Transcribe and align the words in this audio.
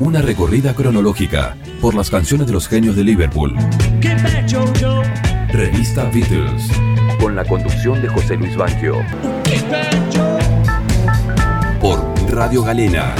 Una 0.00 0.20
recorrida 0.20 0.74
cronológica 0.74 1.56
por 1.80 1.94
las 1.94 2.10
canciones 2.10 2.48
de 2.48 2.52
los 2.52 2.66
genios 2.66 2.96
de 2.96 3.04
Liverpool. 3.04 3.54
Revista 5.48 6.10
Beatles. 6.10 6.68
Con 7.20 7.36
la 7.36 7.44
conducción 7.44 8.02
de 8.02 8.08
José 8.08 8.36
Luis 8.36 8.56
Banquio. 8.56 8.96
Por 11.80 12.00
Radio 12.28 12.64
Galena. 12.64 13.14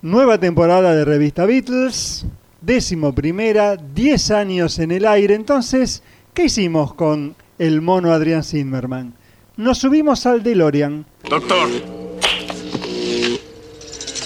Nueva 0.00 0.38
temporada 0.38 0.94
de 0.94 1.04
Revista 1.04 1.44
Beatles, 1.44 2.24
décimo 2.62 3.14
primera, 3.14 3.76
10 3.76 4.30
años 4.30 4.78
en 4.78 4.90
el 4.90 5.04
aire. 5.06 5.34
Entonces, 5.34 6.02
¿qué 6.32 6.44
hicimos 6.44 6.94
con 6.94 7.36
el 7.58 7.82
mono 7.82 8.12
Adrián 8.12 8.42
Zimmerman? 8.42 9.14
Nos 9.56 9.78
subimos 9.78 10.24
al 10.24 10.42
DeLorean. 10.42 11.04
Doctor, 11.28 11.68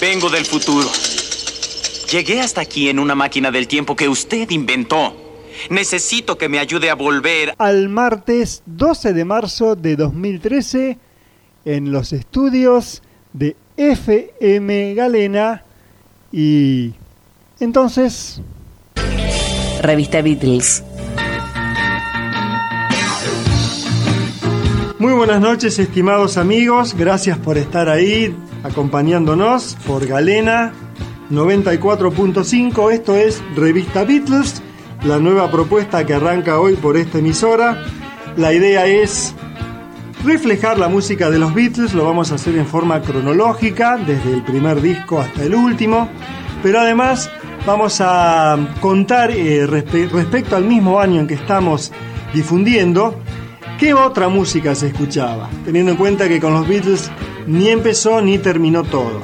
vengo 0.03 0.29
del 0.29 0.43
futuro. 0.43 0.89
Llegué 2.11 2.41
hasta 2.41 2.59
aquí 2.59 2.89
en 2.89 2.99
una 2.99 3.15
máquina 3.15 3.51
del 3.51 3.69
tiempo 3.69 3.95
que 3.95 4.09
usted 4.09 4.49
inventó. 4.49 5.15
Necesito 5.69 6.37
que 6.37 6.49
me 6.49 6.59
ayude 6.59 6.89
a 6.89 6.95
volver 6.95 7.55
al 7.57 7.87
martes 7.87 8.63
12 8.65 9.13
de 9.13 9.23
marzo 9.23 9.77
de 9.77 9.95
2013 9.95 10.97
en 11.63 11.93
los 11.93 12.11
estudios 12.11 13.01
de 13.31 13.55
FM 13.77 14.93
Galena 14.93 15.63
y 16.33 16.91
entonces... 17.61 18.41
Revista 19.81 20.21
Beatles. 20.21 20.83
Muy 24.99 25.13
buenas 25.13 25.39
noches 25.39 25.79
estimados 25.79 26.35
amigos, 26.35 26.93
gracias 26.93 27.37
por 27.37 27.57
estar 27.57 27.87
ahí 27.87 28.35
acompañándonos 28.63 29.77
por 29.85 30.05
Galena 30.05 30.73
94.5, 31.29 32.91
esto 32.91 33.15
es 33.15 33.41
Revista 33.55 34.03
Beatles, 34.03 34.61
la 35.03 35.19
nueva 35.19 35.51
propuesta 35.51 36.05
que 36.05 36.13
arranca 36.13 36.59
hoy 36.59 36.75
por 36.75 36.97
esta 36.97 37.19
emisora. 37.19 37.83
La 38.37 38.53
idea 38.53 38.85
es 38.85 39.35
reflejar 40.23 40.79
la 40.79 40.87
música 40.87 41.29
de 41.29 41.39
los 41.39 41.53
Beatles, 41.53 41.93
lo 41.93 42.05
vamos 42.05 42.31
a 42.31 42.35
hacer 42.35 42.55
en 42.55 42.65
forma 42.65 43.01
cronológica, 43.01 43.97
desde 43.97 44.33
el 44.33 44.43
primer 44.43 44.81
disco 44.81 45.19
hasta 45.19 45.43
el 45.43 45.53
último, 45.53 46.09
pero 46.61 46.79
además 46.79 47.29
vamos 47.65 47.99
a 48.01 48.57
contar 48.79 49.31
eh, 49.31 49.65
respecto 49.67 50.55
al 50.55 50.65
mismo 50.65 50.99
año 50.99 51.21
en 51.21 51.27
que 51.27 51.35
estamos 51.35 51.91
difundiendo, 52.33 53.19
qué 53.79 53.93
otra 53.93 54.29
música 54.29 54.73
se 54.75 54.87
escuchaba, 54.87 55.49
teniendo 55.65 55.91
en 55.91 55.97
cuenta 55.97 56.27
que 56.27 56.39
con 56.39 56.53
los 56.53 56.67
Beatles 56.67 57.11
ni 57.47 57.69
empezó 57.69 58.21
ni 58.21 58.37
terminó 58.37 58.83
todo. 58.83 59.21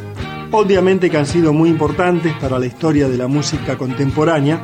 Obviamente 0.52 1.10
que 1.10 1.18
han 1.18 1.26
sido 1.26 1.54
muy 1.54 1.70
importantes 1.70 2.34
para 2.40 2.60
la 2.60 2.66
historia 2.66 3.08
de 3.08 3.18
la 3.18 3.28
música 3.28 3.78
contemporánea, 3.78 4.62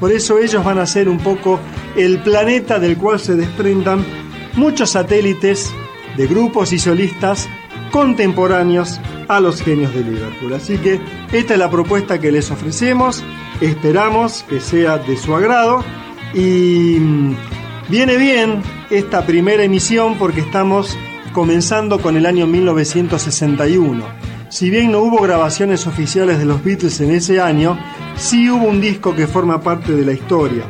por 0.00 0.12
eso 0.12 0.38
ellos 0.38 0.64
van 0.64 0.78
a 0.78 0.86
ser 0.86 1.08
un 1.08 1.18
poco 1.18 1.58
el 1.96 2.18
planeta 2.18 2.78
del 2.78 2.96
cual 2.96 3.18
se 3.18 3.34
desprendan 3.34 4.04
muchos 4.54 4.90
satélites 4.90 5.72
de 6.16 6.26
grupos 6.26 6.72
y 6.72 6.78
solistas 6.78 7.48
contemporáneos 7.90 9.00
a 9.28 9.40
los 9.40 9.62
genios 9.62 9.94
de 9.94 10.04
Liverpool. 10.04 10.52
Así 10.54 10.78
que 10.78 11.00
esta 11.32 11.54
es 11.54 11.58
la 11.58 11.70
propuesta 11.70 12.18
que 12.18 12.32
les 12.32 12.50
ofrecemos, 12.50 13.24
esperamos 13.60 14.44
que 14.48 14.60
sea 14.60 14.98
de 14.98 15.16
su 15.16 15.34
agrado 15.34 15.84
y 16.34 16.98
mm, 17.00 17.36
viene 17.88 18.16
bien 18.16 18.62
esta 18.90 19.24
primera 19.24 19.64
emisión 19.64 20.16
porque 20.18 20.40
estamos 20.40 20.96
comenzando 21.36 22.00
con 22.00 22.16
el 22.16 22.24
año 22.24 22.46
1961. 22.46 24.02
Si 24.48 24.70
bien 24.70 24.90
no 24.90 25.00
hubo 25.00 25.20
grabaciones 25.20 25.86
oficiales 25.86 26.38
de 26.38 26.46
los 26.46 26.64
Beatles 26.64 26.98
en 27.02 27.10
ese 27.10 27.42
año, 27.42 27.78
sí 28.16 28.48
hubo 28.48 28.66
un 28.66 28.80
disco 28.80 29.14
que 29.14 29.26
forma 29.26 29.60
parte 29.60 29.92
de 29.92 30.06
la 30.06 30.14
historia. 30.14 30.64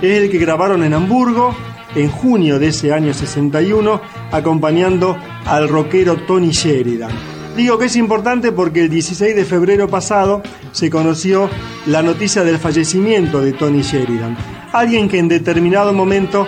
Es 0.00 0.18
el 0.18 0.30
que 0.30 0.38
grabaron 0.38 0.84
en 0.84 0.94
Hamburgo 0.94 1.56
en 1.96 2.08
junio 2.08 2.60
de 2.60 2.68
ese 2.68 2.92
año 2.92 3.12
61, 3.12 4.00
acompañando 4.30 5.18
al 5.44 5.68
rockero 5.68 6.14
Tony 6.18 6.52
Sheridan. 6.52 7.10
Digo 7.56 7.76
que 7.76 7.86
es 7.86 7.96
importante 7.96 8.52
porque 8.52 8.82
el 8.82 8.90
16 8.90 9.34
de 9.34 9.44
febrero 9.44 9.88
pasado 9.88 10.40
se 10.70 10.88
conoció 10.88 11.50
la 11.86 12.00
noticia 12.00 12.44
del 12.44 12.58
fallecimiento 12.58 13.40
de 13.40 13.54
Tony 13.54 13.82
Sheridan, 13.82 14.36
alguien 14.72 15.08
que 15.08 15.18
en 15.18 15.26
determinado 15.26 15.92
momento 15.92 16.46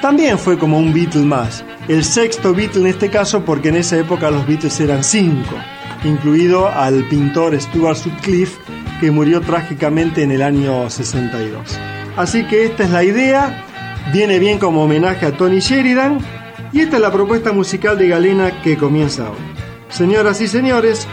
también 0.00 0.38
fue 0.38 0.56
como 0.56 0.78
un 0.78 0.94
Beatle 0.94 1.24
más, 1.24 1.64
el 1.88 2.04
sexto 2.04 2.52
Beatle 2.54 2.80
en 2.82 2.86
este 2.88 3.10
caso 3.10 3.44
porque 3.44 3.68
en 3.68 3.76
esa 3.76 3.96
época 3.98 4.30
los 4.30 4.46
Beatles 4.46 4.78
eran 4.80 5.04
cinco, 5.04 5.54
incluido 6.04 6.68
al 6.68 7.04
pintor 7.04 7.60
Stuart 7.60 7.96
Sutcliffe 7.96 8.58
que 9.00 9.10
murió 9.10 9.40
trágicamente 9.40 10.22
en 10.22 10.32
el 10.32 10.42
año 10.42 10.88
62. 10.88 11.78
Así 12.16 12.44
que 12.44 12.64
esta 12.64 12.84
es 12.84 12.90
la 12.90 13.04
idea, 13.04 13.64
viene 14.12 14.38
bien 14.38 14.58
como 14.58 14.84
homenaje 14.84 15.26
a 15.26 15.36
Tony 15.36 15.60
Sheridan 15.60 16.18
y 16.72 16.80
esta 16.80 16.96
es 16.96 17.02
la 17.02 17.12
propuesta 17.12 17.52
musical 17.52 17.98
de 17.98 18.08
Galena 18.08 18.62
que 18.62 18.76
comienza 18.76 19.30
hoy. 19.30 19.38
Señoras 19.88 20.40
y 20.40 20.48
señores, 20.48 21.06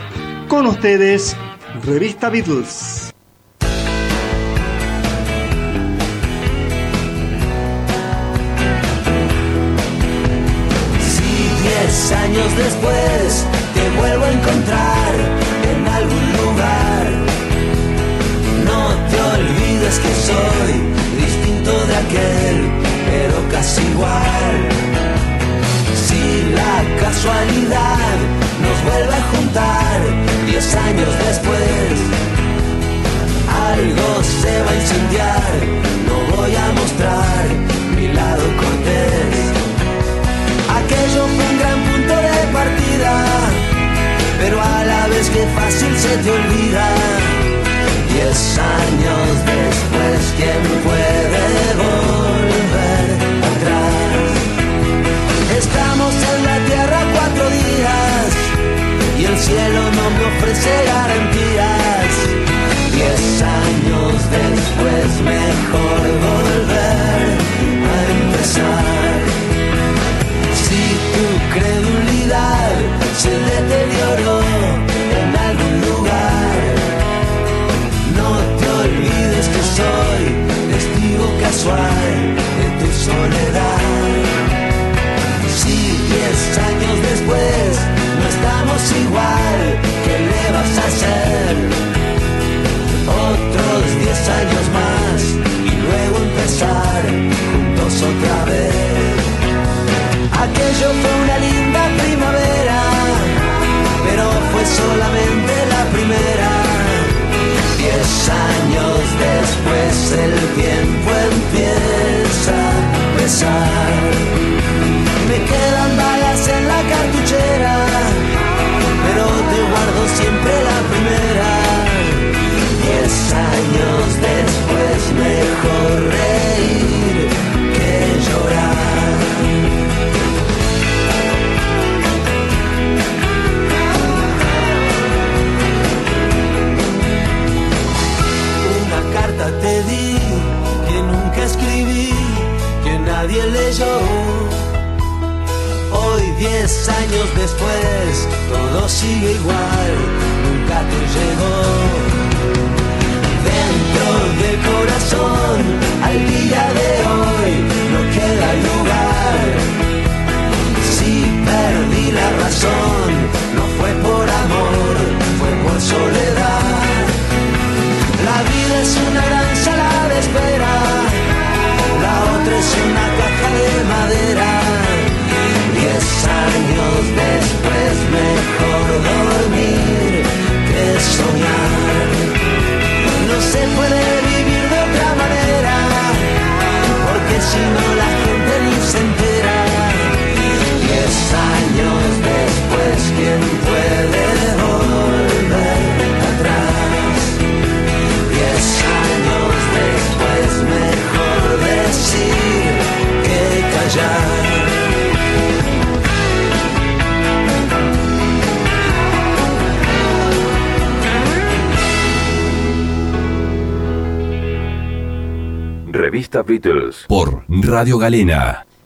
con 0.47 0.66
ustedes, 0.66 1.35
Revista 1.85 2.29
Beatles. 2.29 3.03
Años 31.03 31.25
después, 31.25 32.00
algo 33.72 34.24
se 34.24 34.62
va 34.64 34.72
a 34.72 34.75
incendiar, 34.75 35.52
no 36.08 36.36
voy 36.36 36.56
a 36.56 36.72
mostrar 36.74 37.46
mi 37.96 38.08
lado 38.08 38.44
cortés. 38.58 39.12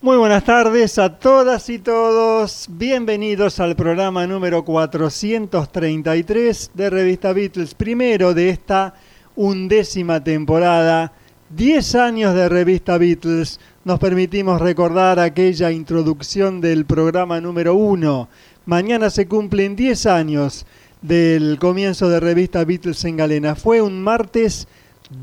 Muy 0.02 0.18
buenas 0.18 0.44
tardes 0.44 0.98
a 0.98 1.20
todas 1.20 1.70
y 1.70 1.78
todos. 1.78 2.66
Bienvenidos 2.70 3.60
al 3.60 3.76
programa 3.76 4.26
número 4.26 4.66
433 4.66 6.72
de 6.74 6.90
Revista 6.90 7.32
Beatles, 7.32 7.76
primero 7.76 8.34
de 8.34 8.50
esta 8.50 8.96
undécima 9.36 10.24
temporada. 10.24 11.14
10 11.52 11.96
años 11.96 12.34
de 12.34 12.50
Revista 12.50 12.98
Beatles. 12.98 13.60
Nos 13.84 14.00
permitimos 14.00 14.60
recordar 14.60 15.20
aquella 15.20 15.72
introducción 15.72 16.60
del 16.60 16.86
programa 16.86 17.40
número 17.40 17.76
1. 17.76 18.28
Mañana 18.66 19.12
se 19.12 19.28
cumplen 19.28 19.76
10 19.76 20.06
años 20.08 20.66
del 21.02 21.58
comienzo 21.60 22.10
de 22.10 22.20
Revista 22.20 22.66
Beatles 22.66 23.06
en 23.06 23.18
Galena. 23.18 23.56
Fue 23.56 23.82
un 23.82 24.02
martes 24.02 24.68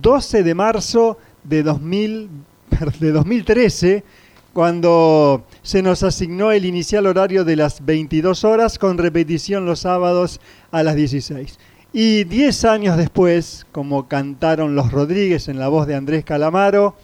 12 0.00 0.44
de 0.44 0.54
marzo 0.54 1.18
de, 1.42 1.62
2000, 1.62 2.30
de 3.00 3.12
2013 3.12 4.04
cuando 4.52 5.44
se 5.62 5.82
nos 5.82 6.02
asignó 6.02 6.52
el 6.52 6.64
inicial 6.64 7.06
horario 7.06 7.44
de 7.44 7.56
las 7.56 7.84
22 7.84 8.44
horas 8.44 8.78
con 8.78 8.98
repetición 8.98 9.66
los 9.66 9.80
sábados 9.80 10.40
a 10.70 10.82
las 10.82 10.94
16. 10.94 11.58
Y 11.92 12.24
10 12.24 12.64
años 12.64 12.96
después, 12.96 13.66
como 13.72 14.08
cantaron 14.08 14.74
los 14.74 14.92
Rodríguez 14.92 15.48
en 15.48 15.58
la 15.58 15.68
voz 15.68 15.86
de 15.86 15.94
Andrés 15.96 16.24
Calamaro, 16.24 16.96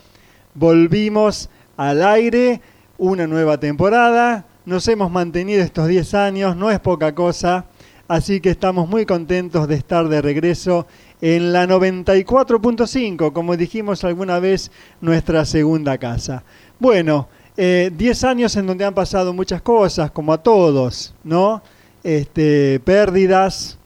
volvimos 0.55 1.51
al 1.77 2.05
aire, 2.05 2.61
una 2.99 3.27
nueva 3.27 3.59
temporada, 3.59 4.47
nos 4.65 4.87
hemos 4.89 5.11
mantenido 5.11 5.63
estos 5.63 5.89
10 5.89 6.15
años, 6.15 6.57
no 6.57 6.71
es 6.71 6.79
poca 6.79 7.15
cosa, 7.15 7.67
así 8.09 8.41
que 8.41 8.51
estamos 8.51 8.89
muy 8.89 9.07
contentos 9.07 9.67
de 9.67 9.75
estar 9.77 10.09
de 10.09 10.23
regreso 10.23 10.87
en 11.21 11.53
la 11.53 11.67
94.5, 11.67 13.33
como 13.33 13.57
dijimos 13.57 14.05
alguna 14.05 14.39
vez, 14.39 14.71
nuestra 15.01 15.45
segunda 15.45 15.99
casa. 15.99 16.45
Bueno, 16.79 17.29
10 17.57 17.59
eh, 17.59 18.27
años 18.27 18.57
en 18.57 18.67
donde 18.67 18.85
han 18.85 18.95
pasado 18.95 19.35
muchas 19.35 19.61
cosas, 19.61 20.11
como 20.11 20.33
a 20.33 20.43
todos, 20.43 21.15
¿no? 21.25 21.63
Este, 22.03 22.81
pérdidas, 22.81 23.79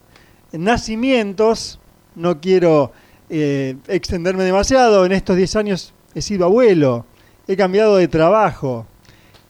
nacimientos, 0.52 1.80
no 2.14 2.40
quiero 2.40 2.92
eh, 3.28 3.76
extenderme 3.88 4.44
demasiado, 4.44 5.04
en 5.04 5.12
estos 5.12 5.36
10 5.36 5.56
años 5.56 5.94
he 6.14 6.22
sido 6.22 6.44
abuelo, 6.44 7.04
he 7.48 7.56
cambiado 7.56 7.96
de 7.96 8.06
trabajo, 8.06 8.86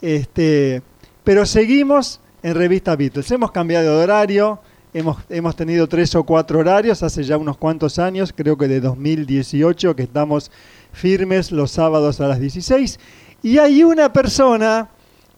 este, 0.00 0.82
pero 1.22 1.44
seguimos 1.44 2.20
en 2.42 2.54
Revista 2.54 2.96
Beatles, 2.96 3.30
hemos 3.30 3.52
cambiado 3.52 3.98
de 3.98 4.04
horario, 4.04 4.60
hemos, 4.94 5.18
hemos 5.28 5.56
tenido 5.56 5.88
tres 5.88 6.14
o 6.14 6.24
cuatro 6.24 6.60
horarios 6.60 7.02
hace 7.02 7.24
ya 7.24 7.36
unos 7.36 7.58
cuantos 7.58 7.98
años, 7.98 8.32
creo 8.34 8.56
que 8.56 8.68
de 8.68 8.80
2018, 8.80 9.94
que 9.96 10.04
estamos 10.04 10.50
firmes 10.92 11.52
los 11.52 11.72
sábados 11.72 12.20
a 12.20 12.28
las 12.28 12.40
16, 12.40 12.98
y 13.42 13.58
hay 13.58 13.82
una 13.82 14.12
persona 14.12 14.88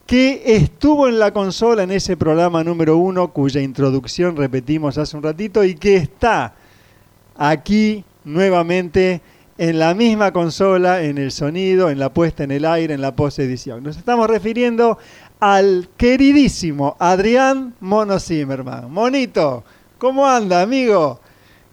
que 0.07 0.43
estuvo 0.45 1.09
en 1.09 1.19
la 1.19 1.33
consola 1.33 1.83
en 1.83 1.91
ese 1.91 2.17
programa 2.17 2.63
número 2.63 2.99
uno, 2.99 3.33
cuya 3.33 3.61
introducción 3.61 4.37
repetimos 4.37 4.99
hace 4.99 5.17
un 5.17 5.23
ratito, 5.23 5.65
y 5.65 5.75
que 5.75 5.97
está 5.97 6.55
aquí 7.35 8.05
nuevamente 8.25 9.23
en 9.59 9.79
la 9.79 9.95
misma 9.95 10.33
consola, 10.33 11.03
en 11.03 11.17
el 11.17 11.33
sonido, 11.33 11.89
en 11.89 11.99
la 11.99 12.13
puesta 12.13 12.45
en 12.45 12.51
el 12.51 12.67
aire, 12.67 12.93
en 12.93 13.01
la 13.01 13.17
post-edición. 13.17 13.83
Nos 13.83 13.97
estamos 13.97 14.29
refiriendo 14.29 14.99
al 15.41 15.89
queridísimo 15.97 16.97
Adrián 16.99 17.75
Mono 17.81 18.19
Zimmerman. 18.19 18.91
Monito, 18.91 19.65
¿cómo 19.99 20.27
anda, 20.27 20.63
amigo? 20.63 21.21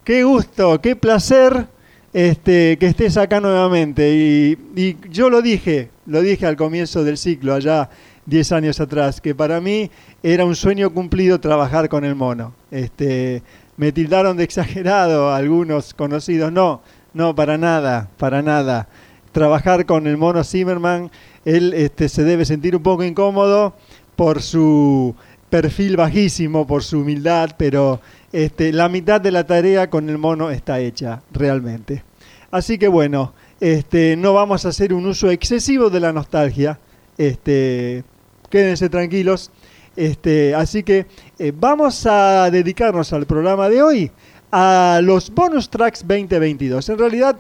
Qué 0.03 0.23
gusto, 0.23 0.81
qué 0.81 0.95
placer 0.95 1.67
este, 2.13 2.77
que 2.77 2.87
estés 2.87 3.17
acá 3.17 3.39
nuevamente. 3.39 4.57
Y, 4.75 4.97
yo 5.09 5.29
lo 5.29 5.41
dije, 5.41 5.89
lo 6.05 6.21
dije 6.21 6.45
al 6.45 6.55
comienzo 6.55 7.03
del 7.03 7.17
ciclo, 7.17 7.53
allá 7.53 7.89
10 8.25 8.51
años 8.51 8.79
atrás, 8.79 9.19
que 9.19 9.35
para 9.35 9.59
mí 9.59 9.89
era 10.21 10.45
un 10.45 10.55
sueño 10.55 10.93
cumplido 10.93 11.39
trabajar 11.39 11.89
con 11.89 12.05
el 12.05 12.15
mono. 12.15 12.53
Este, 12.71 13.43
me 13.77 13.91
tildaron 13.91 14.37
de 14.37 14.43
exagerado 14.43 15.33
algunos 15.33 15.93
conocidos. 15.93 16.51
No, 16.51 16.81
no, 17.13 17.33
para 17.33 17.57
nada, 17.57 18.09
para 18.17 18.41
nada. 18.41 18.87
Trabajar 19.33 19.85
con 19.85 20.07
el 20.07 20.15
mono 20.15 20.43
Zimmerman, 20.43 21.11
él 21.43 21.73
este, 21.73 22.07
se 22.07 22.23
debe 22.23 22.45
sentir 22.45 22.75
un 22.75 22.83
poco 22.83 23.03
incómodo 23.03 23.75
por 24.15 24.41
su 24.41 25.15
perfil 25.49 25.97
bajísimo, 25.97 26.65
por 26.65 26.83
su 26.83 26.99
humildad, 26.99 27.51
pero 27.57 27.99
este, 28.31 28.71
la 28.71 28.89
mitad 28.89 29.19
de 29.19 29.31
la 29.31 29.45
tarea 29.45 29.89
con 29.89 30.09
el 30.09 30.17
mono 30.17 30.49
está 30.49 30.79
hecha, 30.79 31.21
realmente. 31.31 32.03
Así 32.51 32.77
que 32.77 32.87
bueno, 32.87 33.33
este, 33.59 34.15
no 34.15 34.33
vamos 34.33 34.65
a 34.65 34.69
hacer 34.69 34.93
un 34.93 35.05
uso 35.05 35.29
excesivo 35.29 35.89
de 35.89 35.99
la 35.99 36.13
nostalgia. 36.13 36.79
Este, 37.17 38.03
quédense 38.49 38.89
tranquilos. 38.89 39.51
Este, 39.95 40.55
así 40.55 40.83
que 40.83 41.05
eh, 41.37 41.51
vamos 41.55 42.05
a 42.05 42.49
dedicarnos 42.49 43.13
al 43.13 43.25
programa 43.25 43.69
de 43.69 43.81
hoy 43.81 44.11
a 44.51 44.99
los 45.03 45.33
bonus 45.33 45.69
tracks 45.69 46.01
2022. 46.01 46.89
En 46.89 46.97
realidad 46.97 47.37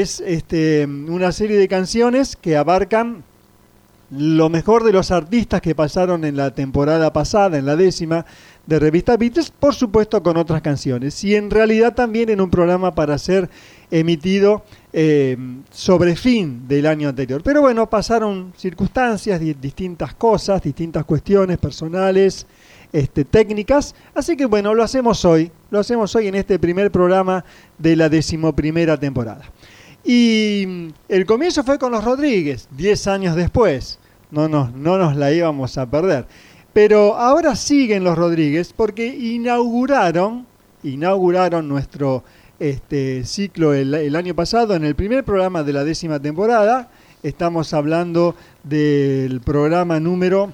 es 0.00 0.20
este, 0.20 0.84
una 0.86 1.30
serie 1.32 1.56
de 1.58 1.68
canciones 1.68 2.36
que 2.36 2.56
abarcan 2.56 3.22
lo 4.10 4.48
mejor 4.48 4.84
de 4.84 4.92
los 4.92 5.10
artistas 5.10 5.60
que 5.60 5.74
pasaron 5.74 6.24
en 6.24 6.36
la 6.36 6.52
temporada 6.52 7.12
pasada, 7.12 7.58
en 7.58 7.66
la 7.66 7.74
décima 7.74 8.26
de 8.66 8.78
Revista 8.78 9.16
Beatles, 9.16 9.50
por 9.50 9.74
supuesto 9.74 10.22
con 10.22 10.36
otras 10.36 10.62
canciones. 10.62 11.22
Y 11.24 11.34
en 11.34 11.50
realidad 11.50 11.94
también 11.94 12.28
en 12.28 12.40
un 12.40 12.50
programa 12.50 12.94
para 12.94 13.18
ser 13.18 13.48
emitido 13.90 14.62
eh, 14.92 15.36
sobre 15.70 16.16
fin 16.16 16.68
del 16.68 16.86
año 16.86 17.08
anterior. 17.08 17.42
Pero 17.42 17.60
bueno, 17.62 17.88
pasaron 17.88 18.52
circunstancias, 18.56 19.40
di- 19.40 19.54
distintas 19.54 20.14
cosas, 20.14 20.62
distintas 20.62 21.04
cuestiones 21.04 21.58
personales, 21.58 22.46
este, 22.92 23.24
técnicas. 23.24 23.94
Así 24.14 24.36
que 24.36 24.46
bueno, 24.46 24.74
lo 24.74 24.82
hacemos 24.84 25.24
hoy. 25.24 25.50
Lo 25.70 25.80
hacemos 25.80 26.14
hoy 26.14 26.28
en 26.28 26.36
este 26.36 26.58
primer 26.58 26.90
programa 26.92 27.44
de 27.78 27.96
la 27.96 28.08
decimoprimera 28.08 28.96
temporada. 28.98 29.42
Y 30.04 30.92
el 31.08 31.24
comienzo 31.24 31.64
fue 31.64 31.78
con 31.78 31.92
los 31.92 32.04
Rodríguez, 32.04 32.68
10 32.76 33.06
años 33.06 33.36
después. 33.36 33.98
No 34.30 34.48
nos, 34.48 34.72
no 34.74 34.98
nos 34.98 35.16
la 35.16 35.32
íbamos 35.32 35.78
a 35.78 35.86
perder. 35.86 36.26
Pero 36.72 37.16
ahora 37.16 37.56
siguen 37.56 38.04
los 38.04 38.18
Rodríguez 38.18 38.74
porque 38.76 39.06
inauguraron, 39.06 40.46
inauguraron 40.82 41.68
nuestro 41.68 42.24
este, 42.58 43.24
ciclo 43.24 43.72
el, 43.72 43.94
el 43.94 44.16
año 44.16 44.34
pasado 44.34 44.74
en 44.74 44.84
el 44.84 44.94
primer 44.94 45.24
programa 45.24 45.62
de 45.62 45.72
la 45.72 45.84
décima 45.84 46.20
temporada. 46.20 46.90
Estamos 47.22 47.72
hablando 47.72 48.34
del 48.64 49.40
programa 49.40 50.00
número 50.00 50.52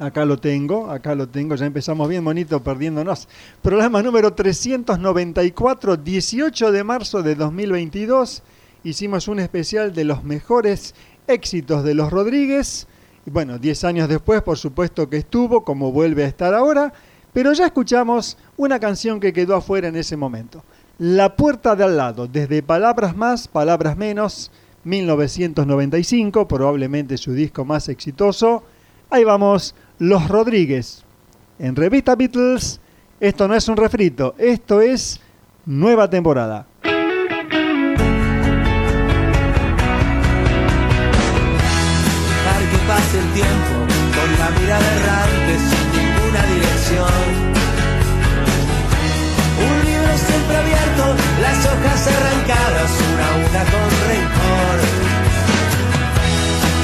Acá 0.00 0.24
lo 0.24 0.38
tengo, 0.38 0.92
acá 0.92 1.16
lo 1.16 1.28
tengo, 1.28 1.56
ya 1.56 1.66
empezamos 1.66 2.08
bien 2.08 2.24
bonito 2.24 2.62
perdiéndonos. 2.62 3.26
Programa 3.62 4.00
número 4.00 4.32
394, 4.32 5.96
18 5.96 6.70
de 6.70 6.84
marzo 6.84 7.24
de 7.24 7.34
2022. 7.34 8.44
Hicimos 8.84 9.26
un 9.26 9.40
especial 9.40 9.92
de 9.92 10.04
los 10.04 10.22
mejores 10.22 10.94
éxitos 11.26 11.82
de 11.82 11.94
los 11.94 12.12
Rodríguez. 12.12 12.86
Y 13.26 13.30
bueno, 13.30 13.58
10 13.58 13.82
años 13.82 14.08
después, 14.08 14.40
por 14.42 14.56
supuesto 14.56 15.10
que 15.10 15.16
estuvo, 15.16 15.64
como 15.64 15.90
vuelve 15.90 16.24
a 16.24 16.28
estar 16.28 16.54
ahora. 16.54 16.92
Pero 17.32 17.52
ya 17.52 17.66
escuchamos 17.66 18.38
una 18.56 18.78
canción 18.78 19.18
que 19.18 19.32
quedó 19.32 19.56
afuera 19.56 19.88
en 19.88 19.96
ese 19.96 20.16
momento. 20.16 20.62
La 20.98 21.34
puerta 21.34 21.74
de 21.74 21.82
al 21.82 21.96
lado, 21.96 22.28
desde 22.28 22.62
Palabras 22.62 23.16
más, 23.16 23.48
Palabras 23.48 23.96
menos, 23.96 24.52
1995, 24.84 26.46
probablemente 26.46 27.18
su 27.18 27.32
disco 27.32 27.64
más 27.64 27.88
exitoso. 27.88 28.62
Ahí 29.10 29.24
vamos 29.24 29.74
los 29.98 30.28
Rodríguez. 30.28 31.04
En 31.58 31.74
Revista 31.74 32.14
Beatles, 32.14 32.80
esto 33.20 33.48
no 33.48 33.54
es 33.54 33.68
un 33.68 33.76
refrito, 33.76 34.34
esto 34.38 34.80
es 34.80 35.20
nueva 35.66 36.08
temporada. 36.08 36.66
Dejar 36.82 37.02
que 42.70 42.78
pase 42.86 43.18
el 43.18 43.32
tiempo 43.34 43.74
con 44.14 44.38
la 44.38 44.50
mirada 44.60 44.88
errante 44.94 45.58
sin 45.58 45.84
ninguna 45.98 46.42
dirección. 46.54 47.48
Un 49.58 49.76
libro 49.84 50.16
siempre 50.16 50.56
abierto, 50.56 51.16
las 51.42 51.66
hojas 51.66 52.06
arrancadas 52.06 52.90
una 53.12 53.26
a 53.26 53.36
una 53.36 53.62
con 53.72 53.90
rencor. 54.06 54.78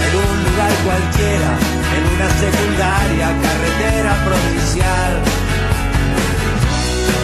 En 0.04 0.12
un 0.18 0.36
lugar 0.44 0.72
cualquiera 0.84 1.63
una 2.14 2.28
secundaria 2.30 3.26
carretera 3.42 4.12
provincial. 4.24 5.12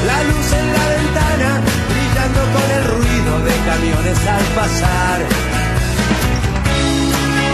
La 0.07 0.19
luz 0.25 0.49
en 0.61 0.67
la 0.77 0.87
ventana 0.97 1.51
brillando 1.91 2.41
con 2.55 2.67
el 2.77 2.85
ruido 2.95 3.33
de 3.47 3.55
camiones 3.71 4.19
al 4.27 4.45
pasar. 4.59 5.19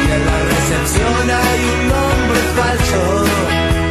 Y 0.03 0.13
en 0.17 0.23
la 0.31 0.39
recepción 0.53 1.25
hay 1.43 1.61
un 1.75 1.89
nombre 1.89 2.41
falso. 2.57 3.86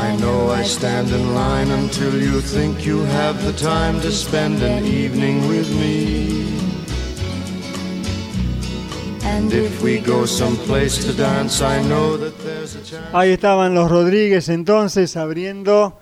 I 0.00 0.16
know 0.16 0.50
I 0.50 0.62
stand 0.62 1.10
in 1.10 1.34
line 1.34 1.72
until 1.72 2.22
you 2.22 2.40
think 2.40 2.86
you 2.86 3.00
have 3.18 3.44
the 3.44 3.52
time 3.52 4.00
to 4.02 4.12
spend 4.12 4.62
an 4.62 4.84
evening 4.84 5.48
with 5.48 5.68
me. 5.74 6.46
And 9.24 9.52
if 9.52 9.82
we 9.82 9.98
go 9.98 10.24
someplace 10.24 11.04
to 11.04 11.12
dance, 11.12 11.60
I 11.62 11.82
know 11.82 12.16
that 12.16 12.38
there's 12.44 12.76
a 12.76 12.84
chance. 12.84 13.08
Ahí 13.12 13.32
estaban 13.32 13.74
los 13.74 13.90
Rodríguez 13.90 14.48
entonces 14.48 15.16
abriendo 15.16 15.98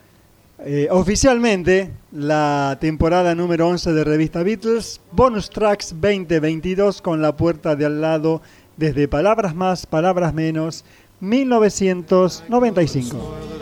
eh, 0.58 0.88
oficialmente 0.90 1.94
la 2.12 2.76
temporada 2.78 3.34
número 3.34 3.66
11 3.68 3.94
de 3.94 4.04
Revista 4.04 4.42
Beatles, 4.42 5.00
Bonus 5.10 5.48
Tracks 5.48 5.94
2022 5.98 7.00
con 7.00 7.22
la 7.22 7.34
puerta 7.34 7.76
de 7.76 7.86
al 7.86 8.02
lado 8.02 8.42
desde 8.76 9.08
Palabras 9.08 9.54
Más, 9.54 9.86
Palabras 9.86 10.34
Menos, 10.34 10.84
1995. 11.20 13.56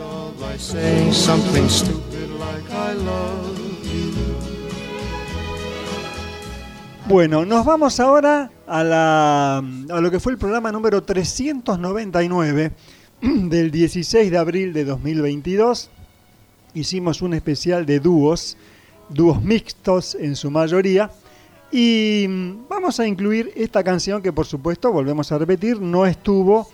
Bueno, 7.07 7.45
nos 7.45 7.65
vamos 7.65 7.99
ahora 7.99 8.51
a, 8.65 8.83
la, 8.83 9.57
a 9.57 10.01
lo 10.01 10.11
que 10.11 10.19
fue 10.19 10.31
el 10.31 10.37
programa 10.37 10.71
número 10.71 11.03
399 11.03 12.71
del 13.21 13.71
16 13.71 14.31
de 14.31 14.37
abril 14.37 14.73
de 14.73 14.85
2022. 14.85 15.89
Hicimos 16.73 17.21
un 17.21 17.33
especial 17.35 17.85
de 17.85 17.99
dúos, 17.99 18.57
dúos 19.09 19.41
mixtos 19.41 20.15
en 20.15 20.35
su 20.35 20.49
mayoría. 20.49 21.11
Y 21.71 22.25
mm, 22.27 22.67
vamos 22.67 22.99
a 22.99 23.07
incluir 23.07 23.51
esta 23.55 23.83
canción 23.83 24.21
que 24.21 24.33
por 24.33 24.45
supuesto, 24.45 24.91
volvemos 24.91 25.31
a 25.31 25.37
repetir, 25.37 25.79
no 25.79 26.05
estuvo 26.05 26.67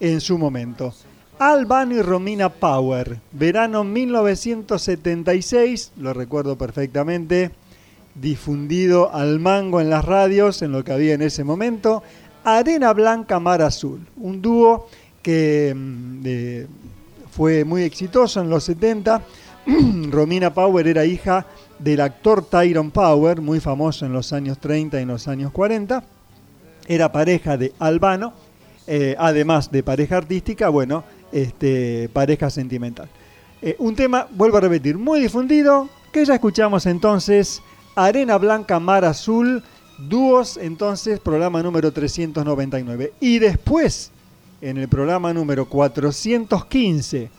en 0.00 0.20
su 0.20 0.38
momento. 0.38 0.92
Albano 1.38 1.94
y 1.94 2.02
Romina 2.02 2.48
Power, 2.48 3.20
verano 3.30 3.84
1976, 3.84 5.92
lo 5.98 6.12
recuerdo 6.12 6.58
perfectamente, 6.58 7.52
difundido 8.16 9.14
al 9.14 9.38
mango 9.38 9.80
en 9.80 9.88
las 9.88 10.04
radios, 10.04 10.62
en 10.62 10.72
lo 10.72 10.82
que 10.82 10.90
había 10.90 11.14
en 11.14 11.22
ese 11.22 11.44
momento. 11.44 12.02
Arena 12.42 12.92
Blanca, 12.92 13.38
Mar 13.38 13.62
Azul, 13.62 14.04
un 14.16 14.42
dúo 14.42 14.88
que 15.22 15.72
mm, 15.76 16.24
fue 17.30 17.64
muy 17.64 17.82
exitoso 17.82 18.40
en 18.40 18.50
los 18.50 18.64
70. 18.64 19.22
Romina 20.10 20.52
Power 20.52 20.88
era 20.88 21.04
hija 21.04 21.46
del 21.78 22.00
actor 22.00 22.46
Tyrone 22.46 22.90
Power, 22.90 23.40
muy 23.40 23.60
famoso 23.60 24.04
en 24.06 24.12
los 24.12 24.32
años 24.32 24.58
30 24.58 24.98
y 24.98 25.02
en 25.02 25.08
los 25.08 25.28
años 25.28 25.52
40. 25.52 26.02
Era 26.88 27.12
pareja 27.12 27.56
de 27.56 27.72
Albano, 27.78 28.32
eh, 28.88 29.14
además 29.18 29.70
de 29.70 29.84
pareja 29.84 30.16
artística, 30.16 30.68
bueno, 30.68 31.04
este, 31.32 32.08
pareja 32.12 32.50
sentimental. 32.50 33.08
Eh, 33.60 33.76
un 33.78 33.96
tema, 33.96 34.28
vuelvo 34.30 34.58
a 34.58 34.60
repetir, 34.60 34.96
muy 34.96 35.20
difundido, 35.20 35.88
que 36.12 36.24
ya 36.24 36.34
escuchamos 36.34 36.86
entonces, 36.86 37.62
Arena 37.94 38.38
Blanca, 38.38 38.78
Mar 38.78 39.04
Azul, 39.04 39.62
dúos, 39.98 40.56
entonces, 40.56 41.18
programa 41.20 41.62
número 41.62 41.92
399. 41.92 43.14
Y 43.20 43.38
después, 43.40 44.12
en 44.60 44.78
el 44.78 44.88
programa 44.88 45.32
número 45.32 45.68
415 45.68 47.30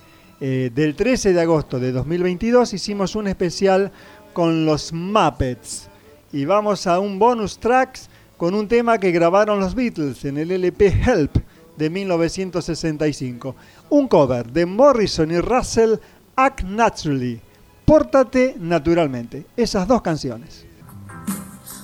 eh, 0.41 0.71
del 0.73 0.95
13 0.95 1.33
de 1.33 1.41
agosto 1.41 1.79
de 1.79 1.91
2022, 1.91 2.73
hicimos 2.73 3.15
un 3.15 3.27
especial 3.27 3.91
con 4.33 4.65
los 4.65 4.91
Muppets. 4.93 5.89
Y 6.31 6.45
vamos 6.45 6.85
a 6.85 6.99
un 6.99 7.17
bonus 7.17 7.57
tracks 7.59 8.09
con 8.37 8.53
un 8.53 8.67
tema 8.67 8.97
que 8.97 9.11
grabaron 9.11 9.59
los 9.59 9.73
Beatles 9.73 10.23
en 10.25 10.37
el 10.37 10.51
LP 10.51 10.87
Help 11.05 11.37
de 11.79 11.89
1965. 11.89 13.55
Un 13.89 14.07
cover 14.07 14.51
de 14.51 14.67
Morrison 14.67 15.31
y 15.31 15.39
Russell, 15.39 15.95
Act 16.35 16.61
Naturally. 16.61 17.41
Pórtate 17.85 18.55
naturalmente. 18.59 19.47
Esas 19.57 19.87
dos 19.87 20.03
canciones. 20.03 20.67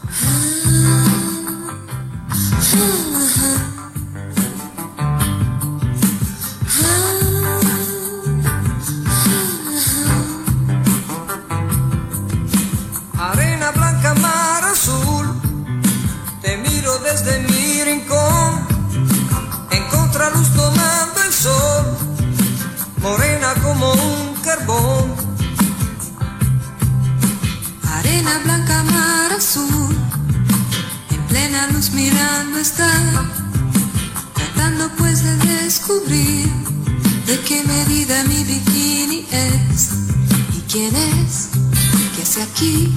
Arena 28.26 28.44
blanca, 28.44 28.84
mar 28.84 29.34
azul, 29.34 29.96
en 31.12 31.22
plena 31.28 31.68
luz 31.68 31.92
mirando 31.92 32.58
está, 32.58 32.90
tratando 34.34 34.90
pues 34.98 35.24
de 35.24 35.36
descubrir 35.36 36.50
de 37.28 37.40
qué 37.42 37.64
medida 37.64 38.24
mi 38.24 38.44
bikini 38.44 39.28
es 39.32 39.90
y 40.58 40.60
quién 40.72 40.96
es 40.96 41.50
que 42.16 42.24
hace 42.24 42.42
aquí, 42.42 42.94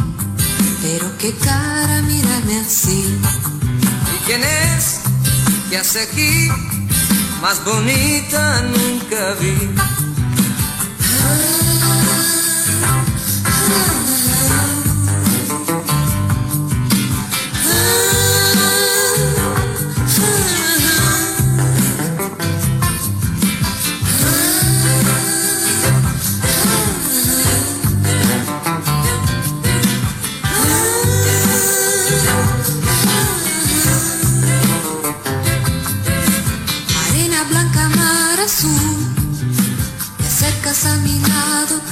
pero 0.81 1.07
qué 1.19 1.35
cara 1.35 2.01
mirarme 2.03 2.61
así. 2.61 3.19
¿Y 4.14 4.25
quién 4.25 4.43
es 4.43 5.01
que 5.69 5.77
hace 5.77 6.03
aquí? 6.03 6.49
Más 7.43 7.62
bonita 7.64 8.62
nunca 8.62 9.35
vi. 9.41 9.55
Arena 11.31 11.58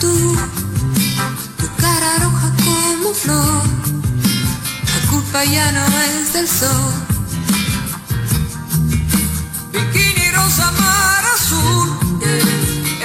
tú, 0.01 0.37
tu 1.59 1.67
cara 1.77 2.19
roja 2.19 2.53
como 2.65 3.15
flor, 3.15 3.63
la 4.85 5.11
culpa 5.11 5.45
ya 5.45 5.73
no 5.73 5.87
es 5.87 6.33
del 6.33 6.49
sol. 6.49 6.93
Bikini 9.73 10.31
rosa, 10.33 10.71
mar 10.73 11.25
azul, 11.35 11.89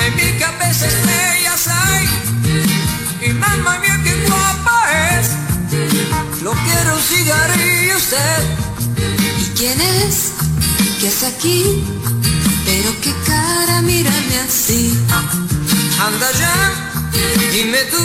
en 0.03 0.15
mi 0.15 0.39
cabeza 0.39 0.88
estrellas 0.88 1.67
hay. 1.67 2.07
Y 3.27 3.34
mamá 3.34 3.79
mía, 3.79 3.99
qué 4.03 4.13
guapa 4.27 4.77
es. 5.15 5.31
Lo 6.41 6.51
quiero 6.51 6.99
cigarrillo 6.99 7.97
usted. 7.97 8.41
¿Y 9.39 9.45
quién 9.57 9.79
es 9.81 10.31
que 10.99 11.07
hace 11.07 11.27
aquí? 11.27 11.84
Pero 12.65 12.89
qué 13.01 13.13
cara 13.25 13.81
mirarme 13.81 14.39
así. 14.39 14.97
Anda 16.03 16.31
già, 16.31 16.71
dime 17.51 17.87
tu, 17.87 18.03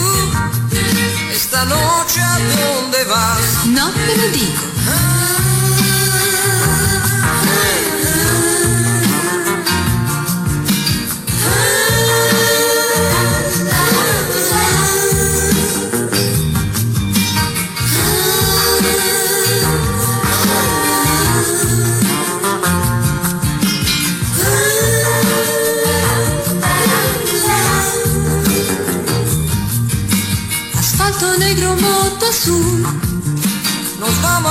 e 0.69 1.33
sta 1.33 1.63
noce 1.63 2.21
a 2.21 2.37
dove 2.37 3.03
vas? 3.05 3.63
No, 3.63 3.91
te 3.91 4.15
lo 4.15 4.27
dico. 4.27 4.61
Ah. 4.87 5.46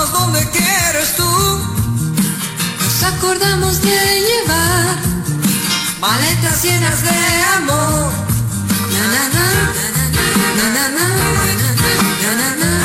Vamos 0.06 0.12
donde 0.12 0.50
quieres 0.50 1.16
tú. 1.16 1.24
nos 2.80 3.02
acordamos 3.02 3.80
de 3.80 3.90
llevar 3.90 4.96
Maletas 6.00 6.62
llenas 6.62 7.02
de 7.02 7.44
amor. 7.56 8.12
na 10.56 12.38
na 12.38 12.56
na 12.56 12.75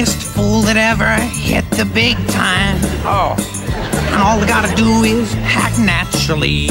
biggest 0.00 0.22
fool 0.34 0.62
that 0.62 0.78
ever 0.78 1.12
hit 1.28 1.62
the 1.72 1.84
big 1.84 2.16
time. 2.28 2.78
Oh. 3.04 3.36
And 4.08 4.22
all 4.22 4.40
I 4.40 4.46
gotta 4.48 4.74
do 4.74 5.04
is 5.04 5.34
act 5.40 5.78
naturally. 5.78 6.68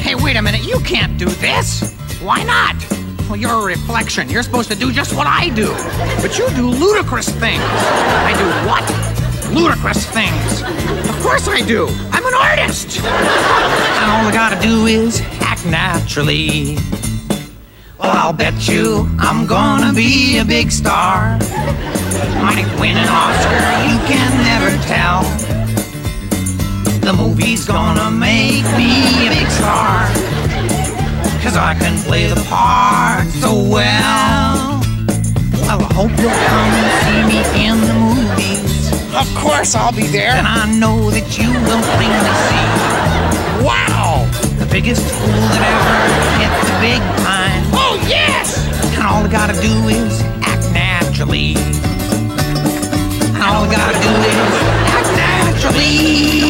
Hey, 0.00 0.14
wait 0.14 0.36
a 0.36 0.40
minute, 0.40 0.64
you 0.64 0.80
can't 0.80 1.18
do 1.18 1.26
this. 1.26 1.92
Why 2.22 2.42
not? 2.44 2.76
Well, 3.28 3.36
you're 3.36 3.60
a 3.60 3.62
reflection. 3.62 4.30
You're 4.30 4.42
supposed 4.42 4.70
to 4.70 4.74
do 4.74 4.90
just 4.90 5.14
what 5.14 5.26
I 5.26 5.50
do. 5.50 5.68
But 6.22 6.38
you 6.38 6.48
do 6.56 6.70
ludicrous 6.70 7.28
things. 7.28 7.60
I 7.60 8.32
do 8.32 8.48
what? 8.70 8.88
Ludicrous 9.52 10.06
things. 10.06 10.62
Of 11.10 11.20
course 11.22 11.46
I 11.46 11.60
do. 11.60 11.88
I'm 12.10 12.24
an 12.24 12.32
artist. 12.32 13.00
And 13.00 14.08
all 14.12 14.24
I 14.24 14.30
gotta 14.32 14.58
do 14.62 14.86
is 14.86 15.20
act 15.40 15.66
naturally. 15.66 16.78
Well, 17.98 18.16
I'll 18.16 18.32
bet 18.32 18.66
you 18.66 19.06
I'm 19.18 19.46
gonna 19.46 19.92
be 19.92 20.38
a 20.38 20.44
big 20.46 20.72
star. 20.72 21.38
Might 22.42 22.68
win 22.80 22.96
an 22.96 23.08
Oscar, 23.08 23.60
you 23.88 23.98
can 24.06 24.30
never 24.44 24.70
tell. 24.86 25.22
The 27.00 27.12
movie's 27.12 27.64
gonna 27.64 28.10
make 28.10 28.64
me 28.76 29.26
a 29.26 29.30
big 29.30 29.48
star. 29.50 30.06
Cause 31.42 31.56
I 31.56 31.74
can 31.78 31.96
play 32.04 32.26
the 32.26 32.40
part 32.48 33.26
so 33.28 33.54
well. 33.54 34.80
Well, 35.60 35.80
I 35.80 35.92
hope 35.94 36.12
you'll 36.20 36.40
come 36.50 36.72
and 36.80 36.90
see 37.02 37.20
me 37.30 37.40
in 37.66 37.80
the 37.80 37.94
movies. 37.94 38.92
Of 39.14 39.26
course 39.34 39.74
I'll 39.74 39.92
be 39.92 40.06
there. 40.06 40.32
And 40.32 40.46
I 40.46 40.70
know 40.78 41.10
that 41.10 41.38
you 41.38 41.48
will 41.48 41.82
plainly 41.96 42.34
see. 42.48 43.64
Wow! 43.64 44.28
The 44.58 44.68
biggest 44.70 45.02
fool 45.02 45.26
that 45.28 45.62
ever 45.72 46.40
hit 46.40 46.52
the 46.68 46.76
big 46.80 47.02
time. 47.24 47.62
Oh, 47.72 47.96
yes! 48.08 48.58
And 48.94 49.02
all 49.02 49.24
I 49.24 49.28
gotta 49.28 49.54
do 49.60 49.88
is 49.88 50.20
act 50.42 50.70
naturally. 50.72 51.69
And 53.72 53.80
all 53.80 53.88
I 53.88 53.92
gotta 53.92 54.02
do 54.02 54.10
is 54.10 54.62
act 54.90 55.10
naturally. 55.16 56.49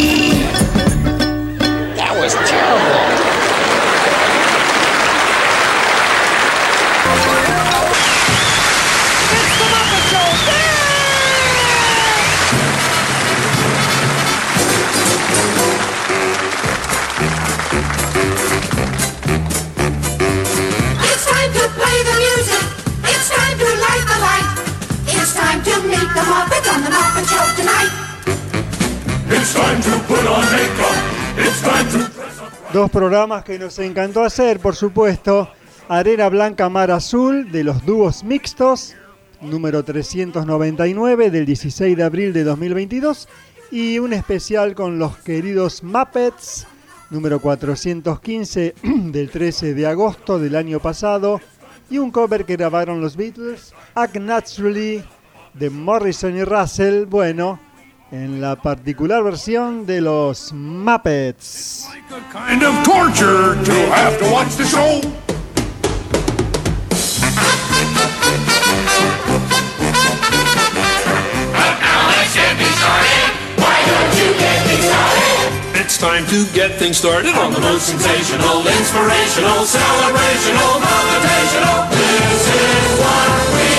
Dos 32.73 32.91
programas 32.91 33.43
que 33.45 33.59
nos 33.59 33.79
encantó 33.81 34.23
hacer, 34.23 34.61
por 34.61 34.77
supuesto. 34.77 35.51
Arena 35.89 36.29
Blanca 36.29 36.69
Mar 36.69 36.93
Azul 36.93 37.51
de 37.51 37.65
los 37.65 37.85
dúos 37.85 38.23
mixtos, 38.23 38.95
número 39.41 39.83
399 39.83 41.31
del 41.31 41.47
16 41.47 41.97
de 41.97 42.03
abril 42.05 42.33
de 42.33 42.45
2022. 42.45 43.29
Y 43.73 43.99
un 43.99 44.13
especial 44.13 44.77
con 44.77 45.01
los 45.01 45.17
queridos 45.19 45.83
Muppets, 45.83 46.69
número 47.11 47.41
415 47.41 48.75
del 48.83 49.31
13 49.31 49.75
de 49.75 49.87
agosto 49.87 50.39
del 50.39 50.55
año 50.55 50.79
pasado. 50.79 51.41
Y 51.91 51.99
un 51.99 52.13
cover 52.13 52.45
que 52.45 52.57
grabaron 52.57 53.01
los 53.01 53.17
Beatles, 53.17 53.75
Act 53.97 54.17
Naturally, 54.17 55.03
de 55.55 55.71
Morrison 55.71 56.37
y 56.37 56.45
Russell. 56.45 57.07
Bueno, 57.07 57.59
en 58.13 58.41
la 58.41 58.57
particular 58.57 59.23
versión 59.23 59.87
de 59.87 60.01
los 60.01 60.53
Muppets. 60.53 61.89
It's 75.75 75.99
time 75.99 76.25
to 76.27 76.45
get 76.55 76.79
things 76.79 76.97
started 76.97 77.35
on 77.35 77.53
the 77.53 77.61
most 77.61 77.89
sensational, 77.89 78.67
inspirational, 78.67 79.65
celebrational, 79.65 80.79
motivational. 80.79 81.91
This 81.91 82.47
is 82.47 83.01
what 83.01 83.55
we 83.55 83.70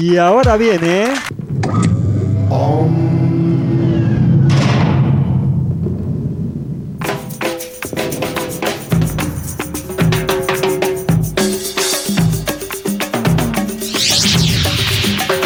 Y 0.00 0.16
ahora 0.16 0.56
viene. 0.56 1.04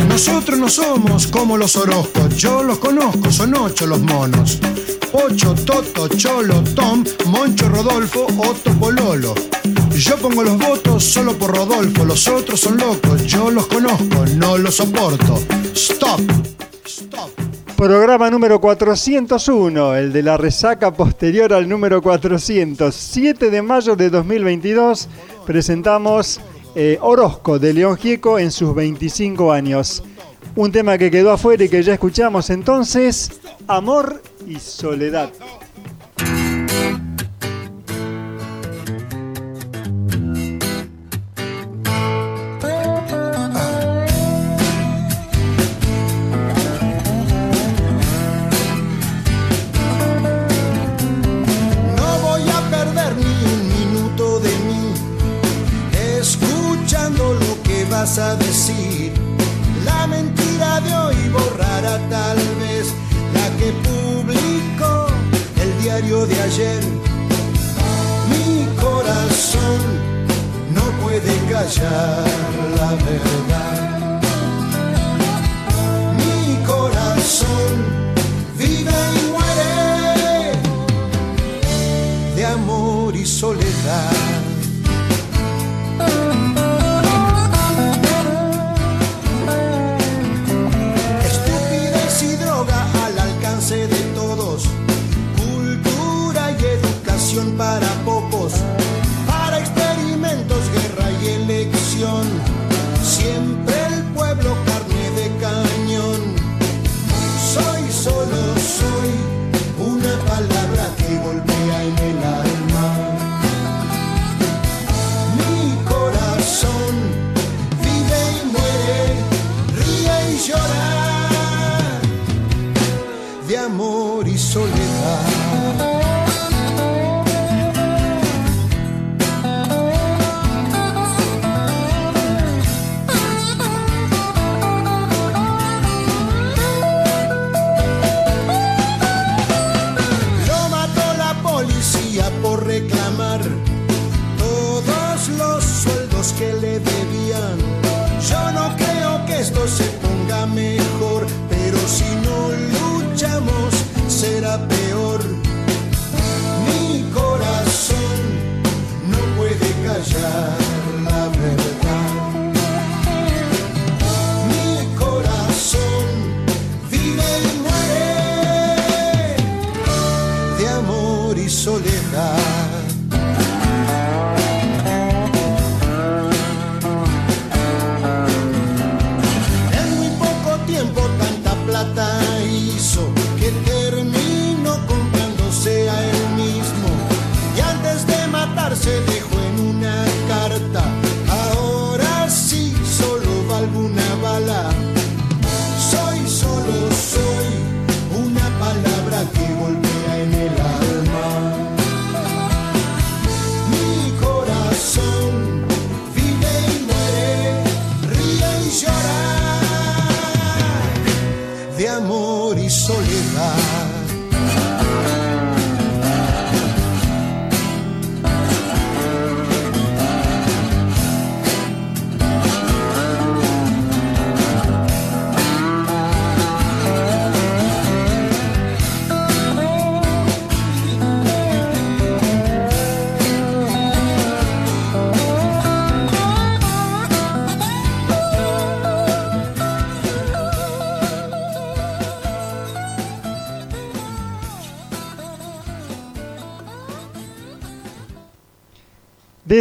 Nosotros 0.08 0.58
no 0.58 0.70
somos 0.70 1.26
como 1.26 1.58
los 1.58 1.76
Orozcos, 1.76 2.34
yo 2.38 2.62
los 2.62 2.78
conozco, 2.78 3.30
son 3.30 3.54
ocho 3.54 3.86
los 3.86 4.00
monos. 4.00 4.58
Ocho, 5.12 5.54
Toto, 5.66 6.08
Cholo, 6.08 6.64
Tom, 6.74 7.04
Moncho, 7.26 7.68
Rodolfo, 7.68 8.26
Otto, 8.38 8.72
Pololo. 8.80 9.34
Yo 9.98 10.16
pongo 10.16 10.44
los 10.44 10.56
votos 10.56 11.02
solo 11.02 11.32
por 11.36 11.56
Rodolfo, 11.56 12.04
los 12.04 12.28
otros 12.28 12.60
son 12.60 12.76
locos, 12.76 13.26
yo 13.26 13.50
los 13.50 13.66
conozco, 13.66 14.24
no 14.36 14.56
los 14.56 14.76
soporto. 14.76 15.40
Stop. 15.74 16.20
Programa 17.76 18.30
número 18.30 18.60
401, 18.60 19.96
el 19.96 20.12
de 20.12 20.22
la 20.22 20.36
resaca 20.36 20.92
posterior 20.92 21.52
al 21.52 21.68
número 21.68 22.00
400. 22.00 22.94
7 22.94 23.50
de 23.50 23.60
mayo 23.60 23.96
de 23.96 24.08
2022 24.08 25.08
presentamos 25.44 26.40
eh, 26.76 26.98
Orozco 27.00 27.58
de 27.58 27.74
León 27.74 27.96
Gieco 27.96 28.38
en 28.38 28.52
sus 28.52 28.72
25 28.76 29.50
años. 29.50 30.04
Un 30.54 30.70
tema 30.70 30.96
que 30.96 31.10
quedó 31.10 31.32
afuera 31.32 31.64
y 31.64 31.68
que 31.68 31.82
ya 31.82 31.94
escuchamos 31.94 32.50
entonces, 32.50 33.32
Amor 33.66 34.22
y 34.46 34.60
Soledad. 34.60 35.30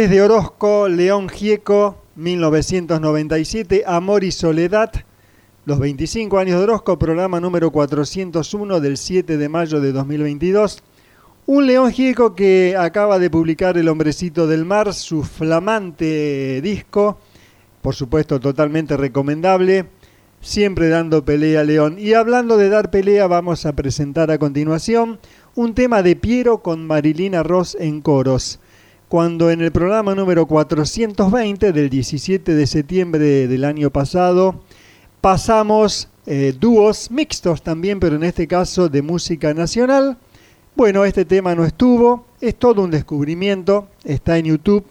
Desde 0.00 0.22
Orozco, 0.22 0.86
León 0.88 1.28
Gieco, 1.28 1.96
1997, 2.14 3.82
Amor 3.84 4.22
y 4.22 4.30
Soledad, 4.30 4.92
los 5.64 5.80
25 5.80 6.38
años 6.38 6.58
de 6.58 6.62
Orozco, 6.62 6.96
programa 7.00 7.40
número 7.40 7.72
401 7.72 8.78
del 8.78 8.96
7 8.96 9.36
de 9.36 9.48
mayo 9.48 9.80
de 9.80 9.90
2022. 9.90 10.84
Un 11.46 11.66
León 11.66 11.90
Gieco 11.90 12.36
que 12.36 12.76
acaba 12.78 13.18
de 13.18 13.28
publicar 13.28 13.76
El 13.76 13.88
Hombrecito 13.88 14.46
del 14.46 14.64
Mar, 14.64 14.94
su 14.94 15.24
flamante 15.24 16.60
disco, 16.62 17.18
por 17.82 17.96
supuesto 17.96 18.38
totalmente 18.38 18.96
recomendable, 18.96 19.86
siempre 20.40 20.90
dando 20.90 21.24
pelea 21.24 21.62
a 21.62 21.64
León. 21.64 21.96
Y 21.98 22.12
hablando 22.14 22.56
de 22.56 22.68
dar 22.68 22.92
pelea, 22.92 23.26
vamos 23.26 23.66
a 23.66 23.72
presentar 23.72 24.30
a 24.30 24.38
continuación 24.38 25.18
un 25.56 25.74
tema 25.74 26.04
de 26.04 26.14
Piero 26.14 26.62
con 26.62 26.86
Marilina 26.86 27.42
Ross 27.42 27.76
en 27.80 28.00
coros. 28.00 28.60
Cuando 29.08 29.50
en 29.50 29.62
el 29.62 29.72
programa 29.72 30.14
número 30.14 30.44
420 30.44 31.72
del 31.72 31.88
17 31.88 32.54
de 32.54 32.66
septiembre 32.66 33.48
del 33.48 33.64
año 33.64 33.88
pasado 33.88 34.60
pasamos 35.22 36.10
eh, 36.26 36.54
dúos 36.60 37.10
mixtos 37.10 37.62
también, 37.62 38.00
pero 38.00 38.16
en 38.16 38.24
este 38.24 38.46
caso 38.46 38.90
de 38.90 39.00
música 39.00 39.54
nacional. 39.54 40.18
Bueno, 40.76 41.06
este 41.06 41.24
tema 41.24 41.54
no 41.54 41.64
estuvo, 41.64 42.26
es 42.42 42.54
todo 42.56 42.82
un 42.82 42.90
descubrimiento, 42.90 43.88
está 44.04 44.36
en 44.36 44.44
YouTube 44.44 44.84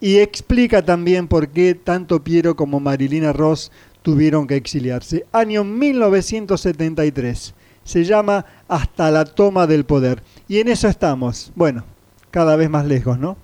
y 0.00 0.18
explica 0.18 0.84
también 0.84 1.26
por 1.26 1.48
qué 1.48 1.74
tanto 1.74 2.22
Piero 2.22 2.54
como 2.54 2.78
Marilina 2.78 3.32
Ross 3.32 3.72
tuvieron 4.02 4.46
que 4.46 4.54
exiliarse. 4.54 5.26
Año 5.32 5.64
1973. 5.64 7.52
Se 7.82 8.04
llama 8.04 8.46
Hasta 8.68 9.10
la 9.10 9.24
toma 9.24 9.66
del 9.66 9.84
poder. 9.84 10.22
Y 10.46 10.60
en 10.60 10.68
eso 10.68 10.86
estamos. 10.86 11.50
Bueno, 11.56 11.84
cada 12.30 12.54
vez 12.54 12.70
más 12.70 12.86
lejos, 12.86 13.18
¿no? 13.18 13.36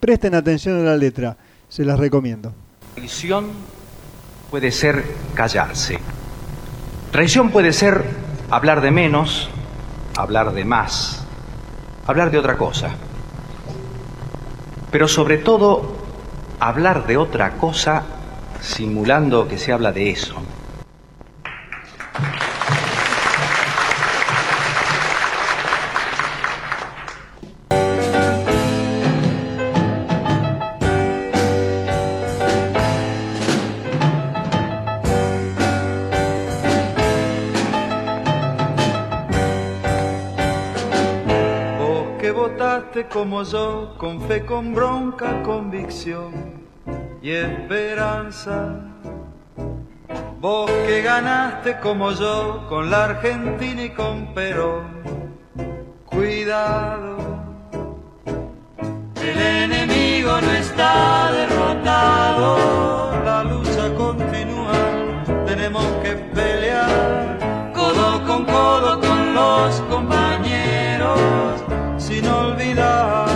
Presten 0.00 0.34
atención 0.34 0.80
a 0.80 0.90
la 0.90 0.96
letra, 0.96 1.36
se 1.68 1.84
las 1.84 1.98
recomiendo. 1.98 2.54
Traición 2.94 3.48
puede 4.50 4.70
ser 4.70 5.04
callarse. 5.34 5.98
Traición 7.10 7.50
puede 7.50 7.72
ser 7.72 8.04
hablar 8.50 8.80
de 8.80 8.90
menos, 8.90 9.50
hablar 10.16 10.52
de 10.52 10.64
más, 10.64 11.24
hablar 12.06 12.30
de 12.30 12.38
otra 12.38 12.56
cosa. 12.56 12.90
Pero 14.90 15.08
sobre 15.08 15.38
todo, 15.38 15.96
hablar 16.60 17.06
de 17.06 17.16
otra 17.16 17.52
cosa 17.52 18.04
simulando 18.60 19.48
que 19.48 19.58
se 19.58 19.72
habla 19.72 19.92
de 19.92 20.10
eso. 20.10 20.34
Como 43.06 43.42
yo, 43.44 43.94
con 43.98 44.20
fe, 44.22 44.44
con 44.44 44.74
bronca, 44.74 45.42
convicción 45.42 46.32
y 47.22 47.30
esperanza. 47.30 48.80
Vos 50.40 50.70
que 50.86 51.02
ganaste 51.02 51.78
como 51.80 52.10
yo, 52.12 52.66
con 52.68 52.90
la 52.90 53.04
Argentina 53.04 53.82
y 53.82 53.90
con 53.90 54.34
Perón, 54.34 55.02
cuidado. 56.06 57.16
El 59.22 59.38
enemigo 59.38 60.40
no 60.40 60.50
está 60.52 61.30
derrotado, 61.32 63.24
la 63.24 63.44
lucha 63.44 63.94
continúa, 63.94 64.72
tenemos 65.46 65.84
que 66.02 66.12
pelear. 66.34 67.72
Codo 67.74 68.26
con 68.26 68.44
codo 68.44 69.00
con 69.00 69.34
los 69.34 69.80
compañeros 69.82 70.17
olvidar 72.28 73.28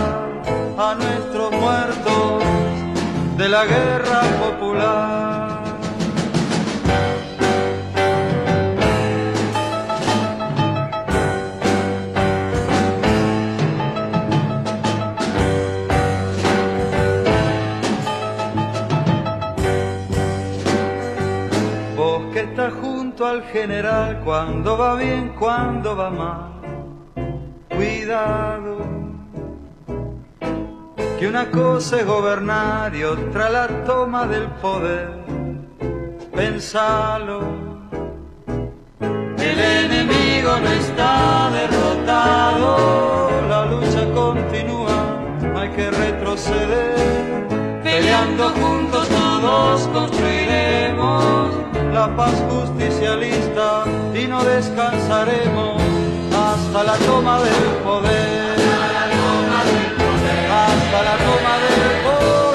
a 0.77 0.95
nuestros 0.95 1.51
muertos 1.51 2.43
de 3.37 3.49
la 3.49 3.65
guerra 3.65 4.21
popular. 4.43 5.63
Vos 21.97 22.21
que 22.33 22.39
estás 22.41 22.73
junto 22.81 23.25
al 23.25 23.43
general 23.43 24.21
cuando 24.23 24.77
va 24.77 24.95
bien, 24.95 25.35
cuando 25.39 25.95
va 25.95 26.09
mal 26.09 26.52
cuidado, 27.75 28.77
que 31.19 31.27
una 31.27 31.49
cosa 31.49 31.99
es 31.99 32.05
gobernar 32.05 32.95
y 32.95 33.03
otra 33.03 33.49
la 33.49 33.67
toma 33.85 34.25
del 34.27 34.47
poder. 34.61 35.09
Pensalo, 36.35 37.41
el 38.99 39.59
enemigo 39.59 40.51
no 40.59 40.69
está 40.71 41.49
derrotado, 41.51 43.29
la 43.47 43.65
lucha 43.65 44.05
continúa, 44.13 45.21
no 45.41 45.59
hay 45.59 45.69
que 45.69 45.91
retroceder. 45.91 46.93
Peleando 47.83 48.49
juntos 48.49 49.07
todos 49.09 49.87
construiremos 49.89 51.53
la 51.93 52.15
paz 52.15 52.33
justicialista 52.49 53.83
y 54.15 54.27
no 54.27 54.43
descansaremos 54.43 55.92
hasta 56.75 56.91
la 56.91 56.97
toma 57.05 57.39
del 57.39 57.53
poder. 57.83 58.57
Hasta 60.49 61.03
la 61.03 61.17
toma 61.17 61.59
del 61.59 62.01
poder. 62.01 62.52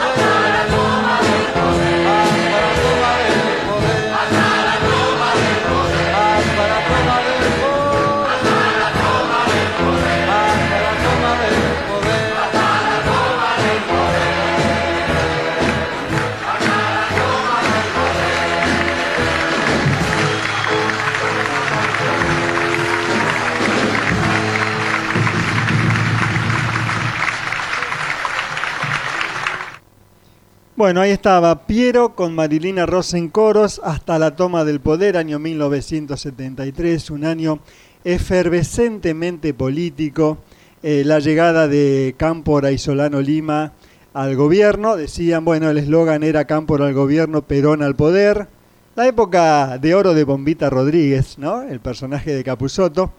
Bueno, 30.79 31.01
ahí 31.01 31.11
estaba 31.11 31.67
Piero 31.67 32.15
con 32.15 32.37
Marilina 32.37 32.87
Rosa 32.87 33.19
en 33.19 33.31
coros 33.31 33.81
hasta 33.83 34.17
la 34.17 34.37
toma 34.37 34.65
del 34.65 34.79
poder, 34.79 35.17
año 35.17 35.41
1973, 35.41 37.11
un 37.11 37.25
año 37.25 37.59
efervescentemente 38.05 39.55
político. 39.55 40.39
Eh, 40.85 41.03
la 41.05 41.19
llegada 41.19 41.67
de 41.67 42.15
Cámpora 42.17 42.71
y 42.71 42.79
Solano 42.79 43.21
Lima 43.21 43.73
al 44.15 44.37
gobierno, 44.37 44.97
decían, 44.97 45.45
bueno, 45.45 45.69
el 45.69 45.79
eslogan 45.79 46.23
era 46.23 46.45
Cámpora 46.45 46.87
al 46.87 46.95
gobierno, 46.95 47.43
Perón 47.43 47.83
al 47.83 47.97
poder. 47.97 48.47
La 48.95 49.09
época 49.09 49.79
de 49.79 49.97
oro 49.97 50.15
de 50.15 50.23
Bombita 50.23 50.71
Rodríguez, 50.71 51.39
¿no? 51.39 51.63
El 51.63 51.81
personaje 51.81 52.33
de 52.33 52.45
Capuzoto, 52.45 53.11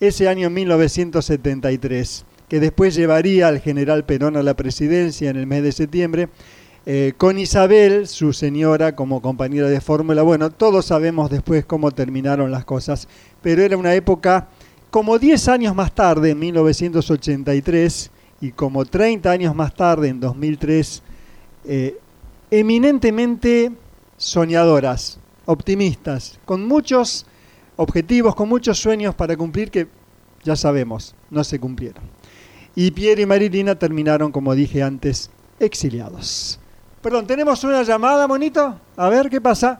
ese 0.00 0.28
año 0.28 0.50
1973, 0.50 2.24
que 2.48 2.58
después 2.58 2.96
llevaría 2.96 3.46
al 3.46 3.60
general 3.60 4.04
Perón 4.04 4.36
a 4.36 4.42
la 4.42 4.54
presidencia 4.54 5.30
en 5.30 5.36
el 5.36 5.46
mes 5.46 5.62
de 5.62 5.70
septiembre 5.70 6.28
eh, 6.86 7.14
con 7.16 7.38
Isabel, 7.38 8.06
su 8.06 8.34
señora, 8.34 8.94
como 8.94 9.22
compañera 9.22 9.68
de 9.68 9.80
fórmula. 9.80 10.22
Bueno, 10.22 10.50
todos 10.50 10.84
sabemos 10.84 11.30
después 11.30 11.64
cómo 11.64 11.92
terminaron 11.92 12.50
las 12.50 12.66
cosas, 12.66 13.08
pero 13.40 13.62
era 13.62 13.76
una 13.76 13.94
época, 13.94 14.48
como 14.90 15.18
10 15.18 15.48
años 15.48 15.74
más 15.74 15.94
tarde, 15.94 16.30
en 16.30 16.38
1983, 16.38 18.10
y 18.42 18.52
como 18.52 18.84
30 18.84 19.30
años 19.30 19.54
más 19.54 19.74
tarde, 19.74 20.08
en 20.08 20.20
2003, 20.20 21.02
eh, 21.64 21.98
eminentemente 22.50 23.72
soñadoras, 24.18 25.18
optimistas, 25.46 26.38
con 26.44 26.66
muchos 26.68 27.24
objetivos, 27.76 28.34
con 28.34 28.48
muchos 28.48 28.78
sueños 28.78 29.14
para 29.14 29.36
cumplir 29.36 29.70
que 29.70 29.88
ya 30.44 30.54
sabemos, 30.54 31.14
no 31.30 31.42
se 31.44 31.58
cumplieron. 31.58 32.04
Y 32.76 32.90
Pierre 32.90 33.22
y 33.22 33.26
Marilina 33.26 33.76
terminaron, 33.76 34.30
como 34.30 34.54
dije 34.54 34.82
antes, 34.82 35.30
exiliados. 35.58 36.60
Perdón, 37.04 37.26
¿tenemos 37.26 37.62
una 37.64 37.82
llamada, 37.82 38.26
monito? 38.26 38.80
A 38.96 39.10
ver, 39.10 39.28
¿qué 39.28 39.38
pasa? 39.38 39.78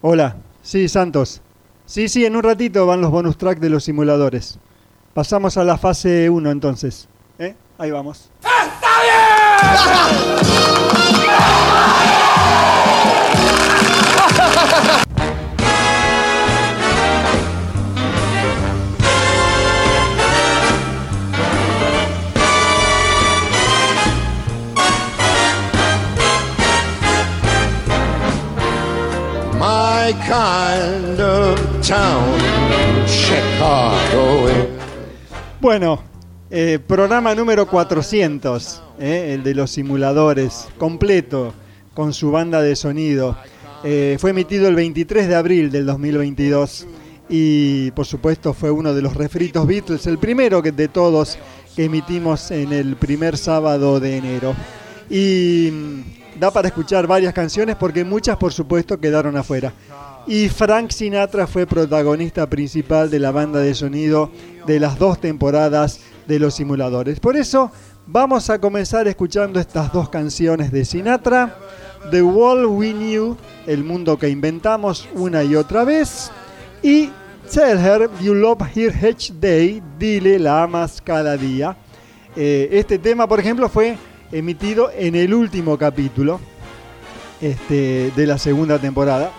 Hola, 0.00 0.36
sí, 0.62 0.88
Santos. 0.88 1.42
Sí, 1.84 2.08
sí, 2.08 2.24
en 2.24 2.34
un 2.34 2.44
ratito 2.44 2.86
van 2.86 3.02
los 3.02 3.10
bonus 3.10 3.36
track 3.36 3.58
de 3.58 3.68
los 3.68 3.84
simuladores. 3.84 4.58
Pasamos 5.12 5.58
a 5.58 5.64
la 5.64 5.76
fase 5.76 6.30
1 6.30 6.50
entonces. 6.50 7.08
¿Eh? 7.38 7.54
Ahí 7.76 7.90
vamos. 7.90 8.30
¡Está 8.40 9.02
bien! 10.32 10.95
My 30.06 30.12
kind 30.12 31.20
of 31.20 31.58
town, 31.84 32.38
Chicago. 33.06 34.46
Bueno, 35.60 36.00
eh, 36.48 36.78
programa 36.78 37.34
número 37.34 37.66
400, 37.66 38.84
eh, 39.00 39.32
el 39.34 39.42
de 39.42 39.56
los 39.56 39.72
simuladores, 39.72 40.68
completo, 40.78 41.54
con 41.92 42.14
su 42.14 42.30
banda 42.30 42.62
de 42.62 42.76
sonido. 42.76 43.36
Eh, 43.82 44.16
fue 44.20 44.30
emitido 44.30 44.68
el 44.68 44.76
23 44.76 45.26
de 45.26 45.34
abril 45.34 45.72
del 45.72 45.86
2022 45.86 46.86
y 47.28 47.90
por 47.90 48.06
supuesto 48.06 48.54
fue 48.54 48.70
uno 48.70 48.94
de 48.94 49.02
los 49.02 49.14
refritos 49.16 49.66
Beatles, 49.66 50.06
el 50.06 50.18
primero 50.18 50.62
de 50.62 50.86
todos 50.86 51.36
que 51.74 51.86
emitimos 51.86 52.52
en 52.52 52.72
el 52.72 52.94
primer 52.94 53.36
sábado 53.36 53.98
de 53.98 54.18
enero. 54.18 54.54
Y 55.10 55.72
da 56.38 56.50
para 56.50 56.68
escuchar 56.68 57.06
varias 57.06 57.32
canciones 57.32 57.76
porque 57.76 58.04
muchas 58.04 58.36
por 58.36 58.52
supuesto 58.52 58.98
quedaron 58.98 59.36
afuera. 59.36 59.72
Y 60.26 60.48
Frank 60.48 60.90
Sinatra 60.90 61.46
fue 61.46 61.66
protagonista 61.66 62.48
principal 62.48 63.10
de 63.10 63.20
la 63.20 63.30
banda 63.30 63.60
de 63.60 63.74
sonido 63.74 64.30
de 64.66 64.80
las 64.80 64.98
dos 64.98 65.20
temporadas 65.20 66.00
de 66.26 66.38
los 66.38 66.54
simuladores. 66.54 67.20
Por 67.20 67.36
eso 67.36 67.70
vamos 68.06 68.50
a 68.50 68.60
comenzar 68.60 69.06
escuchando 69.06 69.60
estas 69.60 69.92
dos 69.92 70.08
canciones 70.08 70.72
de 70.72 70.84
Sinatra. 70.84 71.56
The 72.10 72.22
World 72.22 72.66
We 72.66 72.92
Knew, 72.92 73.36
El 73.66 73.82
Mundo 73.82 74.18
que 74.18 74.28
Inventamos 74.28 75.08
una 75.14 75.42
y 75.42 75.54
otra 75.54 75.84
vez. 75.84 76.30
Y 76.82 77.10
Tell 77.52 77.78
Her 77.78 78.10
You 78.20 78.34
Love 78.34 78.62
Her 78.74 79.04
Each 79.04 79.32
Day, 79.32 79.82
Dile 79.98 80.38
la 80.38 80.64
amas 80.64 81.00
cada 81.00 81.36
día. 81.36 81.76
Eh, 82.34 82.68
este 82.72 82.98
tema, 82.98 83.26
por 83.26 83.40
ejemplo, 83.40 83.68
fue 83.68 83.96
emitido 84.32 84.90
en 84.96 85.14
el 85.14 85.34
último 85.34 85.78
capítulo 85.78 86.40
este, 87.40 88.12
de 88.14 88.26
la 88.26 88.38
segunda 88.38 88.78
temporada. 88.78 89.30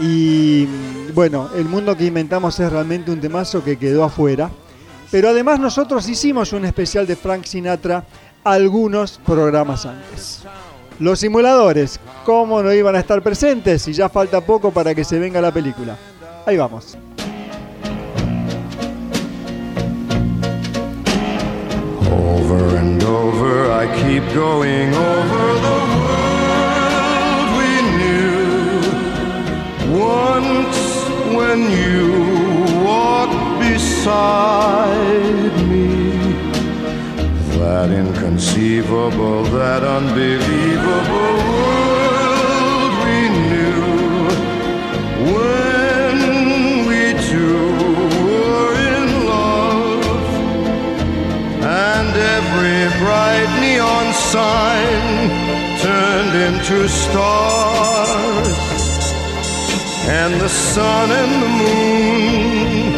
Y 0.00 0.66
bueno, 1.14 1.48
el 1.56 1.64
mundo 1.64 1.96
que 1.96 2.04
inventamos 2.04 2.58
es 2.60 2.70
realmente 2.70 3.10
un 3.10 3.20
temazo 3.20 3.64
que 3.64 3.76
quedó 3.78 4.04
afuera. 4.04 4.50
Pero 5.10 5.28
además 5.28 5.60
nosotros 5.60 6.08
hicimos 6.08 6.52
un 6.52 6.64
especial 6.64 7.06
de 7.06 7.16
Frank 7.16 7.44
Sinatra 7.44 8.04
algunos 8.44 9.18
programas 9.24 9.86
antes. 9.86 10.42
Los 10.98 11.20
simuladores, 11.20 12.00
¿cómo 12.24 12.62
no 12.62 12.72
iban 12.72 12.96
a 12.96 13.00
estar 13.00 13.22
presentes 13.22 13.82
si 13.82 13.92
ya 13.92 14.08
falta 14.08 14.40
poco 14.40 14.70
para 14.70 14.94
que 14.94 15.04
se 15.04 15.18
venga 15.18 15.40
la 15.40 15.52
película? 15.52 15.96
Ahí 16.46 16.56
vamos. 16.56 16.96
Over 22.48 22.76
and 22.76 23.02
over, 23.02 23.72
I 23.72 23.86
keep 24.02 24.22
going 24.32 24.94
over 24.94 25.54
the 25.66 25.78
world 26.04 27.46
we 27.58 27.72
knew. 27.98 28.46
Once 29.98 30.78
when 31.34 31.60
you 31.82 32.04
walked 32.84 33.42
beside 33.58 35.54
me, 35.68 35.88
that 37.58 37.90
inconceivable, 37.90 39.42
that 39.46 39.82
unbelievable 39.82 41.38
world 41.50 42.92
we 43.06 43.18
knew. 43.50 43.82
Bright 53.16 53.52
neon 53.62 54.12
sign 54.12 55.28
turned 55.84 56.34
into 56.48 56.86
stars, 56.86 58.58
and 60.20 60.32
the 60.44 60.48
sun 60.48 61.08
and 61.22 61.32
the 61.44 61.52
moon 61.62 62.92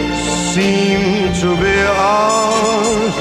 seemed 0.54 1.34
to 1.42 1.50
be 1.64 1.76
ours. 2.10 3.16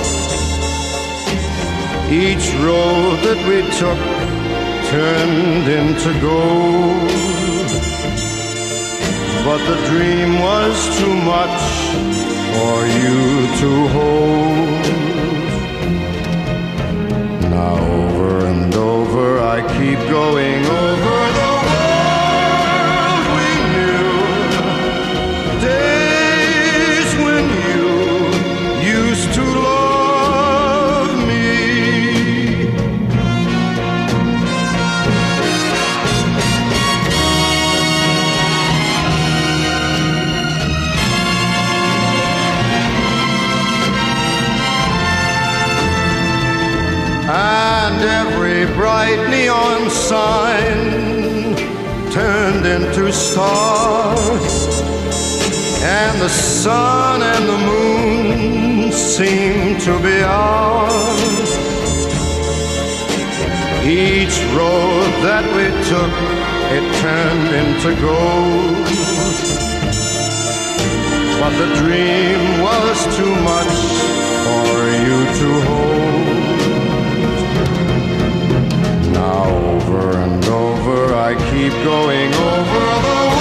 Each 2.25 2.47
road 2.65 3.15
that 3.27 3.39
we 3.49 3.57
took 3.81 4.01
turned 4.93 5.67
into 5.81 6.09
gold, 6.29 7.11
but 9.47 9.61
the 9.69 9.77
dream 9.91 10.29
was 10.49 10.75
too 10.99 11.15
much 11.33 11.61
for 12.53 12.77
you 12.99 13.19
to 13.61 13.69
hold. 13.95 15.06
Now 17.57 17.73
over 17.73 18.45
and 18.45 18.71
over 18.75 19.39
I 19.39 19.61
keep 19.79 19.97
going 20.11 20.63
over 20.63 20.96
bright 48.77 49.27
neon 49.31 49.89
sign 49.89 51.55
turned 52.11 52.63
into 52.63 53.11
stars, 53.11 54.81
and 55.81 56.21
the 56.21 56.29
sun 56.29 57.23
and 57.23 57.43
the 57.53 57.59
moon 57.71 58.91
seemed 58.91 59.81
to 59.81 59.93
be 60.07 60.21
ours. 60.21 61.49
Each 63.83 64.37
road 64.59 65.09
that 65.27 65.45
we 65.57 65.65
took, 65.91 66.15
it 66.77 66.85
turned 67.01 67.49
into 67.61 67.89
gold. 68.07 68.85
But 71.41 71.53
the 71.61 71.69
dream 71.81 72.61
was 72.61 72.97
too 73.17 73.33
much 73.51 73.75
for 74.45 74.77
you 75.05 75.17
to 75.39 75.49
hold. 75.67 76.46
Over 79.77 80.17
and 80.17 80.43
over. 80.45 81.13
I 81.13 81.33
keep 81.51 81.73
going 81.83 82.33
over 82.33 82.85
the 83.05 83.36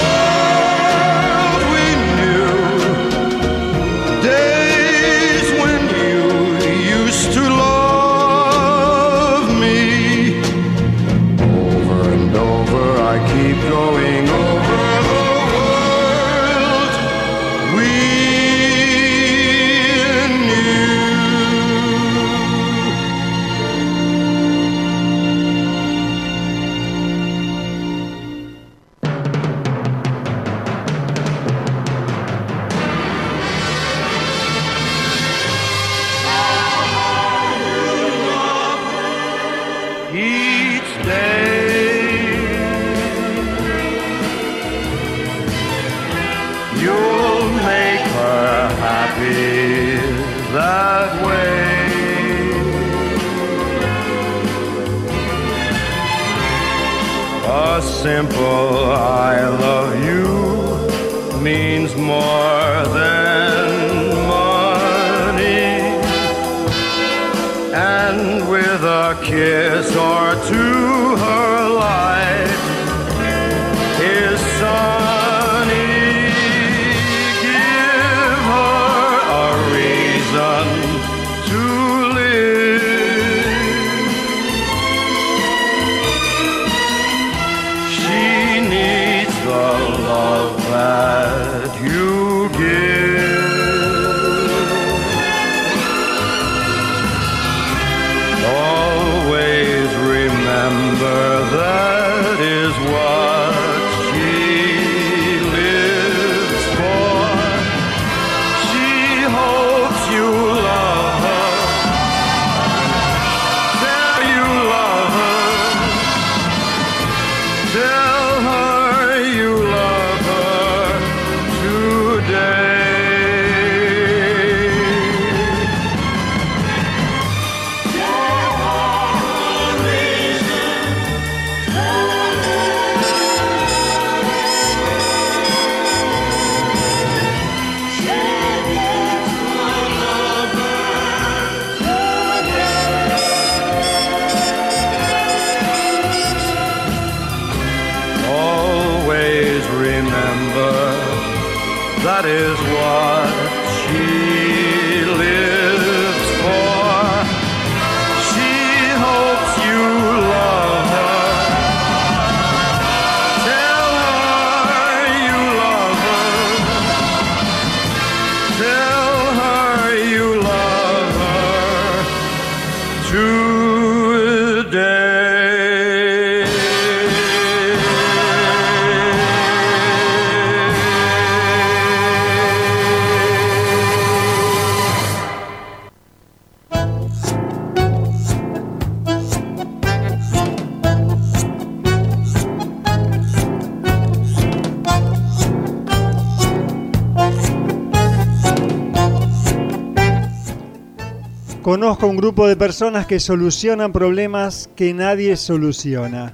grupo 202.27 202.49
de 202.49 202.57
personas 202.57 203.05
que 203.05 203.21
solucionan 203.21 203.93
problemas 203.93 204.69
que 204.75 204.93
nadie 204.93 205.37
soluciona. 205.37 206.33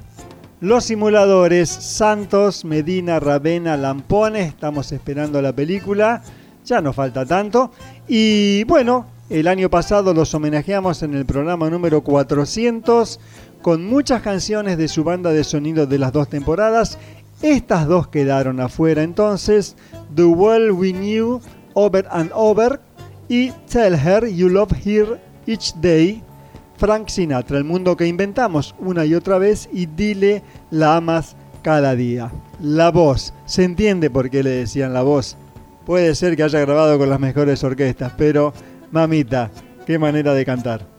Los 0.60 0.86
simuladores 0.86 1.70
Santos, 1.70 2.66
Medina, 2.66 3.20
Ravena, 3.20 3.78
Lampone, 3.78 4.42
estamos 4.42 4.92
esperando 4.92 5.40
la 5.40 5.54
película, 5.54 6.24
ya 6.66 6.82
no 6.82 6.94
falta 6.94 7.28
tanto. 7.28 7.70
Y 8.08 8.64
bueno, 8.64 9.06
el 9.30 9.48
año 9.48 9.70
pasado 9.70 10.16
los 10.16 10.34
homenajeamos 10.34 11.04
en 11.04 11.14
el 11.14 11.28
programa 11.28 11.70
número 11.70 12.02
400 12.02 13.20
con 13.62 13.86
muchas 13.86 14.24
canciones 14.24 14.80
de 14.80 14.88
su 14.88 15.04
banda 15.04 15.32
de 15.32 15.44
sonido 15.44 15.86
de 15.86 16.00
las 16.00 16.12
dos 16.12 16.28
temporadas. 16.28 16.98
Estas 17.44 17.86
dos 17.86 18.08
quedaron 18.08 18.60
afuera 18.62 19.04
entonces, 19.04 19.76
The 20.16 20.24
World 20.26 20.72
We 20.72 20.92
Knew, 20.92 21.40
Over 21.76 22.08
and 22.10 22.32
Over 22.34 22.80
y 23.30 23.52
Tell 23.70 23.94
Her 23.94 24.28
You 24.28 24.50
Love 24.50 24.72
Her 24.84 25.33
Each 25.46 25.74
Day, 25.80 26.24
Frank 26.78 27.08
Sinatra, 27.08 27.58
el 27.58 27.64
mundo 27.64 27.96
que 27.98 28.08
inventamos 28.08 28.76
una 28.80 29.06
y 29.06 29.16
otra 29.16 29.38
vez 29.38 29.70
y 29.72 29.86
dile 29.86 30.44
la 30.72 30.98
amas 30.98 31.36
cada 31.62 31.96
día. 31.96 32.32
La 32.60 32.92
voz, 32.92 33.34
se 33.46 33.64
entiende 33.64 34.10
por 34.10 34.30
qué 34.30 34.44
le 34.44 34.52
decían 34.52 34.94
la 34.94 35.02
voz. 35.02 35.38
Puede 35.86 36.16
ser 36.16 36.36
que 36.36 36.44
haya 36.44 36.60
grabado 36.60 36.98
con 36.98 37.10
las 37.10 37.20
mejores 37.20 37.64
orquestas, 37.64 38.14
pero 38.18 38.54
mamita, 38.92 39.52
qué 39.86 40.00
manera 40.00 40.34
de 40.34 40.46
cantar. 40.46 40.93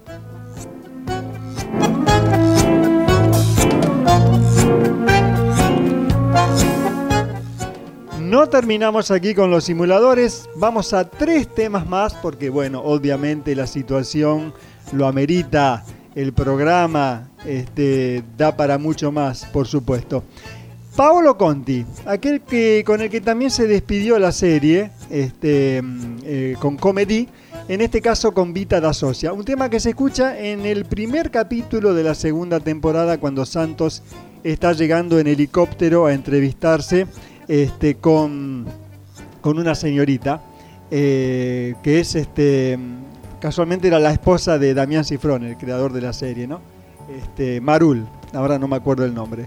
No 8.35 8.49
terminamos 8.49 9.13
aquí 9.13 9.33
con 9.33 9.53
los 9.53 9.63
simuladores, 9.63 10.51
vamos 10.57 10.93
a 10.93 11.09
tres 11.09 11.47
temas 11.55 11.87
más 11.87 12.15
porque 12.15 12.51
bueno, 12.51 12.83
obviamente 12.83 13.55
la 13.55 13.69
situación 13.69 14.53
lo 14.91 15.07
amerita, 15.07 15.85
el 16.17 16.33
programa 16.33 17.31
este, 17.47 18.25
da 18.37 18.57
para 18.57 18.77
mucho 18.77 19.13
más, 19.13 19.45
por 19.45 19.69
supuesto. 19.69 20.25
Paolo 20.97 21.39
Conti, 21.39 21.87
aquel 22.07 22.41
que, 22.41 22.83
con 22.85 23.03
el 23.03 23.09
que 23.09 23.21
también 23.21 23.53
se 23.53 23.69
despidió 23.69 24.19
la 24.19 24.33
serie, 24.33 24.91
este, 25.11 25.81
eh, 26.25 26.57
con 26.59 26.77
Comedy, 26.77 27.29
en 27.69 27.83
este 27.83 28.01
caso 28.01 28.35
con 28.35 28.53
Vita 28.53 28.81
da 28.81 28.93
Socia, 28.93 29.33
un 29.33 29.45
tema 29.45 29.71
que 29.71 29.79
se 29.79 29.91
escucha 29.91 30.37
en 30.37 30.67
el 30.67 30.87
primer 30.87 31.31
capítulo 31.31 31.95
de 31.95 32.03
la 32.03 32.17
segunda 32.17 32.59
temporada 32.59 33.19
cuando 33.19 33.47
Santos 33.47 34.03
está 34.43 34.73
llegando 34.73 35.21
en 35.21 35.29
helicóptero 35.29 36.07
a 36.07 36.13
entrevistarse 36.13 37.07
este, 37.49 37.97
con, 37.97 38.67
con 39.41 39.59
una 39.59 39.75
señorita 39.75 40.43
eh, 40.91 41.75
que 41.83 42.01
es 42.01 42.15
este 42.15 42.79
casualmente 43.41 43.89
era 43.89 43.99
la 43.99 44.13
esposa 44.13 44.59
de 44.59 44.73
Damián 44.75 45.05
Cifrón, 45.05 45.45
el 45.45 45.57
creador 45.57 45.93
de 45.93 46.01
la 46.01 46.13
serie, 46.13 46.47
¿no? 46.47 46.61
Este, 47.15 47.61
Marul, 47.61 48.07
ahora 48.33 48.59
no 48.59 48.69
me 48.69 48.77
acuerdo 48.77 49.05
el 49.05 49.13
nombre. 49.13 49.47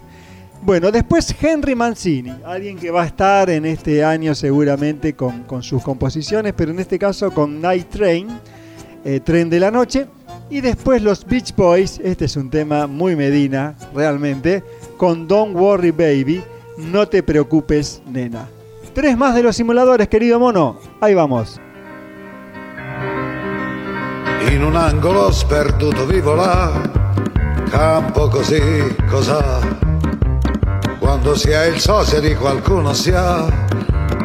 Bueno, 0.62 0.92
después 0.92 1.36
Henry 1.42 1.74
Mancini, 1.74 2.34
alguien 2.46 2.78
que 2.78 2.92
va 2.92 3.04
a 3.04 3.06
estar 3.06 3.50
en 3.50 3.66
este 3.66 4.04
año 4.04 4.36
seguramente 4.36 5.14
con, 5.14 5.44
con 5.44 5.64
sus 5.64 5.82
composiciones, 5.82 6.54
pero 6.56 6.72
en 6.72 6.80
este 6.80 7.00
caso 7.00 7.32
con 7.32 7.62
Night 7.62 7.90
Train, 7.90 8.28
eh, 9.06 9.20
Tren 9.20 9.50
de 9.50 9.60
la 9.60 9.72
Noche. 9.72 10.06
Y 10.50 10.62
después 10.62 11.02
los 11.02 11.26
Beach 11.26 11.56
Boys, 11.56 12.00
este 12.04 12.26
es 12.26 12.36
un 12.36 12.50
tema 12.50 12.88
muy 12.88 13.16
Medina, 13.16 13.76
realmente, 13.94 14.64
con 14.98 15.28
Don't 15.28 15.56
Worry 15.56 15.92
Baby, 15.92 16.44
no 16.78 17.08
te 17.08 17.24
preocupes, 17.24 18.02
nena. 18.06 18.48
Tres 18.94 19.18
más 19.18 19.36
de 19.36 19.44
los 19.44 19.56
simuladores, 19.56 20.08
querido 20.08 20.40
mono. 20.40 20.80
Ahí 21.02 21.14
vamos. 21.14 21.60
In 24.52 24.64
un 24.64 24.76
angolo 24.76 25.32
sperduto 25.32 26.06
vivo 26.06 26.36
là, 26.36 26.72
campo 27.70 28.30
così, 28.30 28.62
cos'ha? 29.10 29.60
Quando 31.00 31.36
si 31.36 31.54
ha 31.54 31.66
il 31.66 31.80
sosia 31.80 32.20
di 32.20 32.34
qualcuno 32.36 32.94
si 32.94 33.12
ha 33.12 33.48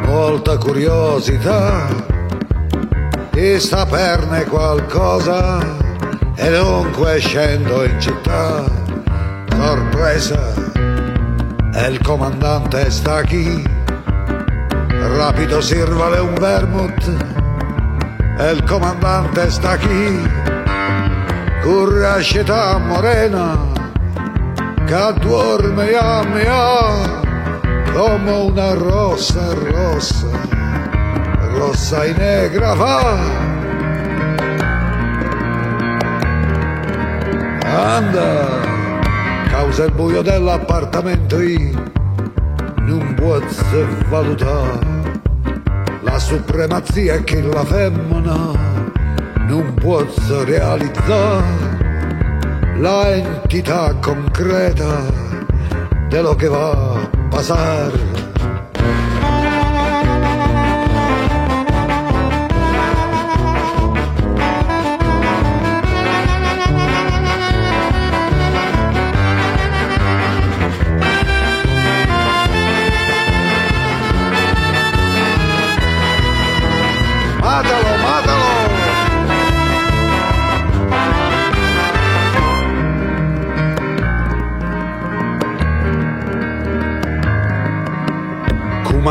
molta 0.06 0.58
curiosità 0.58 1.86
di 3.30 3.58
saperne 3.58 4.44
qualcosa 4.44 5.58
e 6.34 6.50
dunque 6.50 7.18
scendo 7.18 7.84
in 7.84 8.00
città, 8.00 8.64
sorpresa, 9.50 10.71
e 11.74 11.88
il 11.88 12.00
comandante 12.02 12.90
sta 12.90 13.22
qui, 13.22 13.64
rapido 15.16 15.60
sirvale 15.60 16.18
un 16.18 16.34
vermouth 16.34 17.26
e 18.38 18.50
il 18.50 18.62
comandante 18.64 19.50
sta 19.50 19.76
qui, 19.78 20.30
currascità 21.62 22.78
morena, 22.78 23.58
che 24.86 25.14
dorme 25.20 25.94
a 25.94 26.22
mia, 26.24 27.20
como 27.92 28.44
una 28.46 28.74
rosa 28.74 29.54
rosa, 29.54 30.28
rosa 31.54 32.06
y 32.06 32.14
negra 32.14 32.74
va. 32.74 33.50
Anda, 37.64 38.71
causa 39.72 39.84
il 39.84 39.92
buio 39.92 40.20
dell'appartamento 40.20 41.40
io 41.40 41.82
non 42.80 43.14
posso 43.14 43.86
valutare 44.10 45.20
la 46.02 46.18
supremazia 46.18 47.22
che 47.22 47.40
la 47.40 47.64
femmina 47.64 48.50
non 49.48 49.72
posso 49.80 50.44
realizzare 50.44 51.80
la 52.76 53.14
entità 53.14 53.94
concreta 53.94 55.04
dello 56.08 56.34
che 56.34 56.48
va 56.48 56.70
a 56.70 57.10
passare. 57.30 57.98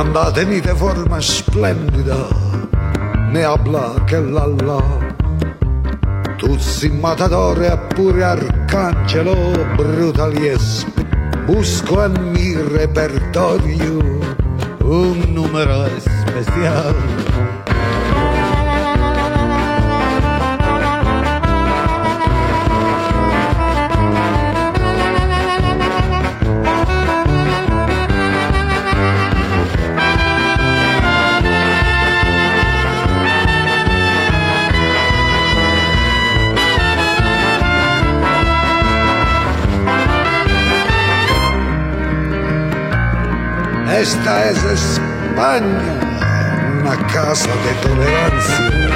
Comandatemi 0.01 0.59
de 0.59 0.73
forma 0.73 1.21
splendida, 1.21 2.27
ne 3.29 3.43
habla 3.43 3.93
che 4.07 4.19
l'Allah. 4.19 5.13
Tu 6.37 6.57
sei 6.57 6.89
matadore 6.89 7.67
eppure 7.67 8.23
arcangelo 8.23 9.35
brutaliesco. 9.75 10.89
Busco 11.45 12.03
en 12.03 12.31
mi 12.31 12.55
repertorio 12.55 13.99
un 14.79 15.21
numero 15.27 15.85
especial. 15.85 16.95
Esta 44.01 44.49
es 44.49 44.63
España, 44.63 45.99
una 46.81 46.97
casa 47.13 47.49
de 47.49 47.87
tolerancia. 47.87 48.89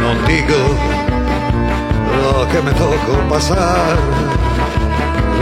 No 0.00 0.26
digo 0.26 0.76
lo 2.20 2.48
que 2.48 2.62
me 2.62 2.72
tocó 2.72 3.28
pasar 3.28 3.96